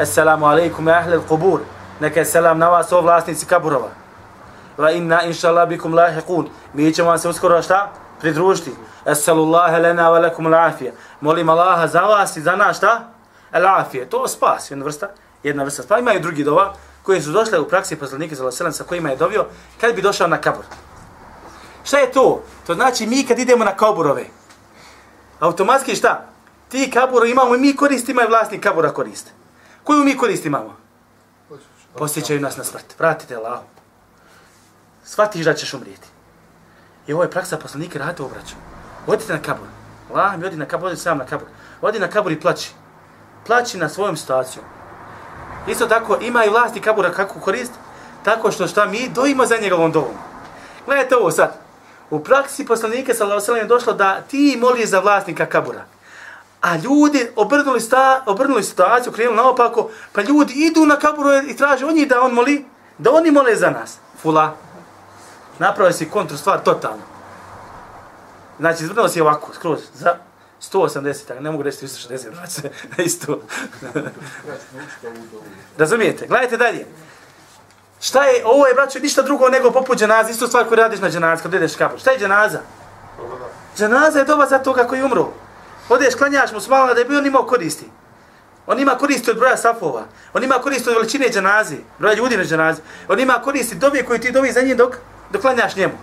Assalamu 0.00 0.46
alaikum 0.46 0.88
ahle 0.88 1.16
al-kubur. 1.16 1.60
Neka 2.00 2.20
je 2.20 2.26
selam 2.26 2.58
na 2.58 2.68
vas, 2.68 2.92
o 2.92 3.00
vlasnici 3.00 3.46
kaburova. 3.46 3.88
Va 4.78 4.90
inna 4.90 5.22
inša 5.22 5.48
Allah 5.48 5.68
bikum 5.68 5.94
lahiqun. 5.94 6.48
Mi 6.74 6.94
ćemo 6.94 7.08
vam 7.08 7.18
se 7.18 7.28
uskoro 7.28 7.62
šta? 7.62 7.92
Pridružiti. 8.22 8.70
Assalamullahi 9.04 9.82
lana 9.82 10.10
wa 10.10 10.20
lakum 10.22 10.46
al-afija. 10.46 10.92
Molim 11.20 11.48
Allaha 11.48 11.86
za 11.86 12.00
vas 12.00 12.36
i 12.36 12.40
za 12.40 12.56
nas 12.56 12.76
šta? 12.76 13.10
Al-afija. 13.52 14.06
To 14.08 14.28
spas, 14.28 14.70
jedna 14.70 14.84
vrsta. 14.84 15.08
Jedna 15.42 15.64
vrsta 15.64 15.82
spas. 15.82 16.00
Imaju 16.00 16.20
drugi 16.20 16.44
dova 16.44 16.74
koji 17.02 17.22
su 17.22 17.32
došli 17.32 17.58
u 17.58 17.68
praksi 17.68 17.96
poslanike 17.96 18.34
za 18.34 18.52
selam 18.52 18.72
sa 18.72 18.84
kojima 18.84 19.10
je 19.10 19.16
dovio 19.16 19.46
kad 19.80 19.94
bi 19.94 20.02
došao 20.02 20.28
na 20.28 20.40
kabur. 20.40 20.64
Šta 21.84 21.98
je 21.98 22.12
to? 22.12 22.42
To 22.66 22.74
znači 22.74 23.06
mi 23.06 23.26
kad 23.26 23.38
idemo 23.38 23.64
na 23.64 23.76
kaburove, 23.76 24.24
automatski 25.40 25.96
šta? 25.96 26.26
Ti 26.68 26.90
kaburo 26.90 27.26
imamo 27.26 27.54
i 27.54 27.58
mi 27.58 27.76
koristimo 27.76 28.22
i 28.22 28.26
vlasnik 28.26 28.62
kabura 28.62 28.90
koriste. 28.90 29.30
Koju 29.84 30.04
mi 30.04 30.16
korist 30.16 30.46
imamo? 30.46 30.76
Posjećaju 31.98 32.40
nas 32.40 32.56
na 32.56 32.64
smrt. 32.64 32.98
Vratite 32.98 33.36
Allah. 33.36 33.58
Svatiš 35.04 35.44
da 35.44 35.54
ćeš 35.54 35.74
umrijeti. 35.74 36.11
I 37.06 37.12
ovo 37.12 37.22
je 37.22 37.30
praksa 37.30 37.56
poslanika, 37.56 37.98
radite 37.98 38.22
obraću. 38.22 38.54
Odite 39.06 39.32
na 39.32 39.42
kabur. 39.42 39.66
Allah 40.14 40.38
mi 40.38 40.46
odi 40.46 40.56
na 40.56 40.66
kabur, 40.66 40.86
odi 40.86 40.96
sam 40.96 41.18
na 41.18 41.26
kabur. 41.26 41.48
Odi 41.80 41.98
na 41.98 42.08
kabur 42.08 42.32
i 42.32 42.40
plaći. 42.40 42.72
Plaći 43.46 43.78
na 43.78 43.88
svojom 43.88 44.16
situacijom. 44.16 44.64
Isto 45.66 45.86
tako, 45.86 46.18
ima 46.20 46.44
i 46.44 46.48
vlasti 46.48 46.80
kabura 46.80 47.10
kako 47.10 47.40
korist, 47.40 47.72
tako 48.24 48.52
što 48.52 48.66
šta 48.66 48.86
mi 48.86 49.08
dojimo 49.08 49.46
za 49.46 49.56
njegovom 49.56 49.92
dovom. 49.92 50.14
Gledajte 50.86 51.16
ovo 51.16 51.30
sad. 51.30 51.54
U 52.10 52.20
praksi 52.20 52.66
poslanika 52.66 53.14
sallallahu 53.14 53.44
alejhi 53.48 53.64
je 53.64 53.68
došlo 53.68 53.92
da 53.92 54.20
ti 54.20 54.58
moliš 54.60 54.88
za 54.88 55.00
vlasnika 55.00 55.46
kabura. 55.46 55.84
A 56.60 56.76
ljudi 56.76 57.28
obrnuli, 57.36 57.80
sta, 57.80 58.22
obrnuli 58.26 58.62
situaciju, 58.62 59.12
krenuli 59.12 59.36
naopako, 59.36 59.90
pa 60.12 60.22
ljudi 60.22 60.54
idu 60.54 60.86
na 60.86 60.96
kaburu 60.96 61.30
i 61.48 61.56
traže 61.56 61.86
od 61.86 61.94
njih 61.94 62.08
da 62.08 62.22
on 62.22 62.32
moli, 62.32 62.64
da 62.98 63.12
oni 63.12 63.30
mole 63.30 63.56
za 63.56 63.70
nas. 63.70 63.98
Fula. 64.22 64.56
Napravio 65.58 65.92
si 65.92 66.10
kontru 66.10 66.36
stvar 66.36 66.62
totalno. 66.62 67.02
Znači, 68.58 68.84
izvrnuo 68.84 69.08
si 69.08 69.20
ovako, 69.20 69.54
skroz, 69.54 69.80
za 69.94 70.16
180, 70.72 71.26
tako 71.28 71.40
ne 71.40 71.50
mogu 71.50 71.62
reći 71.62 71.86
360, 71.86 72.34
vrati 72.34 72.52
se 72.52 72.70
na 72.96 73.04
isto. 73.04 73.40
Razumijete? 75.78 76.26
Gledajte 76.26 76.56
dalje. 76.56 76.86
Šta 78.00 78.24
je, 78.24 78.46
ovo 78.46 78.66
je, 78.66 78.74
braćo, 78.74 78.98
ništa 78.98 79.22
drugo 79.22 79.48
nego 79.48 79.70
poput 79.70 79.98
dženaza, 79.98 80.30
isto 80.30 80.46
stvar 80.46 80.64
koju 80.64 80.76
radiš 80.76 81.00
na 81.00 81.10
dženaza, 81.10 81.42
kad 81.42 81.54
ideš 81.54 81.76
kapu. 81.76 81.98
Šta 81.98 82.10
je 82.10 82.18
dženaza? 82.18 82.60
Dženaza 83.76 84.18
je 84.18 84.24
doba 84.24 84.46
za 84.46 84.58
toga 84.58 84.84
koji 84.84 85.02
umru. 85.02 85.28
Odeš, 85.88 86.14
klanjaš 86.14 86.52
mu 86.52 86.60
smala 86.60 86.94
da 86.94 87.04
bi 87.04 87.16
on 87.16 87.26
imao 87.26 87.46
koristi. 87.46 87.90
On 88.66 88.80
ima 88.80 88.94
koristi 88.94 89.30
od 89.30 89.36
broja 89.36 89.56
safova. 89.56 90.04
On 90.32 90.44
ima 90.44 90.54
koristi 90.54 90.88
od 90.88 90.96
veličine 90.96 91.28
dženazi, 91.28 91.76
broja 91.98 92.14
ljudi 92.14 92.36
na 92.36 92.44
dženazi. 92.44 92.80
On 93.08 93.20
ima 93.20 93.34
koristi 93.44 93.74
dobi 93.74 94.04
koji 94.04 94.20
ti 94.20 94.32
dobi 94.32 94.52
za 94.52 94.62
njim 94.62 94.76
dok, 94.76 94.96
doklanjaš 95.32 95.76
njemu. 95.76 95.94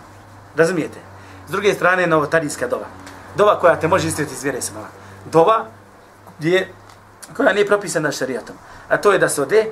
Razumijete? 0.55 0.99
S 1.47 1.51
druge 1.51 1.73
strane, 1.73 2.07
novotarijska 2.07 2.67
dova. 2.67 2.85
Dova 3.35 3.59
koja 3.59 3.79
te 3.79 3.87
može 3.87 4.07
istriti 4.07 4.33
iz 4.33 4.43
vjere 4.43 4.61
samala. 4.61 4.87
Dova 5.31 5.65
gdje, 6.39 6.73
koja 7.35 7.53
nije 7.53 7.67
propisana 7.67 8.11
šarijatom. 8.11 8.55
A 8.89 8.97
to 8.97 9.11
je 9.11 9.19
da 9.19 9.29
se 9.29 9.41
ode 9.41 9.65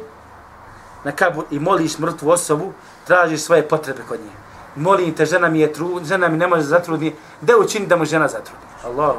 na 1.03 1.11
kabur 1.11 1.45
i 1.51 1.59
moliš 1.59 1.97
mrtvu 1.97 2.29
osobu, 2.29 2.73
tražiš 3.07 3.41
svoje 3.41 3.67
potrebe 3.67 4.01
kod 4.07 4.19
nje. 4.19 4.31
Molim 4.75 5.13
te, 5.13 5.25
žena 5.25 5.49
mi 5.49 5.59
je 5.59 5.73
tru, 5.73 6.01
žena 6.05 6.27
mi 6.27 6.37
ne 6.37 6.47
može 6.47 6.61
zatrudni, 6.61 7.15
da 7.41 7.57
učini 7.57 7.87
da 7.87 7.95
mu 7.95 8.05
žena 8.05 8.27
zatrudni. 8.27 8.65
Allah. 8.85 9.15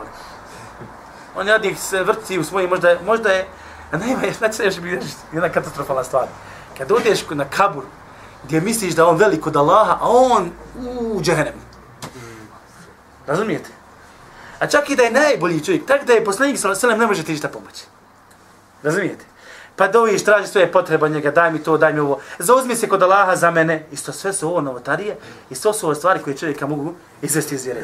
On 1.36 1.49
je 1.49 1.55
odnih 1.55 1.80
se 1.80 2.03
vrti 2.03 2.39
u 2.39 2.45
svojim, 2.45 2.70
možda, 2.70 2.97
možda 3.07 3.28
je, 3.28 3.47
a 3.93 3.97
nema, 3.97 4.20
znači 4.39 4.62
još 4.62 4.80
bi 4.80 5.01
jedna 5.32 5.49
katastrofalna 5.49 6.05
stvar. 6.05 6.26
Kad 6.78 6.93
odeš 6.93 7.30
na 7.30 7.45
kabur, 7.45 7.84
gdje 8.49 8.61
misliš 8.61 8.94
da 8.94 9.07
on 9.07 9.16
veliko 9.16 9.51
od 9.51 9.57
Allaha, 9.57 9.99
a 10.01 10.09
on 10.09 10.51
u 11.01 11.20
džehennemu. 11.22 11.61
Razumijete? 13.26 13.70
A 14.59 14.66
čak 14.66 14.90
i 14.90 14.96
da 14.96 15.03
je 15.03 15.11
najbolji 15.11 15.64
čovjek, 15.64 15.86
tak 15.86 16.05
da 16.05 16.12
je 16.12 16.24
poslanik 16.24 16.59
sallallahu 16.59 16.86
alejhi 16.86 17.01
ne 17.01 17.07
može 17.07 17.24
ti 17.24 17.32
ništa 17.32 17.49
pomoći. 17.49 17.84
Razumijete? 18.82 19.24
Pa 19.76 19.88
doviš, 19.88 20.24
traži 20.24 20.46
svoje 20.46 20.72
potrebe 20.72 21.09
njega, 21.09 21.30
daj 21.30 21.53
mi 21.53 21.62
to, 21.62 21.76
daj 21.78 21.92
mi 21.92 22.01
ovo. 22.01 22.20
Zauzmi 22.38 22.76
se 22.76 22.88
kod 22.88 23.03
Allaha 23.03 23.36
za 23.36 23.51
mene. 23.51 23.86
Isto 23.92 24.12
sve 24.12 24.32
su 24.32 24.49
ovo 24.49 24.61
novotarije 24.61 25.16
i 25.51 25.55
to 25.55 25.72
su 25.72 25.86
ove 25.86 25.94
stvari 25.94 26.22
koje 26.22 26.36
čovjeka 26.36 26.66
mogu 26.66 26.94
izvesti 27.22 27.55
iz 27.55 27.64
vjere. 27.64 27.82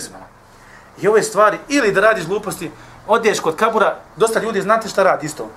I 1.01 1.09
ove 1.09 1.23
stvari, 1.23 1.59
ili 1.69 1.93
da 1.93 2.01
radiš 2.01 2.27
gluposti, 2.27 2.71
odeš 3.07 3.41
kod 3.41 3.57
kabura, 3.57 3.97
dosta 4.17 4.41
ljudi 4.41 4.63
znate 4.63 4.89
šta 4.89 5.03
radi 5.03 5.27
isto. 5.27 5.51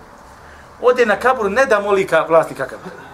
Ode 0.81 1.05
na 1.05 1.15
kaburu, 1.15 1.49
ne 1.49 1.65
da 1.65 1.79
moli 1.79 2.07
ka 2.07 2.25
vlasnika 2.29 2.65
kabura. 2.65 3.06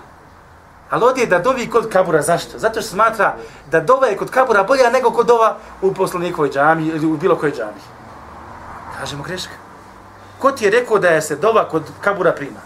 Ali 0.94 1.22
je 1.22 1.26
da 1.26 1.40
dovi 1.40 1.70
kod 1.70 1.90
kabura, 1.90 2.22
zašto? 2.22 2.60
Zato 2.60 2.82
što 2.82 2.90
smatra 2.90 3.36
da 3.72 3.80
dova 3.80 4.08
je 4.08 4.18
kod 4.18 4.30
kabura 4.30 4.64
bolja 4.64 4.90
nego 4.90 5.12
kod 5.12 5.26
dova 5.26 5.58
u 5.82 5.94
poslanikovoj 5.94 6.50
džami 6.50 6.86
ili 6.88 7.08
u 7.08 7.18
bilo 7.18 7.36
kojoj 7.36 7.52
džami. 7.52 7.82
Kažemo 9.00 9.24
greška. 9.24 9.54
Ko 10.40 10.52
ti 10.52 10.66
je 10.66 10.72
rekao 10.72 11.00
da 11.00 11.10
je 11.10 11.22
se 11.22 11.36
dova 11.36 11.70
kod 11.70 11.84
kabura 12.02 12.32
prima? 12.32 12.60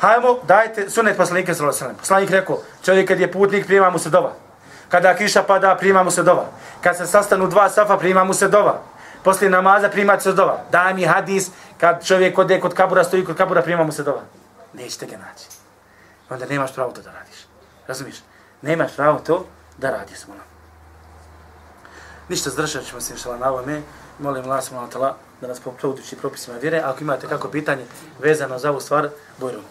Hajmo, 0.00 0.38
dajte 0.42 0.90
sunet 0.90 1.16
poslanika 1.16 1.54
sallallahu 1.54 1.76
alejhi 1.76 1.84
ve 1.84 1.86
sellem. 1.86 1.96
Poslanik 1.96 2.30
rekao, 2.30 2.58
čovjek 2.84 3.08
kad 3.08 3.20
je 3.20 3.32
putnik 3.32 3.66
prima 3.66 3.90
mu 3.90 3.98
se 3.98 4.10
dova. 4.10 4.32
Kada 4.88 5.14
kiša 5.14 5.42
pada, 5.42 5.74
prima 5.74 6.02
mu 6.02 6.10
se 6.10 6.22
dova. 6.22 6.44
Kad 6.80 6.96
se 6.96 7.06
sastanu 7.06 7.46
dva 7.46 7.68
safa, 7.68 7.96
prima 7.96 8.24
mu 8.24 8.34
se 8.34 8.48
dova. 8.48 8.78
Poslije 9.24 9.50
namaza 9.50 9.88
prima 9.88 10.20
se 10.20 10.32
dova. 10.32 10.58
Daj 10.70 10.94
mi 10.94 11.04
hadis, 11.04 11.50
kad 11.80 12.06
čovjek 12.06 12.38
ode 12.38 12.60
kod 12.60 12.74
kabura, 12.74 13.04
stoji 13.04 13.24
kod 13.24 13.36
kabura, 13.36 13.62
prima 13.62 13.84
mu 13.84 13.92
se 13.92 14.02
dova. 14.02 14.20
Nećete 14.72 15.06
ga 15.06 15.16
naći. 15.16 15.59
Onda 16.30 16.46
nemaš 16.46 16.74
pravo 16.74 16.92
to 16.92 17.02
da 17.02 17.12
radiš. 17.12 17.36
Razumiješ? 17.86 18.16
Nemaš 18.62 18.96
pravo 18.96 19.18
to 19.18 19.46
da 19.78 19.90
radiš. 19.90 20.26
Molim. 20.26 20.42
Ništa, 22.28 22.50
zdržat 22.50 22.84
ćemo 22.84 23.00
se 23.00 23.12
inšala 23.12 23.36
na 23.36 23.50
ovome. 23.50 23.82
Molim 24.18 24.44
Allah 24.44 24.64
subhanahu 24.64 24.92
wa 24.92 24.96
ta'ala 24.96 25.12
da 25.40 25.48
nas 25.48 25.60
poputući 25.60 26.16
propisima 26.16 26.56
vjere. 26.56 26.78
Ako 26.78 27.00
imate 27.00 27.28
kako 27.28 27.48
pitanje 27.48 27.84
vezano 28.18 28.58
za 28.58 28.70
ovu 28.70 28.80
stvar, 28.80 29.08
bojrom. 29.38 29.62